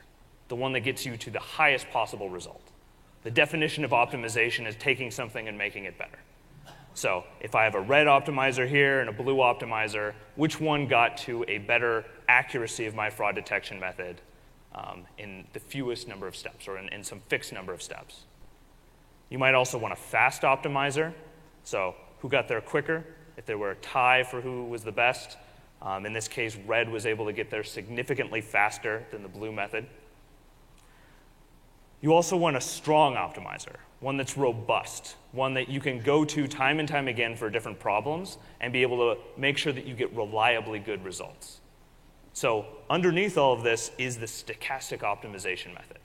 the 0.50 0.56
one 0.56 0.72
that 0.72 0.80
gets 0.80 1.06
you 1.06 1.16
to 1.16 1.30
the 1.30 1.38
highest 1.38 1.88
possible 1.90 2.28
result. 2.28 2.60
The 3.22 3.30
definition 3.30 3.84
of 3.84 3.92
optimization 3.92 4.66
is 4.66 4.74
taking 4.76 5.10
something 5.10 5.46
and 5.48 5.56
making 5.56 5.84
it 5.84 5.96
better. 5.96 6.18
So 6.92 7.24
if 7.40 7.54
I 7.54 7.64
have 7.64 7.76
a 7.76 7.80
red 7.80 8.08
optimizer 8.08 8.68
here 8.68 9.00
and 9.00 9.08
a 9.08 9.12
blue 9.12 9.36
optimizer, 9.36 10.12
which 10.34 10.60
one 10.60 10.88
got 10.88 11.16
to 11.18 11.44
a 11.46 11.58
better 11.58 12.04
accuracy 12.28 12.86
of 12.86 12.96
my 12.96 13.10
fraud 13.10 13.36
detection 13.36 13.78
method 13.78 14.20
um, 14.74 15.04
in 15.18 15.46
the 15.52 15.60
fewest 15.60 16.08
number 16.08 16.26
of 16.26 16.34
steps 16.34 16.66
or 16.66 16.78
in, 16.78 16.88
in 16.88 17.04
some 17.04 17.20
fixed 17.28 17.52
number 17.52 17.72
of 17.72 17.80
steps? 17.80 18.24
You 19.28 19.38
might 19.38 19.54
also 19.54 19.78
want 19.78 19.92
a 19.92 19.96
fast 19.96 20.42
optimizer. 20.42 21.14
So 21.62 21.94
who 22.18 22.28
got 22.28 22.48
there 22.48 22.60
quicker? 22.60 23.06
If 23.36 23.46
there 23.46 23.56
were 23.56 23.70
a 23.70 23.76
tie 23.76 24.24
for 24.24 24.40
who 24.40 24.64
was 24.64 24.82
the 24.82 24.92
best, 24.92 25.38
um, 25.80 26.06
in 26.06 26.12
this 26.12 26.26
case, 26.26 26.56
red 26.66 26.90
was 26.90 27.06
able 27.06 27.26
to 27.26 27.32
get 27.32 27.50
there 27.50 27.62
significantly 27.62 28.40
faster 28.40 29.06
than 29.12 29.22
the 29.22 29.28
blue 29.28 29.52
method. 29.52 29.86
You 32.00 32.14
also 32.14 32.36
want 32.36 32.56
a 32.56 32.60
strong 32.60 33.14
optimizer, 33.14 33.76
one 34.00 34.16
that's 34.16 34.36
robust, 34.36 35.16
one 35.32 35.54
that 35.54 35.68
you 35.68 35.80
can 35.80 36.00
go 36.00 36.24
to 36.24 36.48
time 36.48 36.80
and 36.80 36.88
time 36.88 37.08
again 37.08 37.36
for 37.36 37.50
different 37.50 37.78
problems 37.78 38.38
and 38.60 38.72
be 38.72 38.82
able 38.82 39.14
to 39.14 39.20
make 39.36 39.58
sure 39.58 39.72
that 39.72 39.86
you 39.86 39.94
get 39.94 40.14
reliably 40.14 40.78
good 40.78 41.04
results. 41.04 41.60
So, 42.32 42.66
underneath 42.88 43.36
all 43.36 43.52
of 43.52 43.62
this 43.62 43.90
is 43.98 44.16
the 44.16 44.26
stochastic 44.26 45.00
optimization 45.00 45.74
method. 45.74 45.98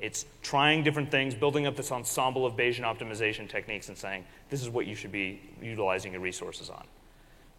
It's 0.00 0.24
trying 0.42 0.82
different 0.82 1.10
things, 1.10 1.34
building 1.34 1.66
up 1.66 1.76
this 1.76 1.92
ensemble 1.92 2.46
of 2.46 2.56
Bayesian 2.56 2.80
optimization 2.80 3.48
techniques, 3.48 3.88
and 3.88 3.98
saying, 3.98 4.24
this 4.48 4.62
is 4.62 4.70
what 4.70 4.86
you 4.86 4.94
should 4.94 5.12
be 5.12 5.40
utilizing 5.60 6.12
your 6.12 6.20
resources 6.20 6.70
on. 6.70 6.84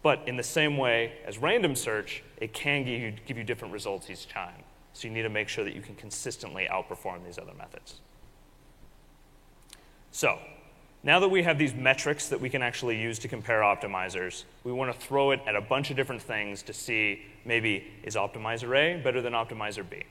But 0.02 0.26
in 0.26 0.36
the 0.36 0.42
same 0.42 0.76
way 0.76 1.12
as 1.24 1.38
random 1.38 1.74
search, 1.74 2.22
it 2.38 2.52
can 2.52 2.84
give 2.84 3.00
you, 3.00 3.14
give 3.24 3.38
you 3.38 3.44
different 3.44 3.72
results 3.72 4.10
each 4.10 4.28
time. 4.28 4.62
So 4.94 5.08
you 5.08 5.12
need 5.12 5.22
to 5.22 5.28
make 5.28 5.48
sure 5.48 5.64
that 5.64 5.74
you 5.74 5.82
can 5.82 5.94
consistently 5.96 6.66
outperform 6.70 7.24
these 7.24 7.38
other 7.38 7.52
methods. 7.54 8.00
So, 10.12 10.38
now 11.02 11.20
that 11.20 11.28
we 11.28 11.42
have 11.42 11.58
these 11.58 11.74
metrics 11.74 12.28
that 12.28 12.40
we 12.40 12.48
can 12.48 12.62
actually 12.62 12.98
use 12.98 13.18
to 13.18 13.28
compare 13.28 13.60
optimizers, 13.60 14.44
we 14.62 14.72
want 14.72 14.90
to 14.90 14.98
throw 14.98 15.32
it 15.32 15.40
at 15.46 15.54
a 15.54 15.60
bunch 15.60 15.90
of 15.90 15.96
different 15.96 16.22
things 16.22 16.62
to 16.62 16.72
see 16.72 17.26
maybe 17.44 17.86
is 18.04 18.16
optimizer 18.16 18.74
A 18.74 19.02
better 19.02 19.20
than 19.20 19.34
optimizer 19.34 19.88
B? 19.88 20.04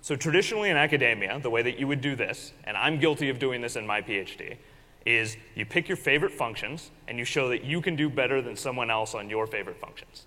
So 0.00 0.14
traditionally 0.14 0.70
in 0.70 0.76
academia, 0.76 1.40
the 1.40 1.50
way 1.50 1.62
that 1.62 1.78
you 1.78 1.88
would 1.88 2.00
do 2.00 2.14
this, 2.14 2.52
and 2.64 2.76
I'm 2.76 3.00
guilty 3.00 3.30
of 3.30 3.38
doing 3.38 3.62
this 3.62 3.74
in 3.74 3.86
my 3.86 4.00
PhD, 4.00 4.56
is 5.06 5.36
you 5.54 5.64
pick 5.66 5.88
your 5.88 5.96
favorite 5.96 6.32
functions 6.32 6.90
and 7.08 7.18
you 7.18 7.24
show 7.24 7.48
that 7.48 7.64
you 7.64 7.80
can 7.80 7.96
do 7.96 8.08
better 8.08 8.42
than 8.42 8.54
someone 8.54 8.90
else 8.90 9.14
on 9.14 9.28
your 9.28 9.46
favorite 9.46 9.78
functions. 9.80 10.26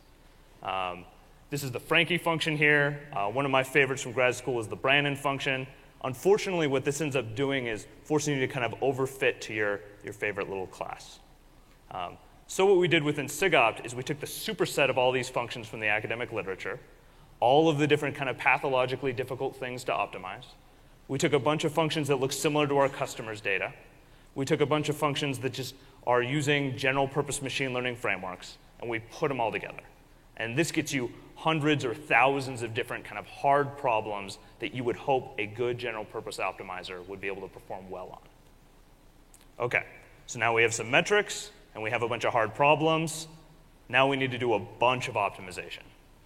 Um, 0.64 1.06
this 1.50 1.64
is 1.64 1.72
the 1.72 1.80
Franke 1.80 2.18
function 2.18 2.58
here. 2.58 3.08
Uh, 3.14 3.28
one 3.28 3.46
of 3.46 3.52
my 3.52 3.64
favorites 3.64 4.02
from 4.02 4.12
grad 4.12 4.36
school 4.36 4.60
is 4.60 4.68
the 4.68 4.78
Branin 4.78 5.18
function. 5.18 5.68
Unfortunately, 6.04 6.68
what 6.68 6.84
this 6.84 7.02
ends 7.02 7.16
up 7.16 7.36
doing 7.36 7.68
is 7.68 7.88
forcing 8.04 8.36
you 8.36 8.40
to 8.40 8.48
kind 8.52 8.66
of 8.66 8.80
overfit 8.80 9.40
to 9.42 9.54
your, 9.54 9.82
your 10.04 10.14
favorite 10.14 10.50
little 10.50 10.68
class. 10.68 11.20
Um, 11.92 12.18
so 12.48 12.66
what 12.66 12.78
we 12.78 12.88
did 12.88 13.04
within 13.04 13.28
SIGOPT 13.28 13.86
is 13.86 13.96
we 13.96 14.04
took 14.04 14.20
the 14.20 14.28
superset 14.28 14.90
of 14.90 14.98
all 14.98 15.12
these 15.12 15.30
functions 15.30 15.68
from 15.68 15.80
the 15.80 15.88
academic 15.88 16.32
literature, 16.32 16.80
all 17.40 17.70
of 17.70 17.78
the 17.78 17.88
different 17.88 18.16
kind 18.16 18.30
of 18.30 18.38
pathologically 18.38 19.14
difficult 19.14 19.56
things 19.56 19.84
to 19.86 19.92
optimize. 19.92 20.46
We 21.08 21.18
took 21.18 21.34
a 21.34 21.40
bunch 21.40 21.64
of 21.64 21.72
functions 21.72 22.08
that 22.08 22.18
look 22.18 22.32
similar 22.32 22.68
to 22.68 22.78
our 22.78 22.90
customers' 22.90 23.42
data. 23.42 23.74
We 24.34 24.46
took 24.46 24.62
a 24.62 24.66
bunch 24.66 24.90
of 24.90 24.96
functions 24.96 25.40
that 25.40 25.54
just 25.54 25.76
are 26.06 26.22
using 26.22 26.78
general 26.78 27.08
purpose 27.08 27.42
machine 27.42 27.74
learning 27.74 27.96
frameworks, 27.96 28.58
and 28.82 28.90
we 28.90 29.00
put 29.00 29.30
them 29.30 29.40
all 29.40 29.52
together. 29.52 29.82
And 30.38 30.58
this 30.58 30.72
gets 30.72 30.94
you 30.94 31.12
hundreds 31.36 31.84
or 31.86 31.94
thousands 31.94 32.62
of 32.62 32.74
different 32.74 33.04
kind 33.04 33.20
of 33.20 33.28
hard 33.28 33.78
problems 33.78 34.40
that 34.60 34.74
you 34.74 34.84
would 34.84 34.96
hope 34.96 35.36
a 35.38 35.46
good 35.46 35.78
general 35.78 36.06
purpose 36.06 36.38
optimizer 36.38 37.06
would 37.08 37.22
be 37.22 37.28
able 37.28 37.42
to 37.42 37.54
perform 37.54 37.90
well 37.90 38.10
on. 38.12 39.66
Okay, 39.66 39.84
so 40.28 40.40
now 40.40 40.54
we 40.54 40.64
have 40.64 40.74
some 40.74 40.90
metrics 40.90 41.52
and 41.74 41.84
we 41.84 41.92
have 41.92 42.02
a 42.02 42.08
bunch 42.08 42.26
of 42.26 42.34
hard 42.34 42.56
problems. 42.56 43.28
Now 43.90 44.08
we 44.08 44.16
need 44.16 44.32
to 44.32 44.38
do 44.38 44.54
a 44.54 44.60
bunch 44.60 45.08
of 45.08 45.16
optimization. 45.16 45.84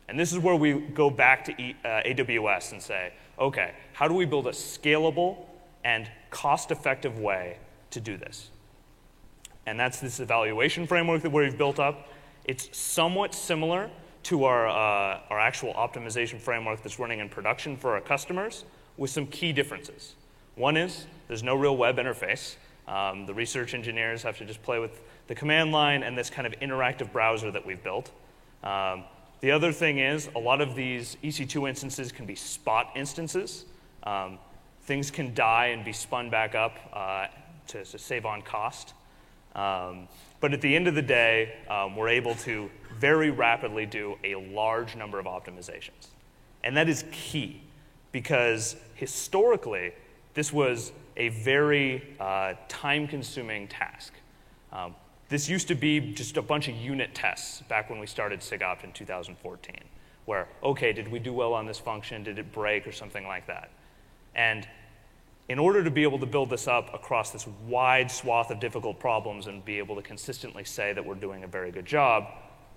And 0.07 0.19
this 0.19 0.31
is 0.31 0.39
where 0.39 0.55
we 0.55 0.73
go 0.73 1.09
back 1.09 1.45
to 1.45 1.61
e, 1.61 1.75
uh, 1.83 2.01
AWS 2.05 2.71
and 2.71 2.81
say, 2.81 3.13
okay, 3.37 3.73
how 3.93 4.07
do 4.07 4.13
we 4.13 4.25
build 4.25 4.47
a 4.47 4.51
scalable 4.51 5.45
and 5.83 6.09
cost 6.29 6.71
effective 6.71 7.19
way 7.19 7.57
to 7.91 7.99
do 7.99 8.17
this? 8.17 8.49
And 9.65 9.79
that's 9.79 9.99
this 9.99 10.19
evaluation 10.19 10.87
framework 10.87 11.21
that 11.21 11.31
we've 11.31 11.57
built 11.57 11.79
up. 11.79 12.09
It's 12.45 12.75
somewhat 12.75 13.35
similar 13.35 13.91
to 14.23 14.43
our, 14.43 14.67
uh, 14.67 15.21
our 15.29 15.39
actual 15.39 15.73
optimization 15.73 16.39
framework 16.39 16.83
that's 16.83 16.99
running 16.99 17.19
in 17.19 17.29
production 17.29 17.77
for 17.77 17.93
our 17.93 18.01
customers 18.01 18.65
with 18.97 19.09
some 19.09 19.25
key 19.27 19.53
differences. 19.53 20.15
One 20.55 20.77
is 20.77 21.05
there's 21.27 21.43
no 21.43 21.55
real 21.55 21.77
web 21.77 21.97
interface. 21.97 22.55
Um, 22.87 23.25
the 23.25 23.33
research 23.33 23.73
engineers 23.73 24.23
have 24.23 24.37
to 24.39 24.45
just 24.45 24.61
play 24.63 24.79
with 24.79 24.99
the 25.27 25.35
command 25.35 25.71
line 25.71 26.03
and 26.03 26.17
this 26.17 26.29
kind 26.29 26.47
of 26.47 26.53
interactive 26.59 27.11
browser 27.11 27.51
that 27.51 27.65
we've 27.65 27.83
built. 27.83 28.11
Um, 28.63 29.03
the 29.41 29.51
other 29.51 29.71
thing 29.71 29.99
is 29.99 30.29
a 30.35 30.39
lot 30.39 30.59
of 30.59 30.75
these 30.75 31.15
EC2 31.23 31.69
instances 31.69 32.11
can 32.11 32.25
be 32.25 32.35
spot 32.35 32.91
instances. 32.95 33.65
Um, 34.03 34.37
things 34.81 35.11
can 35.11 35.33
die 35.33 35.67
and 35.67 35.85
be 35.85 35.93
spun 35.93 36.29
back 36.29 36.55
up 36.55 36.77
uh, 36.91 37.27
to, 37.67 37.85
to, 37.85 37.97
save 37.97 38.25
on 38.25 38.41
cost. 38.41 38.93
Um, 39.55 40.07
but 40.41 40.53
at 40.53 40.61
the 40.61 40.75
end 40.75 40.87
of 40.87 40.95
the 40.95 41.01
day, 41.01 41.55
um, 41.69 41.95
we're 41.95 42.09
able 42.09 42.35
to 42.35 42.69
very 42.99 43.29
rapidly 43.29 43.85
do 43.85 44.17
a 44.23 44.35
large 44.35 44.95
number 44.95 45.19
of 45.19 45.25
optimizations. 45.25 46.07
And 46.63 46.75
that 46.77 46.89
is 46.89 47.05
key 47.11 47.61
because 48.11 48.75
historically, 48.95 49.93
this 50.33 50.51
was 50.51 50.91
a 51.17 51.29
very 51.29 52.15
uh, 52.19 52.53
time 52.67 53.07
consuming 53.07 53.67
task. 53.67 54.13
Um, 54.71 54.95
this 55.29 55.47
used 55.47 55.67
to 55.67 55.75
be 55.75 55.99
just 56.13 56.37
a 56.37 56.41
bunch 56.41 56.67
of 56.67 56.75
unit 56.75 57.13
tests 57.13 57.61
back 57.63 57.89
when 57.89 57.99
we 57.99 58.07
started 58.07 58.39
SIGOPT 58.39 58.83
in 58.83 58.91
2014, 58.93 59.75
where, 60.25 60.47
okay, 60.63 60.91
did 60.91 61.07
we 61.07 61.19
do 61.19 61.33
well 61.33 61.53
on 61.53 61.65
this 61.65 61.77
function? 61.77 62.23
Did 62.23 62.39
it 62.39 62.51
break 62.51 62.87
or 62.87 62.91
something 62.91 63.27
like 63.27 63.45
that? 63.47 63.69
And 64.33 64.67
in 65.49 65.59
order 65.59 65.83
to 65.83 65.91
be 65.91 66.03
able 66.03 66.19
to 66.19 66.25
build 66.25 66.49
this 66.49 66.67
up 66.67 66.93
across 66.93 67.31
this 67.31 67.47
wide 67.67 68.09
swath 68.09 68.51
of 68.51 68.59
difficult 68.59 68.99
problems 68.99 69.47
and 69.47 69.63
be 69.65 69.77
able 69.77 69.95
to 69.95 70.01
consistently 70.01 70.63
say 70.63 70.93
that 70.93 71.05
we're 71.05 71.15
doing 71.15 71.43
a 71.43 71.47
very 71.47 71.71
good 71.71 71.85
job, 71.85 72.27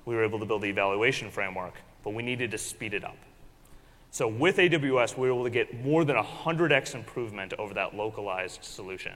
we 0.04 0.14
were 0.14 0.24
able 0.24 0.38
to 0.38 0.46
build 0.46 0.62
the 0.62 0.68
evaluation 0.68 1.30
framework, 1.30 1.74
but 2.02 2.14
we 2.14 2.22
needed 2.22 2.50
to 2.50 2.58
speed 2.58 2.94
it 2.94 3.04
up. 3.04 3.16
So 4.10 4.28
with 4.28 4.58
AWS, 4.58 5.16
we 5.16 5.28
were 5.28 5.34
able 5.34 5.44
to 5.44 5.50
get 5.50 5.82
more 5.82 6.04
than 6.04 6.16
100x 6.16 6.94
improvement 6.94 7.54
over 7.58 7.72
that 7.74 7.94
localized 7.94 8.62
solution, 8.62 9.14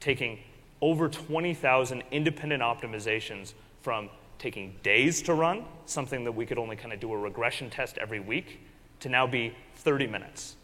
taking 0.00 0.38
over 0.80 1.08
20,000 1.08 2.04
independent 2.12 2.62
optimizations 2.62 3.54
from 3.80 4.08
taking 4.38 4.76
days 4.82 5.22
to 5.22 5.34
run, 5.34 5.64
something 5.86 6.22
that 6.24 6.32
we 6.32 6.46
could 6.46 6.58
only 6.58 6.76
kind 6.76 6.92
of 6.92 7.00
do 7.00 7.12
a 7.12 7.18
regression 7.18 7.68
test 7.68 7.98
every 7.98 8.20
week, 8.20 8.60
to 9.00 9.08
now 9.08 9.26
be 9.26 9.54
30 9.76 10.06
minutes. 10.06 10.54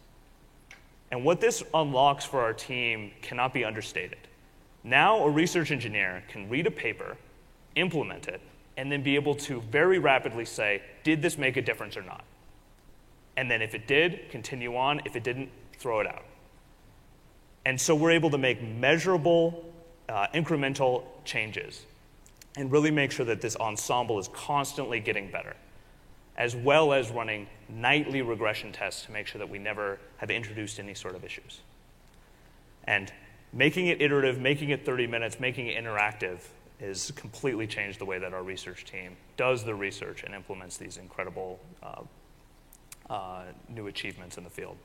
And 1.11 1.25
what 1.25 1.41
this 1.41 1.63
unlocks 1.73 2.25
for 2.25 2.41
our 2.41 2.53
team 2.53 3.11
cannot 3.23 3.53
be 3.53 3.65
understated. 3.65 4.19
Now, 4.85 5.25
a 5.25 5.31
research 5.31 5.71
engineer 5.71 6.23
can 6.29 6.49
read 6.49 6.67
a 6.67 6.71
paper, 6.71 7.17
implement 7.75 8.29
it, 8.29 8.41
and 8.77 8.91
then 8.91 9.03
be 9.03 9.15
able 9.15 9.35
to 9.35 9.61
very 9.63 9.99
rapidly 9.99 10.45
say, 10.45 10.83
did 11.03 11.23
this 11.23 11.39
make 11.39 11.57
a 11.57 11.63
difference 11.63 11.97
or 11.97 12.03
not? 12.03 12.25
And 13.37 13.51
then 13.51 13.63
if 13.63 13.75
it 13.75 13.87
did, 13.87 14.31
continue 14.31 14.77
on. 14.77 15.01
If 15.05 15.17
it 15.17 15.25
didn't, 15.25 15.51
throw 15.79 16.01
it 16.01 16.07
out. 16.07 16.25
And 17.65 17.81
so 17.81 17.95
we're 17.95 18.13
able 18.13 18.31
to 18.31 18.39
make 18.39 18.63
measurable, 18.63 19.65
uh, 20.09 20.27
incremental 20.35 21.05
changes 21.25 21.85
and 22.57 22.71
really 22.71 22.91
make 22.91 23.11
sure 23.11 23.27
that 23.27 23.41
this 23.41 23.57
ensemble 23.57 24.19
is 24.19 24.29
constantly 24.29 25.01
getting 25.01 25.31
better, 25.31 25.57
as 26.37 26.55
well 26.55 26.93
as 26.93 27.11
running 27.11 27.49
nightly 27.69 28.23
regression 28.23 28.71
tests 28.71 29.07
to 29.07 29.13
make 29.13 29.27
sure 29.27 29.39
that 29.39 29.49
we 29.49 29.59
never 29.59 29.99
have 30.19 30.31
introduced 30.31 30.79
any 30.79 30.95
sort 30.95 31.15
of 31.17 31.25
issues. 31.25 31.61
And 32.85 33.13
making 33.53 33.87
it 33.87 34.01
iterative, 34.01 34.39
making 34.39 34.71
it 34.71 34.85
30 34.85 35.07
minutes, 35.07 35.41
making 35.41 35.69
it 35.69 35.83
interactive 35.83 36.41
has 36.81 37.11
completely 37.13 37.67
changed 37.67 37.99
the 37.99 38.05
way 38.05 38.19
that 38.19 38.35
our 38.35 38.43
research 38.43 38.85
team 38.85 39.17
does 39.37 39.65
the 39.65 39.75
research 39.75 40.25
and 40.25 40.35
implements 40.35 40.77
these 40.77 40.97
incredible 40.97 41.61
uh, 41.83 42.03
uh, 43.11 43.43
new 43.69 43.87
achievements 43.87 44.39
in 44.39 44.45
the 44.45 44.51
field. 44.51 44.77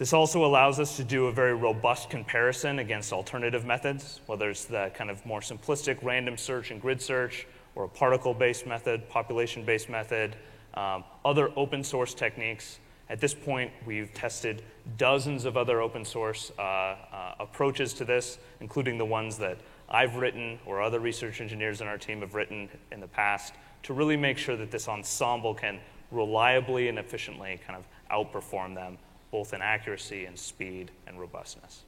This 0.00 0.14
also 0.14 0.46
allows 0.46 0.80
us 0.80 0.96
to 0.96 1.04
do 1.04 1.26
a 1.26 1.32
very 1.32 1.54
robust 1.54 2.08
comparison 2.08 2.78
against 2.78 3.12
alternative 3.12 3.66
methods, 3.66 4.20
whether 4.24 4.48
it's 4.48 4.64
the 4.64 4.90
kind 4.94 5.10
of 5.10 5.24
more 5.26 5.40
simplistic 5.40 6.02
random 6.02 6.38
search 6.38 6.70
and 6.70 6.80
grid 6.80 7.02
search, 7.02 7.46
or 7.74 7.84
a 7.84 7.88
particle 7.88 8.32
based 8.32 8.66
method, 8.66 9.06
population 9.10 9.62
based 9.62 9.90
method, 9.90 10.36
um, 10.72 11.04
other 11.24 11.50
open 11.54 11.84
source 11.84 12.14
techniques. 12.14 12.78
At 13.10 13.20
this 13.20 13.34
point, 13.34 13.72
we've 13.84 14.14
tested 14.14 14.62
dozens 14.96 15.44
of 15.44 15.56
other 15.56 15.80
open 15.80 16.04
source 16.04 16.52
uh, 16.56 16.62
uh, 16.62 17.34
approaches 17.40 17.92
to 17.94 18.04
this, 18.04 18.38
including 18.60 18.98
the 18.98 19.04
ones 19.04 19.36
that 19.38 19.58
I've 19.88 20.14
written 20.14 20.60
or 20.64 20.80
other 20.80 21.00
research 21.00 21.40
engineers 21.40 21.80
in 21.80 21.88
our 21.88 21.98
team 21.98 22.20
have 22.20 22.36
written 22.36 22.68
in 22.92 23.00
the 23.00 23.08
past, 23.08 23.54
to 23.82 23.92
really 23.92 24.16
make 24.16 24.38
sure 24.38 24.56
that 24.56 24.70
this 24.70 24.86
ensemble 24.86 25.54
can 25.54 25.80
reliably 26.12 26.86
and 26.86 27.00
efficiently 27.00 27.60
kind 27.66 27.76
of 27.76 27.84
outperform 28.10 28.76
them 28.76 28.96
both 29.32 29.54
in 29.54 29.60
accuracy 29.60 30.26
and 30.26 30.38
speed 30.38 30.92
and 31.08 31.18
robustness. 31.18 31.82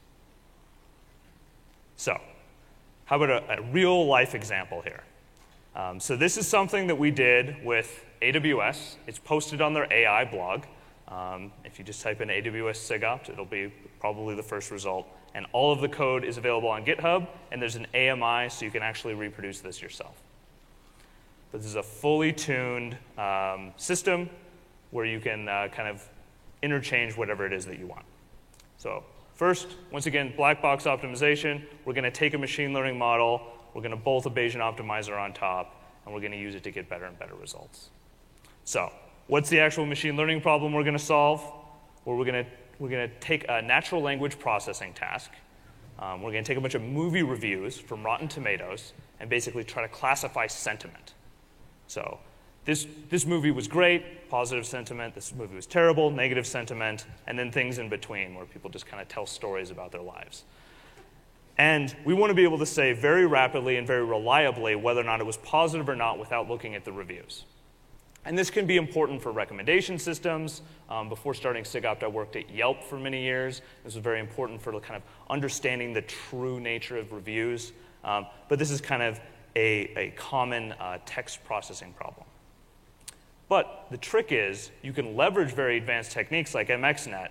So, 1.96 2.20
how 3.04 3.22
about 3.22 3.30
a, 3.48 3.58
a 3.58 3.62
real 3.70 4.06
life 4.06 4.35
example 4.35 4.80
here? 4.80 5.04
Um, 5.76 6.00
so, 6.00 6.16
this 6.16 6.37
is 6.37 6.48
something 6.48 6.88
that 6.88 6.96
we 6.96 7.12
did 7.12 7.64
with 7.64 8.04
AWS. 8.22 8.96
It's 9.06 9.20
posted 9.20 9.61
on 9.61 9.72
their 9.72 9.87
AI 9.92 10.24
blog. 10.24 10.64
Um, 11.12 11.53
if 11.64 11.79
you 11.79 11.85
just 11.85 12.01
type 12.01 12.20
in 12.22 12.29
AWS 12.29 12.77
SIGOPT, 12.77 13.29
it'll 13.29 13.44
be 13.44 13.70
probably 14.01 14.35
the 14.35 14.42
first 14.42 14.70
result. 14.70 15.07
And 15.35 15.46
all 15.53 15.72
of 15.72 15.81
the 15.81 15.88
code 15.88 16.25
is 16.25 16.38
available 16.38 16.68
on 16.68 16.85
GitHub, 16.85 17.27
and 17.51 17.61
there's 17.61 17.77
an 17.77 17.87
AMI 17.94 18.48
so 18.48 18.64
you 18.64 18.70
can 18.70 18.83
actually 18.83 19.14
reproduce 19.14 19.61
this 19.61 19.83
yourself. 19.83 20.22
This 21.53 21.66
is 21.66 21.75
a 21.75 21.83
fully 21.83 22.33
tuned 22.33 22.96
um, 23.18 23.72
system 23.77 24.31
where 24.90 25.05
you 25.05 25.20
can 25.20 25.48
uh, 25.48 25.68
kind 25.70 25.88
of 25.88 26.07
interchange 26.62 27.16
whatever 27.16 27.44
it 27.44 27.53
is 27.53 27.66
that 27.66 27.79
you 27.79 27.87
want. 27.87 28.05
So 28.79 29.05
first, 29.35 29.68
once 29.90 30.07
again, 30.07 30.33
black 30.35 30.62
box 30.62 30.85
optimization. 30.85 31.62
We're 31.85 31.94
going 31.94 32.05
to 32.05 32.11
take 32.11 32.33
a 32.33 32.38
machine 32.38 32.72
learning 32.72 32.96
model, 32.96 33.42
we're 33.75 33.83
going 33.83 33.90
to 33.90 33.96
bolt 33.96 34.25
a 34.27 34.31
Bayesian 34.31 34.61
optimizer 34.61 35.18
on 35.20 35.35
top, 35.35 35.83
and 36.05 36.14
we're 36.14 36.20
going 36.20 36.33
to 36.33 36.38
use 36.38 36.55
it 36.55 36.62
to 36.64 36.70
get 36.70 36.88
better 36.88 37.05
and 37.05 37.18
better 37.18 37.35
results. 37.35 37.90
So 38.64 38.90
what's 39.26 39.48
the 39.48 39.61
actual 39.61 39.87
machine 39.87 40.16
learning 40.16 40.40
problem 40.40 40.72
we're 40.72 40.85
going 40.85 40.96
to 40.96 41.04
solve? 41.04 41.40
Well, 42.04 42.16
we're 42.16 42.24
going 42.24 42.44
to, 42.44 42.50
we're 42.78 42.90
going 42.90 43.08
to 43.08 43.14
take 43.20 43.46
a 43.48 43.62
natural 43.62 44.00
language 44.00 44.38
processing 44.38 44.92
task. 44.92 45.30
Um, 45.98 46.22
we're 46.22 46.32
going 46.32 46.42
to 46.42 46.48
take 46.48 46.58
a 46.58 46.61
bunch 46.61 46.74
of 46.74 46.82
movie 46.82 47.22
reviews 47.22 47.78
from 47.78 48.04
Rotten 48.04 48.28
Tomatoes 48.28 48.92
and 49.20 49.30
basically 49.30 49.62
try 49.62 49.82
to 49.82 49.88
classify 49.88 50.46
sentiment. 50.46 51.14
So 51.87 52.18
this, 52.64 52.87
this 53.08 53.26
movie 53.26 53.50
was 53.50 53.68
great, 53.68 54.28
positive 54.28 54.66
sentiment. 54.66 55.14
This 55.14 55.35
movie 55.35 55.54
was 55.54 55.66
terrible, 55.66 56.11
negative 56.11 56.46
sentiment, 56.46 57.06
and 57.26 57.38
then 57.38 57.50
things 57.50 57.78
in 57.78 57.88
between 57.88 58.35
where 58.35 58.46
people 58.46 58.70
just 58.70 58.87
kind 58.87 59.00
of 59.00 59.08
tell 59.08 59.26
stories 59.26 59.70
about 59.70 59.92
their 59.92 60.02
lives. 60.02 60.44
And 61.58 61.94
we 62.04 62.14
want 62.14 62.30
to 62.30 62.35
be 62.35 62.44
able 62.44 62.58
to 62.58 62.66
say 62.66 62.92
very 62.92 63.26
rapidly 63.26 63.76
and 63.76 63.87
very 63.87 64.04
reliably 64.04 64.74
whether 64.74 65.00
or 65.00 65.04
not 65.04 65.20
it 65.20 65.26
was 65.26 65.37
positive 65.37 65.88
or 65.88 65.96
not 65.96 66.18
without 66.18 66.48
looking 66.48 66.74
at 66.74 66.85
the 66.85 66.92
reviews. 66.92 67.44
And 68.24 68.38
this 68.38 68.50
can 68.50 68.66
be 68.66 68.76
important 68.76 69.20
for 69.20 69.32
recommendation 69.32 69.98
systems. 69.98 70.62
Um, 70.88 71.08
before 71.08 71.35
starting 71.35 71.64
SIGOPT, 71.64 72.04
I 72.04 72.06
worked 72.06 72.37
at 72.37 72.48
Yelp 72.50 72.85
for 72.85 72.98
many 72.98 73.22
years. 73.22 73.62
This 73.82 73.94
was 73.94 74.02
very 74.02 74.20
important 74.20 74.62
for 74.62 74.72
kind 74.80 74.96
of 74.96 75.02
understanding 75.28 75.92
the 75.92 76.02
true 76.02 76.61
nature 76.61 76.96
of 76.96 77.12
reviews. 77.12 77.72
Um, 78.04 78.26
but 78.48 78.58
this 78.58 78.70
is 78.70 78.80
kind 78.80 79.02
of 79.02 79.20
a, 79.56 79.92
a 79.96 80.11
common 80.16 80.72
uh, 80.72 80.98
text 81.04 81.44
processing 81.44 81.92
problem. 81.94 82.26
But 83.48 83.87
the 83.90 83.98
trick 83.98 84.28
is 84.30 84.70
you 84.82 84.92
can 84.92 85.16
leverage 85.16 85.52
very 85.52 85.76
advanced 85.76 86.12
techniques 86.12 86.54
like 86.54 86.68
MXNet, 86.68 87.30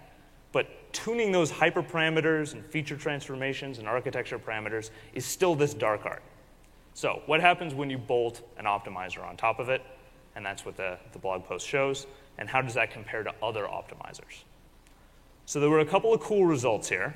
but 0.51 0.93
tuning 0.93 1.31
those 1.31 1.51
hyperparameters 1.51 2.53
and 2.53 2.65
feature 2.65 2.97
transformations 2.97 3.79
and 3.79 3.87
architecture 3.87 4.37
parameters 4.37 4.91
is 5.13 5.25
still 5.25 5.55
this 5.55 5.73
dark 5.73 6.05
art. 6.05 6.21
So 6.93 7.21
what 7.25 7.39
happens 7.39 7.73
when 7.73 7.89
you 7.89 7.97
bolt 7.97 8.41
an 8.57 8.65
optimizer 8.65 9.25
on 9.25 9.37
top 9.37 9.59
of 9.59 9.69
it? 9.69 9.81
And 10.35 10.45
that's 10.45 10.65
what 10.65 10.77
the, 10.77 10.97
the 11.13 11.19
blog 11.19 11.43
post 11.43 11.67
shows. 11.67 12.07
And 12.37 12.49
how 12.49 12.61
does 12.61 12.73
that 12.75 12.91
compare 12.91 13.23
to 13.23 13.33
other 13.43 13.63
optimizers? 13.63 14.43
So 15.45 15.59
there 15.59 15.69
were 15.69 15.79
a 15.79 15.85
couple 15.85 16.13
of 16.13 16.21
cool 16.21 16.45
results 16.45 16.87
here. 16.87 17.15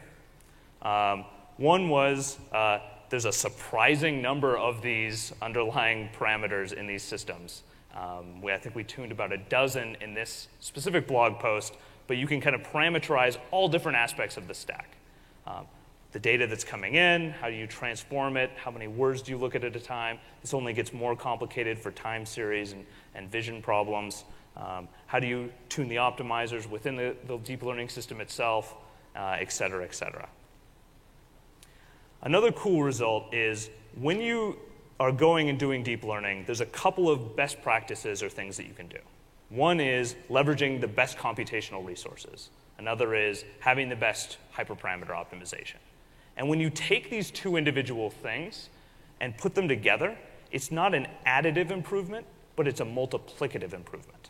Um, 0.81 1.25
one 1.57 1.89
was 1.89 2.37
uh, 2.51 2.79
there's 3.09 3.25
a 3.25 3.31
surprising 3.31 4.21
number 4.21 4.57
of 4.57 4.81
these 4.81 5.31
underlying 5.41 6.09
parameters 6.17 6.73
in 6.73 6.87
these 6.87 7.03
systems. 7.03 7.63
Um, 7.95 8.41
we, 8.41 8.51
I 8.51 8.57
think 8.57 8.75
we 8.75 8.83
tuned 8.83 9.11
about 9.11 9.31
a 9.31 9.37
dozen 9.37 9.95
in 10.01 10.13
this 10.13 10.49
specific 10.59 11.07
blog 11.07 11.39
post, 11.39 11.75
but 12.07 12.17
you 12.17 12.27
can 12.27 12.41
kind 12.41 12.55
of 12.55 12.63
parameterize 12.63 13.37
all 13.51 13.69
different 13.69 13.97
aspects 13.97 14.37
of 14.37 14.47
the 14.47 14.53
stack. 14.53 14.97
Um, 15.47 15.65
the 16.11 16.19
data 16.19 16.47
that's 16.47 16.63
coming 16.63 16.95
in, 16.95 17.31
how 17.31 17.49
do 17.49 17.55
you 17.55 17.67
transform 17.67 18.37
it, 18.37 18.49
how 18.55 18.71
many 18.71 18.87
words 18.87 19.21
do 19.21 19.31
you 19.31 19.37
look 19.37 19.53
at 19.53 19.63
at 19.63 19.75
a 19.75 19.79
time. 19.79 20.17
This 20.41 20.53
only 20.53 20.73
gets 20.73 20.93
more 20.93 21.15
complicated 21.15 21.77
for 21.77 21.91
time 21.91 22.25
series 22.25 22.71
and, 22.71 22.85
and 23.15 23.31
vision 23.31 23.61
problems. 23.61 24.25
Um, 24.57 24.87
how 25.07 25.19
do 25.19 25.27
you 25.27 25.51
tune 25.69 25.87
the 25.87 25.97
optimizers 25.97 26.69
within 26.69 26.95
the, 26.95 27.15
the 27.27 27.37
deep 27.37 27.63
learning 27.63 27.89
system 27.89 28.21
itself, 28.21 28.75
uh, 29.15 29.37
et 29.39 29.51
cetera, 29.51 29.83
et 29.83 29.95
cetera. 29.95 30.27
Another 32.21 32.51
cool 32.51 32.83
result 32.83 33.33
is 33.33 33.69
when 33.99 34.19
you 34.19 34.57
are 34.99 35.11
going 35.11 35.49
and 35.49 35.59
doing 35.59 35.83
deep 35.83 36.03
learning, 36.03 36.43
there's 36.45 36.61
a 36.61 36.65
couple 36.65 37.09
of 37.09 37.35
best 37.35 37.61
practices 37.61 38.23
or 38.23 38.29
things 38.29 38.57
that 38.57 38.65
you 38.65 38.73
can 38.73 38.87
do. 38.87 38.99
One 39.49 39.79
is 39.79 40.15
leveraging 40.29 40.81
the 40.81 40.87
best 40.87 41.17
computational 41.17 41.85
resources. 41.85 42.49
Another 42.77 43.13
is 43.15 43.45
having 43.59 43.89
the 43.89 43.95
best 43.95 44.37
hyperparameter 44.55 45.09
optimization. 45.09 45.75
And 46.37 46.49
when 46.49 46.59
you 46.59 46.69
take 46.69 47.09
these 47.09 47.31
two 47.31 47.55
individual 47.55 48.09
things 48.09 48.69
and 49.21 49.37
put 49.37 49.55
them 49.55 49.67
together, 49.67 50.17
it's 50.51 50.71
not 50.71 50.93
an 50.93 51.07
additive 51.25 51.71
improvement, 51.71 52.25
but 52.55 52.67
it's 52.67 52.81
a 52.81 52.85
multiplicative 52.85 53.73
improvement. 53.73 54.29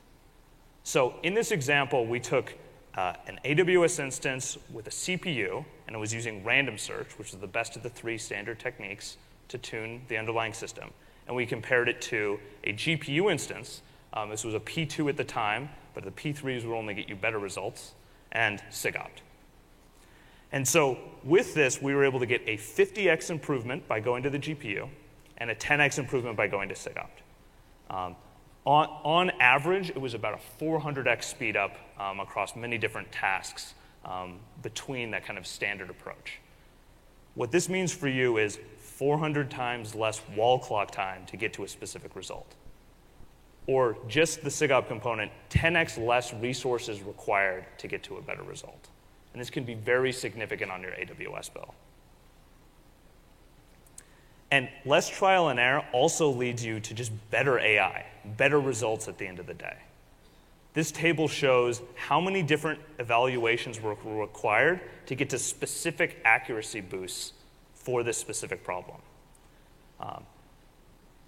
So 0.84 1.16
in 1.24 1.34
this 1.34 1.52
example, 1.52 2.06
we 2.06 2.20
took 2.20 2.54
uh, 2.96 3.14
an 3.28 3.40
AWS 3.44 4.00
instance 4.00 4.58
with 4.72 4.88
a 4.88 4.92
CPU, 4.92 5.66
and 5.88 5.96
it 5.96 6.00
was 6.00 6.14
using 6.14 6.44
random 6.44 6.78
search, 6.78 7.18
which 7.18 7.34
is 7.34 7.40
the 7.40 7.48
best 7.48 7.76
of 7.76 7.84
the 7.84 7.90
three 7.90 8.18
standard 8.18 8.60
techniques, 8.60 9.18
to 9.50 9.58
tune 9.58 10.02
the 10.08 10.18
underlying 10.18 10.54
system. 10.54 10.92
And 11.28 11.36
we 11.36 11.46
compared 11.46 11.90
it 11.90 12.02
to 12.04 12.40
a 12.64 12.74
GPU 12.74 13.32
instance. 13.32 13.82
Um, 14.14 14.30
this 14.30 14.44
was 14.44 14.54
a 14.54 14.60
P2 14.60 15.10
at 15.10 15.18
the 15.18 15.24
time, 15.24 15.70
but 15.94 16.04
the 16.04 16.12
P3s 16.12 16.66
would 16.66 16.76
only 16.76 16.94
get 16.94 17.10
you 17.10 17.16
better 17.16 17.40
results, 17.40 17.94
and 18.32 18.62
SIGOPT. 18.70 19.22
And 20.52 20.68
so 20.68 20.98
with 21.24 21.54
this, 21.54 21.82
we 21.82 21.94
were 21.94 22.06
able 22.06 22.20
to 22.20 22.26
get 22.26 22.42
a 22.48 22.58
50x 22.58 23.30
improvement 23.30 23.88
by 23.88 24.00
going 24.00 24.24
to 24.24 24.30
the 24.30 24.40
GPU 24.40 24.88
and 25.38 25.50
a 25.50 25.56
10x 25.56 26.00
improvement 26.00 26.38
by 26.38 26.48
going 26.48 26.70
to 26.70 26.76
SIGOPT. 26.76 27.25
Um, 27.90 28.16
on, 28.66 28.88
on, 29.04 29.30
average, 29.40 29.90
it 29.92 30.02
was 30.02 30.16
about 30.16 30.34
a 30.34 30.64
400x 30.64 31.24
speed 31.24 31.56
up 31.56 31.76
um, 32.00 32.20
across 32.20 32.56
many 32.56 32.78
different 32.80 33.12
tasks 33.12 33.76
um, 34.04 34.40
between 34.64 35.12
that 35.12 35.24
kind 35.26 35.38
of 35.38 35.46
standard 35.46 35.90
approach. 35.90 36.40
What 37.36 37.52
this 37.52 37.70
means 37.70 37.94
for 37.94 38.08
you 38.08 38.38
is 38.38 38.60
400 38.80 39.52
times 39.52 39.94
less 39.94 40.22
wall 40.36 40.58
clock 40.58 40.90
time 40.90 41.26
to 41.28 41.38
get 41.38 41.54
to 41.54 41.64
a 41.64 41.68
specific 41.68 42.16
result. 42.16 42.56
Or 43.68 43.98
just 44.08 44.44
the 44.44 44.50
SIGOPT 44.50 44.88
component, 44.88 45.32
10x 45.50 46.04
less 46.04 46.34
resources 46.34 47.02
required 47.02 47.66
to 47.80 47.88
get 47.88 48.04
to 48.04 48.18
a 48.18 48.22
better 48.22 48.44
result. 48.44 48.90
And 49.34 49.42
this 49.42 49.50
can 49.50 49.64
be 49.64 49.74
very 49.74 50.14
significant 50.14 50.72
on 50.72 50.82
your 50.82 50.92
AWS 50.92 51.54
bill. 51.54 51.74
And 54.52 54.70
less 54.86 55.10
trial 55.10 55.50
and 55.50 55.60
error 55.60 55.84
also 55.92 56.30
leads 56.30 56.64
you 56.64 56.80
to 56.80 56.94
just 56.94 57.12
better 57.32 57.60
AI, 57.60 58.06
better 58.38 58.60
results 58.60 59.08
at 59.08 59.18
the 59.18 59.28
end 59.28 59.40
of 59.40 59.48
the 59.48 59.54
day. 59.54 59.78
This 60.74 60.92
table 60.92 61.28
shows 61.28 61.82
how 61.96 62.20
many 62.20 62.44
different 62.44 62.80
evaluations 63.00 63.82
were 63.82 63.96
required 64.04 64.82
to 65.06 65.16
get 65.16 65.30
to 65.30 65.40
specific 65.40 66.20
accuracy 66.26 66.82
boosts 66.82 67.32
for 67.74 68.04
this 68.04 68.18
specific 68.18 68.64
problem. 68.64 68.98
Um, 70.00 70.26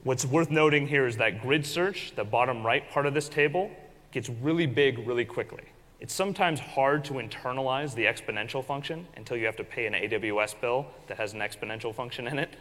what's 0.03 0.25
worth 0.25 0.51
noting 0.51 0.87
here 0.87 1.07
is 1.07 1.15
that 1.17 1.41
grid 1.41 1.65
search, 1.65 2.13
the 2.15 2.25
bottom 2.25 2.65
right 2.65 2.89
part 2.91 3.05
of 3.05 3.13
this 3.13 3.29
table, 3.29 3.71
gets 4.11 4.29
really 4.29 4.65
big 4.65 5.07
really 5.07 5.25
quickly. 5.25 5.63
It's 5.99 6.13
sometimes 6.13 6.59
hard 6.59 7.05
to 7.05 7.13
internalize 7.13 7.95
the 7.95 8.05
exponential 8.05 8.63
function 8.63 9.07
until 9.15 9.37
you 9.37 9.45
have 9.45 9.55
to 9.55 9.63
pay 9.63 9.87
an 9.87 9.93
AWS 9.93 10.59
bill 10.59 10.87
that 11.07 11.17
has 11.17 11.33
an 11.33 11.39
exponential 11.39 11.95
function 11.95 12.27
in 12.27 12.37
it, 12.37 12.55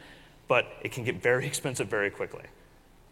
but 0.49 0.67
it 0.83 0.93
can 0.93 1.05
get 1.05 1.23
very 1.23 1.47
expensive 1.53 1.89
very 1.89 2.11
quickly. 2.11 2.45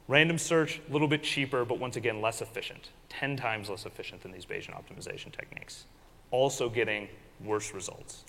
Random 0.06 0.36
search, 0.36 0.80
a 0.88 0.92
little 0.92 1.08
bit 1.08 1.22
cheaper, 1.22 1.64
but 1.64 1.78
once 1.78 1.96
again, 1.96 2.20
less 2.20 2.42
efficient, 2.42 2.90
10 3.08 3.36
times 3.36 3.70
less 3.70 3.86
efficient 3.86 4.22
than 4.22 4.32
these 4.32 4.44
Bayesian 4.44 4.74
optimization 4.74 5.32
techniques. 5.32 5.86
Also 6.30 6.68
getting 6.68 7.08
worse 7.42 7.72
results. 7.72 8.24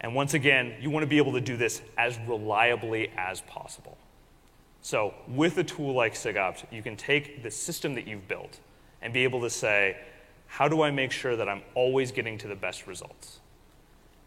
And 0.00 0.14
once 0.14 0.34
again, 0.34 0.74
you 0.80 0.90
want 0.90 1.02
to 1.02 1.08
be 1.08 1.18
able 1.18 1.32
to 1.32 1.40
do 1.40 1.56
this 1.56 1.82
as 1.96 2.18
reliably 2.26 3.10
as 3.16 3.40
possible. 3.42 3.96
So, 4.80 5.14
with 5.26 5.58
a 5.58 5.64
tool 5.64 5.92
like 5.92 6.14
SIGOPT, 6.14 6.72
you 6.72 6.82
can 6.82 6.96
take 6.96 7.42
the 7.42 7.50
system 7.50 7.94
that 7.94 8.06
you've 8.06 8.28
built 8.28 8.60
and 9.02 9.12
be 9.12 9.24
able 9.24 9.40
to 9.40 9.50
say, 9.50 9.96
how 10.46 10.68
do 10.68 10.82
I 10.82 10.90
make 10.90 11.10
sure 11.10 11.36
that 11.36 11.48
I'm 11.48 11.62
always 11.74 12.12
getting 12.12 12.38
to 12.38 12.48
the 12.48 12.54
best 12.54 12.86
results? 12.86 13.40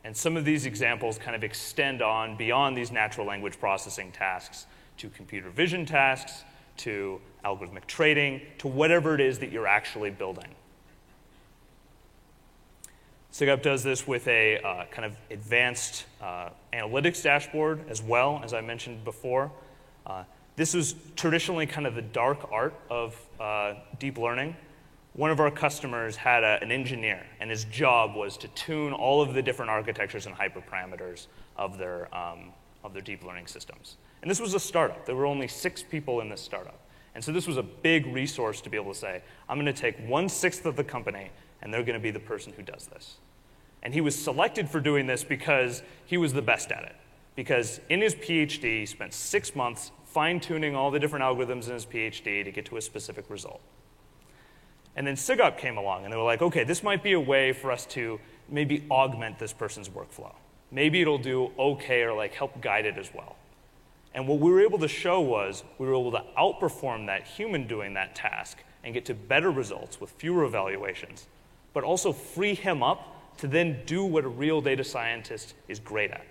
And 0.04 0.16
some 0.16 0.36
of 0.36 0.46
these 0.46 0.66
examples 0.66 1.18
kind 1.18 1.36
of 1.36 1.44
extend 1.44 2.02
on 2.02 2.36
beyond 2.36 2.76
these 2.76 2.92
natural 2.92 3.28
language 3.28 3.60
processing 3.60 4.12
tasks 4.12 4.66
to 4.98 5.10
computer 5.10 5.50
vision 5.50 5.86
tasks, 5.86 6.44
to 6.78 7.22
algorithmic 7.46 7.86
trading, 7.86 8.42
to 8.60 8.68
whatever 8.68 9.14
it 9.14 9.22
is 9.22 9.40
that 9.40 9.52
you're 9.52 9.68
actually 9.68 10.10
building. 10.10 10.48
SIGOPT 13.32 13.62
does 13.62 13.84
this 13.84 14.06
with 14.06 14.28
a 14.28 14.58
uh, 14.60 14.86
kind 14.92 15.06
of 15.06 15.16
advanced 15.30 16.06
uh, 16.22 16.50
analytics 16.74 17.24
dashboard 17.24 17.80
as 17.90 18.02
well, 18.02 18.42
as 18.44 18.54
I 18.54 18.62
mentioned 18.62 19.06
before. 19.06 19.52
Uh, 20.06 20.24
this 20.58 20.74
was 20.74 20.96
traditionally 21.16 21.66
kind 21.66 21.88
of 21.88 21.96
the 21.96 22.02
dark 22.02 22.52
art 22.52 22.74
of 22.90 23.16
uh, 23.40 23.76
deep 24.00 24.18
learning. 24.18 24.56
One 25.14 25.30
of 25.30 25.42
our 25.42 25.52
customers 25.52 26.16
had 26.16 26.44
a, 26.44 26.58
an 26.62 26.72
engineer, 26.72 27.26
and 27.40 27.50
his 27.50 27.66
job 27.66 28.16
was 28.16 28.38
to 28.38 28.48
tune 28.50 28.94
all 28.94 29.22
of 29.22 29.34
the 29.34 29.42
different 29.42 29.70
architectures 29.70 30.26
and 30.26 30.36
hyperparameters 30.36 31.28
of 31.58 31.78
their, 31.78 32.14
um, 32.16 32.54
of 32.84 32.94
their 32.94 33.02
deep 33.02 33.24
learning 33.24 33.48
systems. 33.48 33.98
And 34.22 34.32
this 34.32 34.40
was 34.40 34.54
a 34.54 34.60
startup. 34.60 35.06
There 35.06 35.16
were 35.16 35.26
only 35.26 35.50
six 35.50 35.84
people 35.84 36.22
in 36.22 36.30
this 36.30 36.42
startup. 36.42 36.80
And 37.14 37.24
so 37.24 37.34
this 37.34 37.46
was 37.46 37.58
a 37.58 37.64
big 37.64 38.06
resource 38.08 38.62
to 38.62 38.70
be 38.70 38.78
able 38.78 38.94
to 38.94 39.00
say, 39.00 39.22
I'm 39.50 39.58
going 39.58 39.66
to 39.66 39.74
take 39.74 39.98
one 40.08 40.30
sixth 40.30 40.66
of 40.66 40.76
the 40.76 40.84
company 40.84 41.30
and 41.62 41.74
they're 41.74 41.84
going 41.84 42.00
to 42.00 42.00
be 42.00 42.12
the 42.12 42.20
person 42.20 42.54
who 42.56 42.64
does 42.64 42.88
this. 42.88 43.18
And 43.84 43.94
he 43.94 44.02
was 44.02 44.16
selected 44.16 44.70
for 44.70 44.80
doing 44.80 45.08
this 45.08 45.24
because 45.24 45.84
he 46.06 46.18
was 46.18 46.34
the 46.34 46.42
best 46.42 46.72
at 46.72 46.84
it. 46.84 46.96
Because 47.36 47.82
in 47.90 48.02
his 48.02 48.16
PhD, 48.16 48.80
he 48.80 48.86
spent 48.86 49.14
six 49.14 49.56
months 49.56 49.92
fine 50.06 50.40
tuning 50.40 50.76
all 50.76 50.92
the 50.92 51.00
different 51.00 51.24
algorithms 51.24 51.68
in 51.68 51.74
his 51.74 51.86
PhD 51.86 52.44
to 52.44 52.52
get 52.52 52.66
to 52.66 52.78
a 52.78 52.82
specific 52.82 53.30
result. 53.30 53.62
And 54.96 55.08
then 55.08 55.16
SIGOPT 55.16 55.58
came 55.58 55.78
along 55.78 56.04
and 56.04 56.12
they 56.12 56.18
were 56.18 56.24
like, 56.24 56.42
okay, 56.42 56.64
this 56.64 56.84
might 56.84 57.02
be 57.02 57.14
a 57.14 57.20
way 57.20 57.54
for 57.54 57.72
us 57.72 57.86
to 57.88 58.20
maybe 58.50 58.86
augment 58.92 59.40
this 59.40 59.54
person's 59.54 59.90
workflow. 59.90 60.34
Maybe 60.72 61.02
it'll 61.02 61.18
do 61.18 61.52
okay 61.58 62.04
or 62.04 62.14
like 62.14 62.34
help 62.34 62.62
guide 62.62 62.86
it 62.86 62.98
as 62.98 63.14
well. 63.14 63.36
And 64.14 64.28
what 64.28 64.40
we 64.40 64.52
were 64.52 64.62
able 64.62 64.80
to 64.80 64.90
show 64.90 65.22
was 65.22 65.64
we 65.78 65.88
were 65.88 65.94
able 65.94 66.12
to 66.12 66.24
outperform 66.38 67.06
that 67.08 67.24
human 67.24 67.68
doing 67.68 67.94
that 67.94 68.16
task 68.16 68.58
and 68.84 68.94
get 68.94 69.06
to 69.06 69.14
better 69.14 69.52
results 69.52 70.02
with 70.02 70.12
fewer 70.12 70.44
evaluations 70.44 71.28
but 71.74 71.84
also 71.84 72.12
free 72.12 72.54
him 72.54 72.84
up 72.84 73.38
to 73.38 73.48
then 73.48 73.82
do 73.86 74.04
what 74.04 74.24
a 74.24 74.30
real 74.30 74.62
data 74.62 74.84
scientist 74.84 75.54
is 75.68 75.80
great 75.80 76.12
at, 76.12 76.26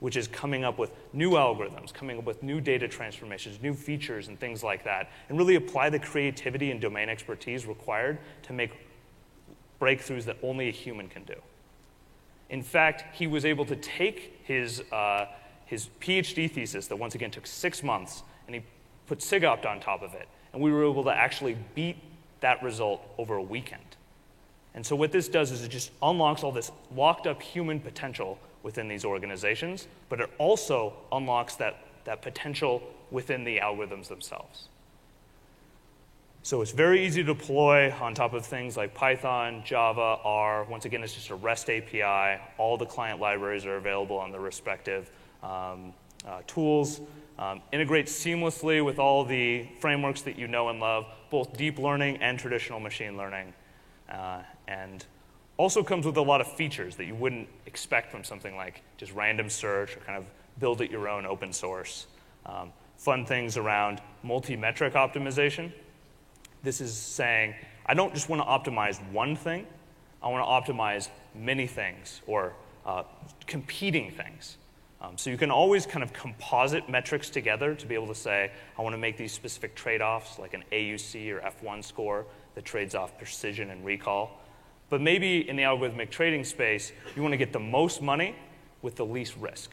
which 0.00 0.16
is 0.16 0.28
coming 0.28 0.64
up 0.64 0.78
with 0.78 0.92
new 1.12 1.32
algorithms, 1.32 1.92
coming 1.92 2.18
up 2.18 2.24
with 2.24 2.42
new 2.42 2.60
data 2.60 2.86
transformations, 2.86 3.60
new 3.62 3.74
features, 3.74 4.28
and 4.28 4.38
things 4.38 4.62
like 4.62 4.84
that, 4.84 5.10
and 5.28 5.38
really 5.38 5.56
apply 5.56 5.90
the 5.90 5.98
creativity 5.98 6.70
and 6.70 6.80
domain 6.80 7.08
expertise 7.08 7.66
required 7.66 8.18
to 8.42 8.52
make 8.52 8.70
breakthroughs 9.80 10.24
that 10.24 10.36
only 10.42 10.68
a 10.68 10.72
human 10.72 11.08
can 11.08 11.24
do. 11.24 11.34
In 12.50 12.62
fact, 12.62 13.14
he 13.14 13.26
was 13.26 13.44
able 13.44 13.64
to 13.66 13.76
take 13.76 14.40
his, 14.44 14.80
uh, 14.92 15.26
his 15.66 15.88
PhD 16.00 16.50
thesis, 16.50 16.86
that 16.86 16.96
once 16.96 17.14
again 17.14 17.30
took 17.30 17.46
six 17.46 17.82
months, 17.82 18.22
and 18.46 18.54
he 18.54 18.62
put 19.06 19.18
SIGOPT 19.18 19.66
on 19.66 19.80
top 19.80 20.02
of 20.02 20.14
it, 20.14 20.28
and 20.52 20.62
we 20.62 20.72
were 20.72 20.84
able 20.84 21.04
to 21.04 21.10
actually 21.10 21.56
beat 21.74 21.96
that 22.40 22.62
result 22.62 23.02
over 23.18 23.34
a 23.34 23.42
weekend. 23.42 23.82
And 24.74 24.86
so, 24.86 24.94
what 24.94 25.12
this 25.12 25.28
does 25.28 25.50
is 25.50 25.64
it 25.64 25.68
just 25.68 25.90
unlocks 26.02 26.44
all 26.44 26.52
this 26.52 26.70
locked 26.94 27.26
up 27.26 27.42
human 27.42 27.80
potential 27.80 28.38
within 28.62 28.88
these 28.88 29.04
organizations, 29.04 29.88
but 30.08 30.20
it 30.20 30.30
also 30.38 30.94
unlocks 31.12 31.54
that, 31.56 31.78
that 32.04 32.22
potential 32.22 32.82
within 33.10 33.44
the 33.44 33.58
algorithms 33.58 34.08
themselves. 34.08 34.68
So, 36.42 36.62
it's 36.62 36.72
very 36.72 37.04
easy 37.04 37.22
to 37.24 37.34
deploy 37.34 37.92
on 38.00 38.14
top 38.14 38.32
of 38.32 38.46
things 38.46 38.76
like 38.76 38.94
Python, 38.94 39.62
Java, 39.66 40.18
R. 40.24 40.64
Once 40.64 40.84
again, 40.84 41.02
it's 41.02 41.14
just 41.14 41.30
a 41.30 41.34
REST 41.34 41.68
API. 41.68 42.40
All 42.56 42.78
the 42.78 42.86
client 42.86 43.20
libraries 43.20 43.66
are 43.66 43.76
available 43.76 44.16
on 44.16 44.30
the 44.32 44.40
respective 44.40 45.10
um, 45.42 45.92
uh, 46.26 46.40
tools. 46.46 47.00
Um, 47.38 47.60
integrates 47.70 48.12
seamlessly 48.12 48.84
with 48.84 48.98
all 48.98 49.24
the 49.24 49.68
frameworks 49.78 50.22
that 50.22 50.38
you 50.38 50.48
know 50.48 50.70
and 50.70 50.80
love, 50.80 51.06
both 51.30 51.56
deep 51.56 51.78
learning 51.78 52.16
and 52.16 52.38
traditional 52.38 52.80
machine 52.80 53.16
learning. 53.16 53.52
Uh, 54.08 54.42
and 54.66 55.04
also 55.58 55.82
comes 55.82 56.06
with 56.06 56.16
a 56.16 56.22
lot 56.22 56.40
of 56.40 56.50
features 56.50 56.96
that 56.96 57.04
you 57.04 57.14
wouldn't 57.14 57.48
expect 57.66 58.10
from 58.10 58.24
something 58.24 58.56
like 58.56 58.82
just 58.96 59.12
random 59.12 59.50
search 59.50 59.96
or 59.96 60.00
kind 60.00 60.16
of 60.16 60.24
build 60.58 60.80
it 60.80 60.90
your 60.90 61.08
own 61.08 61.26
open 61.26 61.52
source. 61.52 62.06
Um, 62.46 62.72
fun 62.96 63.26
things 63.26 63.56
around 63.56 64.00
multi-metric 64.22 64.94
optimization. 64.94 65.72
This 66.62 66.80
is 66.80 66.96
saying, 66.96 67.54
I 67.86 67.94
don't 67.94 68.14
just 68.14 68.28
want 68.28 68.40
to 68.40 68.46
optimize 68.46 68.98
one 69.12 69.36
thing, 69.36 69.66
I 70.22 70.28
want 70.28 70.66
to 70.66 70.72
optimize 70.72 71.08
many 71.34 71.66
things 71.66 72.22
or 72.26 72.54
uh, 72.86 73.02
competing 73.46 74.10
things. 74.12 74.56
Um, 75.00 75.16
so 75.16 75.30
you 75.30 75.36
can 75.36 75.50
always 75.50 75.86
kind 75.86 76.02
of 76.02 76.12
composite 76.12 76.88
metrics 76.88 77.30
together 77.30 77.74
to 77.74 77.86
be 77.86 77.94
able 77.94 78.08
to 78.08 78.14
say, 78.14 78.50
I 78.76 78.82
want 78.82 78.94
to 78.94 78.98
make 78.98 79.16
these 79.16 79.32
specific 79.32 79.76
trade 79.76 80.02
offs, 80.02 80.38
like 80.38 80.54
an 80.54 80.64
AUC 80.72 81.30
or 81.32 81.40
F1 81.40 81.84
score 81.84 82.26
that 82.56 82.64
trades 82.64 82.96
off 82.96 83.16
precision 83.16 83.70
and 83.70 83.84
recall. 83.84 84.40
But 84.90 85.00
maybe 85.00 85.48
in 85.48 85.56
the 85.56 85.64
algorithmic 85.64 86.10
trading 86.10 86.44
space, 86.44 86.92
you 87.14 87.22
want 87.22 87.32
to 87.32 87.36
get 87.36 87.52
the 87.52 87.58
most 87.58 88.00
money 88.00 88.34
with 88.82 88.96
the 88.96 89.04
least 89.04 89.36
risk. 89.36 89.70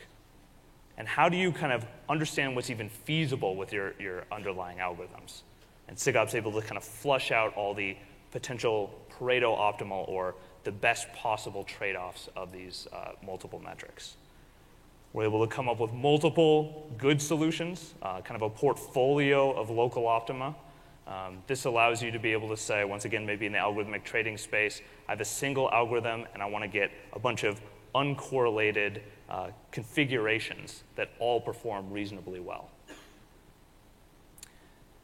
And 0.98 1.08
how 1.08 1.30
do 1.30 1.38
you 1.38 1.52
kind 1.52 1.72
of 1.72 1.86
understand 2.10 2.56
what's 2.56 2.70
even 2.70 2.90
feasible 2.90 3.56
with 3.56 3.72
your, 3.72 3.94
your 4.00 4.26
underlying 4.32 4.80
algorithms? 4.80 5.42
And 5.88 5.98
SIGOPT's 5.98 6.36
able 6.36 6.52
to 6.54 6.62
kind 6.62 6.78
of 6.78 6.84
flush 6.84 7.32
out 7.32 7.56
all 7.56 7.74
the 7.74 7.96
potential 8.32 8.94
Pareto 9.12 9.58
optimal 9.58 10.08
or 10.10 10.36
the 10.64 10.72
best 10.72 11.12
possible 11.14 11.64
trade 11.64 11.96
offs 11.96 12.28
of 12.36 12.52
these 12.52 12.88
uh, 12.92 13.12
multiple 13.26 13.62
metrics. 13.64 14.18
We're 15.14 15.26
able 15.26 15.48
to 15.48 15.54
come 15.54 15.70
up 15.70 15.80
with 15.80 15.94
multiple 15.94 16.92
good 16.98 17.22
solutions, 17.22 17.94
uh, 18.02 18.22
kind 18.22 18.36
of 18.36 18.42
a 18.42 18.50
portfolio 18.50 19.52
of 19.52 19.70
local 19.70 20.08
optima 20.08 20.56
um, 21.08 21.44
this 21.48 21.66
allows 21.66 22.02
you 22.02 22.12
to 22.12 22.20
be 22.20 22.32
able 22.32 22.50
to 22.50 22.58
say, 22.58 22.84
once 22.84 23.06
again, 23.06 23.26
maybe 23.26 23.46
in 23.46 23.52
the 23.52 23.60
algorithmic 23.60 24.04
trading 24.04 24.38
space, 24.38 24.82
I 25.08 25.12
have 25.12 25.22
a 25.22 25.26
single 25.26 25.70
algorithm 25.72 26.26
and 26.34 26.42
I 26.42 26.48
want 26.48 26.64
to 26.64 26.68
get 26.68 26.92
a 27.14 27.20
bunch 27.20 27.44
of 27.44 27.62
uncorrelated 27.94 29.02
uh, 29.30 29.50
configurations 29.72 30.84
that 30.96 31.12
all 31.20 31.40
perform 31.40 31.92
reasonably 31.92 32.40
well. 32.40 32.70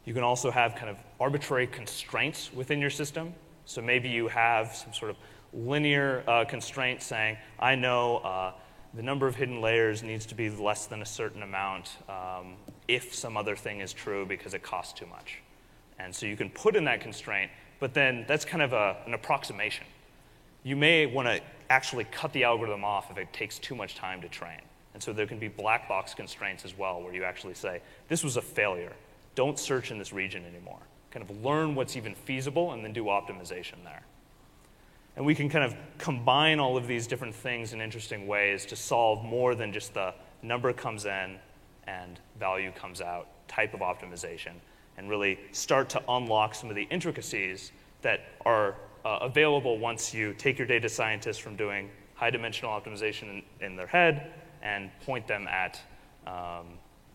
You 0.05 0.13
can 0.15 0.23
also 0.23 0.49
have 0.49 0.75
kind 0.75 0.89
of 0.89 0.97
arbitrary 1.19 1.67
constraints 1.67 2.51
within 2.51 2.79
your 2.79 2.89
system. 2.89 3.33
So 3.65 3.81
maybe 3.81 4.09
you 4.09 4.27
have 4.27 4.75
some 4.75 4.93
sort 4.93 5.11
of 5.11 5.17
linear 5.53 6.23
uh, 6.27 6.45
constraint 6.45 7.03
saying, 7.03 7.37
I 7.59 7.75
know 7.75 8.17
uh, 8.17 8.53
the 8.95 9.03
number 9.03 9.27
of 9.27 9.35
hidden 9.35 9.61
layers 9.61 10.01
needs 10.01 10.25
to 10.27 10.35
be 10.35 10.49
less 10.49 10.87
than 10.87 11.03
a 11.03 11.05
certain 11.05 11.43
amount 11.43 11.97
um, 12.09 12.55
if 12.87 13.13
some 13.13 13.37
other 13.37 13.55
thing 13.55 13.79
is 13.79 13.93
true 13.93 14.25
because 14.25 14.55
it 14.55 14.63
costs 14.63 14.93
too 14.93 15.05
much. 15.05 15.41
And 16.03 16.15
so 16.15 16.25
you 16.25 16.35
can 16.35 16.49
put 16.49 16.75
in 16.75 16.83
that 16.85 17.01
constraint, 17.01 17.51
but 17.79 17.93
then 17.93 18.25
that's 18.27 18.43
kind 18.43 18.63
of 18.63 18.73
a, 18.73 18.97
an 19.05 19.13
approximation. 19.13 19.85
You 20.63 20.75
may 20.75 21.05
want 21.05 21.27
to 21.27 21.41
actually 21.69 22.05
cut 22.05 22.33
the 22.33 22.43
algorithm 22.43 22.83
off 22.83 23.11
if 23.11 23.17
it 23.17 23.31
takes 23.33 23.59
too 23.59 23.75
much 23.75 23.95
time 23.95 24.21
to 24.21 24.29
train. 24.29 24.59
And 24.93 25.01
so 25.01 25.13
there 25.13 25.27
can 25.27 25.39
be 25.39 25.47
black 25.47 25.87
box 25.87 26.13
constraints 26.13 26.65
as 26.65 26.77
well, 26.77 27.01
where 27.01 27.13
you 27.13 27.23
actually 27.23 27.53
say, 27.53 27.81
this 28.07 28.23
was 28.23 28.35
a 28.35 28.41
failure. 28.41 28.93
Don't 29.35 29.57
search 29.57 29.91
in 29.91 29.97
this 29.97 30.11
region 30.11 30.43
anymore. 30.45 30.79
Kind 31.11 31.29
of 31.29 31.43
learn 31.43 31.75
what's 31.75 31.95
even 31.95 32.15
feasible 32.15 32.73
and 32.73 32.83
then 32.83 32.93
do 32.93 33.05
optimization 33.05 33.83
there. 33.83 34.01
And 35.15 35.25
we 35.25 35.35
can 35.35 35.49
kind 35.49 35.65
of 35.65 35.75
combine 35.97 36.59
all 36.59 36.77
of 36.77 36.87
these 36.87 37.05
different 37.05 37.35
things 37.35 37.73
in 37.73 37.81
interesting 37.81 38.27
ways 38.27 38.65
to 38.67 38.75
solve 38.75 39.23
more 39.23 39.55
than 39.55 39.71
just 39.71 39.93
the 39.93 40.13
number 40.41 40.73
comes 40.73 41.05
in 41.05 41.37
and 41.85 42.19
value 42.39 42.71
comes 42.71 43.01
out 43.01 43.27
type 43.47 43.73
of 43.73 43.81
optimization 43.81 44.53
and 45.01 45.09
really 45.09 45.39
start 45.51 45.89
to 45.89 46.01
unlock 46.09 46.53
some 46.53 46.69
of 46.69 46.75
the 46.75 46.83
intricacies 46.83 47.71
that 48.03 48.21
are 48.45 48.75
uh, 49.03 49.17
available 49.21 49.79
once 49.79 50.13
you 50.13 50.31
take 50.35 50.59
your 50.59 50.67
data 50.67 50.87
scientists 50.87 51.39
from 51.39 51.55
doing 51.55 51.89
high 52.13 52.29
dimensional 52.29 52.71
optimization 52.71 53.23
in, 53.23 53.65
in 53.65 53.75
their 53.75 53.87
head 53.87 54.31
and 54.61 54.91
point 55.03 55.25
them 55.25 55.47
at 55.47 55.81
um, 56.27 56.67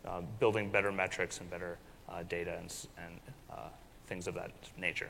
uh, 0.05 0.21
building 0.41 0.69
better 0.69 0.91
metrics 0.91 1.39
and 1.39 1.49
better 1.49 1.79
uh, 2.09 2.25
data 2.25 2.57
and, 2.59 2.75
and 2.99 3.21
uh, 3.53 3.69
things 4.09 4.27
of 4.27 4.35
that 4.35 4.51
nature. 4.77 5.09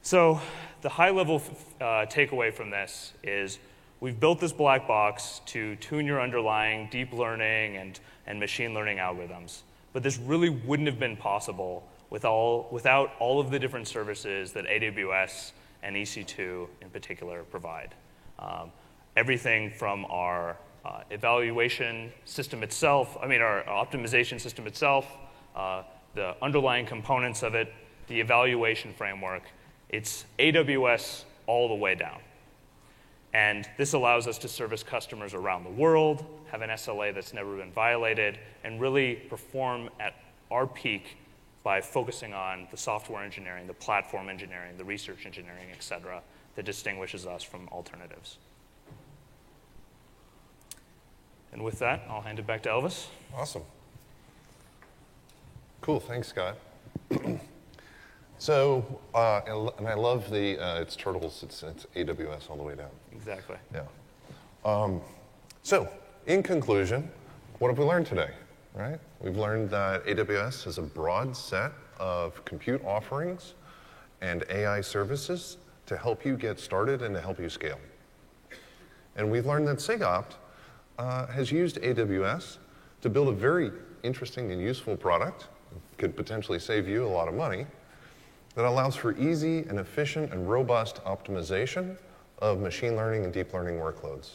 So, 0.00 0.40
the 0.80 0.88
high 0.88 1.10
level 1.10 1.42
uh, 1.78 2.06
takeaway 2.06 2.54
from 2.54 2.70
this 2.70 3.12
is 3.22 3.58
we've 4.00 4.18
built 4.18 4.40
this 4.40 4.52
black 4.52 4.88
box 4.88 5.42
to 5.44 5.76
tune 5.76 6.06
your 6.06 6.22
underlying 6.22 6.88
deep 6.90 7.12
learning 7.12 7.76
and, 7.76 8.00
and 8.26 8.40
machine 8.40 8.72
learning 8.72 8.96
algorithms. 8.96 9.60
But 9.92 10.02
this 10.02 10.18
really 10.18 10.50
wouldn't 10.50 10.88
have 10.88 10.98
been 10.98 11.16
possible 11.16 11.86
with 12.10 12.24
all, 12.24 12.68
without 12.70 13.12
all 13.18 13.40
of 13.40 13.50
the 13.50 13.58
different 13.58 13.88
services 13.88 14.52
that 14.52 14.66
AWS 14.66 15.52
and 15.82 15.96
EC2 15.96 16.68
in 16.82 16.90
particular 16.90 17.42
provide. 17.44 17.94
Um, 18.38 18.72
everything 19.16 19.70
from 19.70 20.04
our 20.06 20.56
uh, 20.84 21.02
evaluation 21.10 22.12
system 22.24 22.62
itself, 22.62 23.16
I 23.22 23.26
mean, 23.26 23.40
our 23.40 23.62
optimization 23.64 24.40
system 24.40 24.66
itself, 24.66 25.06
uh, 25.54 25.82
the 26.14 26.34
underlying 26.42 26.86
components 26.86 27.42
of 27.42 27.54
it, 27.54 27.72
the 28.08 28.20
evaluation 28.20 28.92
framework, 28.92 29.42
it's 29.88 30.24
AWS 30.38 31.24
all 31.46 31.68
the 31.68 31.74
way 31.74 31.94
down. 31.94 32.20
And 33.32 33.68
this 33.76 33.92
allows 33.92 34.26
us 34.26 34.38
to 34.38 34.48
service 34.48 34.82
customers 34.82 35.34
around 35.34 35.64
the 35.64 35.70
world, 35.70 36.24
have 36.50 36.62
an 36.62 36.70
SLA 36.70 37.14
that's 37.14 37.32
never 37.32 37.56
been 37.56 37.70
violated, 37.70 38.38
and 38.64 38.80
really 38.80 39.14
perform 39.14 39.88
at 40.00 40.14
our 40.50 40.66
peak 40.66 41.16
by 41.62 41.80
focusing 41.80 42.32
on 42.32 42.66
the 42.70 42.76
software 42.76 43.22
engineering, 43.22 43.66
the 43.66 43.74
platform 43.74 44.28
engineering, 44.28 44.76
the 44.76 44.84
research 44.84 45.26
engineering, 45.26 45.68
et 45.70 45.82
cetera, 45.82 46.22
that 46.56 46.64
distinguishes 46.64 47.26
us 47.26 47.42
from 47.42 47.68
alternatives. 47.68 48.38
And 51.52 51.62
with 51.62 51.78
that, 51.80 52.02
I'll 52.08 52.22
hand 52.22 52.38
it 52.38 52.46
back 52.46 52.62
to 52.64 52.68
Elvis. 52.68 53.06
Awesome. 53.36 53.62
Cool. 55.80 56.00
Thanks, 56.00 56.28
Scott. 56.28 56.56
so, 58.40 59.00
uh, 59.14 59.70
and 59.78 59.86
I 59.86 59.92
love 59.92 60.30
the, 60.30 60.58
uh, 60.58 60.80
it's 60.80 60.96
turtles, 60.96 61.42
it's, 61.42 61.62
it's 61.62 61.86
AWS 61.94 62.48
all 62.48 62.56
the 62.56 62.62
way 62.62 62.74
down. 62.74 62.88
Exactly. 63.12 63.56
Yeah. 63.74 63.82
Um, 64.64 65.02
so, 65.62 65.86
in 66.26 66.42
conclusion, 66.42 67.10
what 67.58 67.68
have 67.68 67.78
we 67.78 67.84
learned 67.84 68.06
today? 68.06 68.30
Right? 68.74 68.98
We've 69.20 69.36
learned 69.36 69.68
that 69.70 70.06
AWS 70.06 70.64
has 70.64 70.78
a 70.78 70.82
broad 70.82 71.36
set 71.36 71.72
of 71.98 72.42
compute 72.46 72.82
offerings 72.82 73.52
and 74.22 74.44
AI 74.48 74.80
services 74.80 75.58
to 75.84 75.98
help 75.98 76.24
you 76.24 76.34
get 76.34 76.58
started 76.58 77.02
and 77.02 77.14
to 77.14 77.20
help 77.20 77.38
you 77.38 77.50
scale. 77.50 77.78
And 79.16 79.30
we've 79.30 79.44
learned 79.44 79.68
that 79.68 79.78
SIGOPT 79.78 80.36
uh, 80.98 81.26
has 81.26 81.52
used 81.52 81.76
AWS 81.82 82.56
to 83.02 83.10
build 83.10 83.28
a 83.28 83.32
very 83.32 83.70
interesting 84.02 84.50
and 84.50 84.62
useful 84.62 84.96
product, 84.96 85.48
could 85.98 86.16
potentially 86.16 86.58
save 86.58 86.88
you 86.88 87.04
a 87.04 87.08
lot 87.08 87.28
of 87.28 87.34
money, 87.34 87.66
that 88.54 88.64
allows 88.64 88.96
for 88.96 89.16
easy 89.16 89.60
and 89.60 89.78
efficient 89.78 90.32
and 90.32 90.48
robust 90.48 91.02
optimization 91.04 91.96
of 92.40 92.60
machine 92.60 92.96
learning 92.96 93.24
and 93.24 93.32
deep 93.32 93.52
learning 93.52 93.76
workloads. 93.76 94.32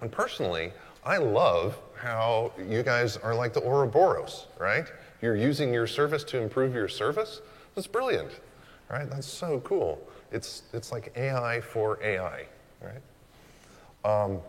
And 0.00 0.10
personally, 0.10 0.72
I 1.04 1.18
love 1.18 1.78
how 1.94 2.52
you 2.68 2.82
guys 2.82 3.16
are 3.18 3.34
like 3.34 3.52
the 3.52 3.60
Ouroboros, 3.62 4.46
right? 4.58 4.86
You're 5.22 5.36
using 5.36 5.72
your 5.72 5.86
service 5.86 6.24
to 6.24 6.40
improve 6.40 6.74
your 6.74 6.88
service. 6.88 7.40
That's 7.74 7.86
brilliant, 7.86 8.30
right? 8.90 9.08
That's 9.08 9.26
so 9.26 9.60
cool. 9.60 10.00
It's, 10.32 10.62
it's 10.72 10.92
like 10.92 11.12
AI 11.16 11.60
for 11.60 12.02
AI, 12.02 12.46
right? 12.82 13.02
Um, 14.04 14.40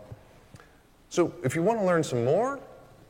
so 1.08 1.32
if 1.44 1.54
you 1.54 1.62
want 1.62 1.78
to 1.78 1.84
learn 1.84 2.02
some 2.02 2.24
more, 2.24 2.58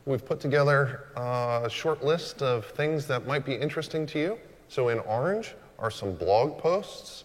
we've 0.05 0.25
put 0.25 0.39
together 0.39 1.07
a 1.17 1.69
short 1.71 2.05
list 2.05 2.43
of 2.43 2.67
things 2.67 3.07
that 3.07 3.27
might 3.27 3.45
be 3.45 3.55
interesting 3.55 4.07
to 4.07 4.19
you. 4.19 4.39
So 4.69 4.89
in 4.89 4.99
orange 5.01 5.55
are 5.79 5.91
some 5.91 6.15
blog 6.15 6.59
posts, 6.59 7.25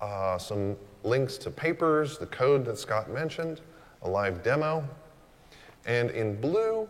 uh, 0.00 0.38
some 0.38 0.76
links 1.02 1.36
to 1.38 1.50
papers, 1.50 2.18
the 2.18 2.26
code 2.26 2.64
that 2.66 2.78
Scott 2.78 3.10
mentioned, 3.10 3.60
a 4.02 4.08
live 4.08 4.42
demo. 4.42 4.86
And 5.86 6.10
in 6.10 6.40
blue, 6.40 6.88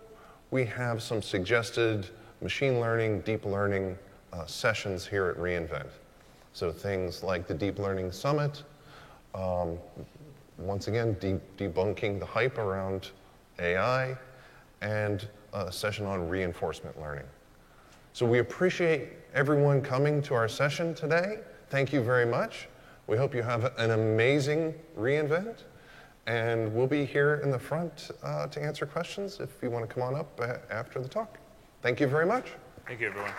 we 0.51 0.65
have 0.67 1.03
some 1.03 1.23
suggested 1.23 2.09
machine 2.41 2.81
learning, 2.81 3.21
deep 3.21 3.45
learning 3.45 3.99
uh, 4.33 4.47
sessions 4.47 5.07
here 5.07 5.27
at 5.27 5.37
reInvent. 5.37 5.89
So 6.53 6.73
things 6.73 7.23
like 7.23 7.47
the 7.47 7.55
Deep 7.55 7.79
Learning 7.79 8.11
Summit, 8.11 8.63
um, 9.35 9.79
once 10.59 10.89
again, 10.89 11.17
de 11.21 11.39
debunking 11.59 12.19
the 12.19 12.25
hype 12.25 12.57
around 12.57 13.11
AI, 13.59 14.17
and 14.81 15.29
a 15.53 15.71
session 15.71 16.07
on 16.07 16.29
reinforcement 16.29 16.99
learning. 17.01 17.27
So 18.17 18.25
we 18.25 18.39
appreciate 18.39 19.11
everyone 19.35 19.83
coming 19.83 20.23
to 20.23 20.33
our 20.33 20.49
session 20.49 20.95
today. 20.95 21.41
Thank 21.69 21.93
you 21.93 22.01
very 22.01 22.25
much. 22.25 22.67
We 23.09 23.19
hope 23.19 23.35
you 23.35 23.43
have 23.43 23.75
an 23.77 23.91
amazing 23.91 24.73
reInvent, 24.99 25.65
and 26.27 26.75
we'll 26.75 26.87
be 26.87 27.05
here 27.05 27.43
in 27.45 27.51
the 27.51 27.59
front 27.59 28.11
uh, 28.23 28.47
to 28.47 28.63
answer 28.63 28.87
questions 28.87 29.39
if 29.39 29.63
you 29.63 29.69
want 29.69 29.87
to 29.87 29.95
come 29.95 30.03
on 30.03 30.15
up 30.15 30.41
after 30.71 30.99
the 30.99 31.09
talk. 31.09 31.37
Thank 31.83 32.01
you 32.01 32.07
very 32.07 32.25
much. 32.25 32.53
Thank 32.87 33.03
you, 33.03 33.09
everyone. 33.09 33.33